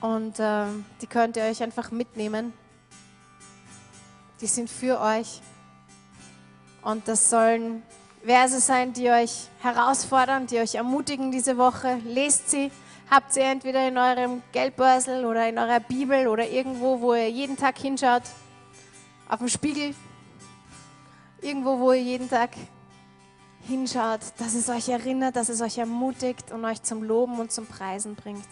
Und 0.00 0.36
ähm, 0.38 0.84
die 1.02 1.06
könnt 1.06 1.36
ihr 1.36 1.44
euch 1.44 1.62
einfach 1.62 1.90
mitnehmen. 1.90 2.52
Die 4.40 4.46
sind 4.46 4.70
für 4.70 5.00
euch. 5.00 5.40
Und 6.82 7.08
das 7.08 7.28
sollen 7.28 7.82
Verse 8.24 8.60
sein, 8.60 8.92
die 8.92 9.10
euch 9.10 9.48
herausfordern, 9.60 10.46
die 10.46 10.58
euch 10.58 10.76
ermutigen 10.76 11.30
diese 11.30 11.58
Woche. 11.58 11.98
Lest 12.04 12.50
sie 12.50 12.70
habt 13.10 13.36
ihr 13.36 13.44
entweder 13.44 13.86
in 13.88 13.98
eurem 13.98 14.42
Geldbörsel 14.52 15.24
oder 15.24 15.48
in 15.48 15.58
eurer 15.58 15.80
Bibel 15.80 16.28
oder 16.28 16.48
irgendwo, 16.48 17.00
wo 17.00 17.14
ihr 17.14 17.30
jeden 17.30 17.56
Tag 17.56 17.76
hinschaut, 17.78 18.22
auf 19.28 19.38
dem 19.38 19.48
Spiegel, 19.48 19.94
irgendwo, 21.42 21.78
wo 21.78 21.92
ihr 21.92 22.02
jeden 22.02 22.30
Tag 22.30 22.50
hinschaut, 23.66 24.20
dass 24.38 24.54
es 24.54 24.68
euch 24.68 24.88
erinnert, 24.88 25.36
dass 25.36 25.48
es 25.48 25.60
euch 25.60 25.78
ermutigt 25.78 26.52
und 26.52 26.64
euch 26.64 26.82
zum 26.82 27.02
Loben 27.02 27.38
und 27.38 27.52
zum 27.52 27.66
Preisen 27.66 28.14
bringt. 28.14 28.44